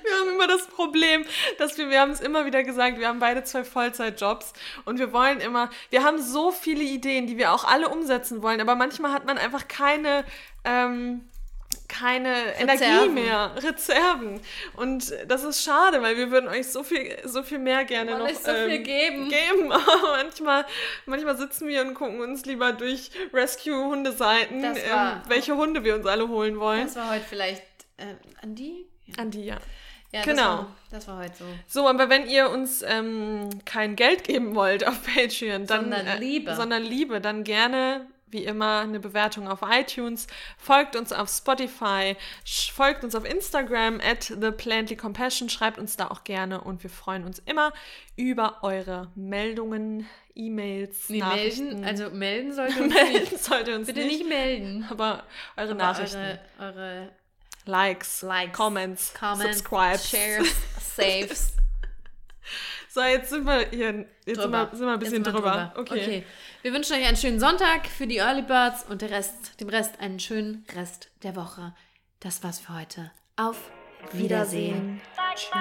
Wir 0.07 0.19
haben 0.19 0.29
immer 0.35 0.47
das 0.47 0.67
Problem, 0.67 1.25
dass 1.57 1.77
wir, 1.77 1.89
wir 1.89 1.99
haben 1.99 2.11
es 2.11 2.21
immer 2.21 2.45
wieder 2.45 2.63
gesagt, 2.63 2.99
wir 2.99 3.07
haben 3.07 3.19
beide 3.19 3.43
zwei 3.43 3.63
Vollzeitjobs 3.63 4.53
und 4.85 4.99
wir 4.99 5.11
wollen 5.13 5.39
immer, 5.39 5.69
wir 5.89 6.03
haben 6.03 6.21
so 6.21 6.51
viele 6.51 6.83
Ideen, 6.83 7.27
die 7.27 7.37
wir 7.37 7.51
auch 7.53 7.63
alle 7.63 7.89
umsetzen 7.89 8.41
wollen, 8.41 8.61
aber 8.61 8.75
manchmal 8.75 9.11
hat 9.11 9.25
man 9.25 9.37
einfach 9.37 9.67
keine, 9.67 10.23
ähm, 10.63 11.25
keine 11.87 12.55
Energie 12.59 12.83
Reserven. 12.83 13.13
mehr, 13.13 13.51
Reserven. 13.55 14.41
Und 14.75 15.13
das 15.27 15.43
ist 15.43 15.63
schade, 15.63 16.01
weil 16.01 16.17
wir 16.17 16.31
würden 16.31 16.47
euch 16.49 16.67
so 16.67 16.83
viel, 16.83 17.17
so 17.23 17.43
viel 17.43 17.59
mehr 17.59 17.85
gerne 17.85 18.11
Wollen 18.11 18.33
noch 18.33 18.39
so 18.39 18.53
viel 18.53 18.79
geben. 18.79 19.29
geben. 19.29 19.69
Manchmal, 20.17 20.65
manchmal 21.05 21.37
sitzen 21.37 21.67
wir 21.67 21.81
und 21.81 21.93
gucken 21.93 22.21
uns 22.21 22.45
lieber 22.45 22.73
durch 22.73 23.11
Rescue-Hundeseiten, 23.33 24.63
ähm, 24.63 25.21
welche 25.27 25.55
Hunde 25.55 25.83
wir 25.83 25.95
uns 25.95 26.05
alle 26.05 26.27
holen 26.27 26.59
wollen. 26.59 26.85
Das 26.85 26.95
war 26.95 27.11
heute 27.11 27.25
vielleicht 27.27 27.63
äh, 27.97 28.15
Andi? 28.41 28.85
Ja, 29.05 29.15
An 29.17 29.31
die, 29.31 29.45
ja. 29.45 29.57
Ja 30.13 30.21
Genau. 30.23 30.43
Das 30.43 30.47
war, 30.57 30.67
das 30.91 31.07
war 31.07 31.17
heute 31.19 31.35
so. 31.37 31.45
So, 31.81 31.87
aber 31.87 32.09
wenn 32.09 32.27
ihr 32.27 32.49
uns 32.49 32.81
ähm, 32.85 33.49
kein 33.65 33.95
Geld 33.95 34.23
geben 34.23 34.55
wollt 34.55 34.87
auf 34.87 35.01
Patreon, 35.03 35.65
dann 35.65 35.81
Sondern 35.83 36.07
äh, 36.07 36.17
Liebe. 36.19 36.55
sondern 36.55 36.83
Liebe, 36.83 37.21
dann 37.21 37.43
gerne 37.43 38.07
wie 38.29 38.43
immer 38.43 38.79
eine 38.81 38.99
Bewertung 38.99 39.47
auf 39.47 39.59
iTunes, 39.63 40.27
folgt 40.57 40.97
uns 40.97 41.13
auf 41.13 41.29
Spotify, 41.29 42.17
folgt 42.73 43.05
uns 43.05 43.15
auf 43.15 43.23
Instagram 43.23 44.01
at 44.01 44.33
theplantlycompassion, 44.41 45.47
schreibt 45.49 45.77
uns 45.79 45.95
da 45.95 46.09
auch 46.09 46.25
gerne 46.25 46.59
und 46.59 46.83
wir 46.83 46.89
freuen 46.89 47.23
uns 47.23 47.39
immer 47.45 47.71
über 48.17 48.57
eure 48.63 49.09
Meldungen, 49.15 50.07
E-Mails, 50.35 51.07
nee, 51.09 51.19
Nachrichten. 51.19 51.79
melden, 51.79 51.85
also 51.85 52.09
melden 52.11 52.53
sollte 52.53 52.83
uns 52.83 52.93
melden 52.93 53.13
nicht. 53.13 53.39
sollte 53.43 53.75
uns 53.75 53.87
Bitte 53.87 54.01
nicht, 54.01 54.19
nicht 54.19 54.29
melden. 54.29 54.85
aber 54.89 55.23
eure 55.55 55.69
Aber 55.71 55.73
Nachrichten, 55.75 56.17
Eure, 56.59 56.73
eure 56.75 57.09
Likes, 57.67 58.21
Likes, 58.21 58.57
Comments, 58.57 59.13
Comments, 59.13 59.57
Subscribes. 59.57 60.09
Shares, 60.09 60.55
Saves. 60.95 61.53
So, 62.89 63.03
jetzt 63.03 63.29
sind 63.29 63.45
wir 63.45 63.67
hier, 63.69 64.05
jetzt 64.25 64.41
sind 64.41 64.51
wir, 64.51 64.69
sind 64.73 64.87
wir 64.87 64.93
ein 64.93 64.99
bisschen 64.99 65.23
Jetzt 65.23 65.25
mal 65.25 65.31
drüber. 65.33 65.73
Okay. 65.77 66.01
okay. 66.01 66.23
Wir 66.63 66.73
wünschen 66.73 66.95
euch 66.95 67.05
einen 67.05 67.17
schönen 67.17 67.39
Sonntag 67.39 67.87
für 67.87 68.07
die 68.07 68.17
Early 68.17 68.41
Birds 68.41 68.85
und 68.89 69.01
der 69.01 69.11
Rest, 69.11 69.59
dem 69.59 69.69
Rest 69.69 69.99
einen 69.99 70.19
schönen 70.19 70.65
Rest 70.75 71.09
der 71.21 71.35
Woche. 71.35 71.75
Das 72.19 72.43
war's 72.43 72.59
für 72.59 72.75
heute. 72.75 73.11
Auf 73.35 73.69
Wiedersehen. 74.13 75.01
Tschüss. 75.35 75.51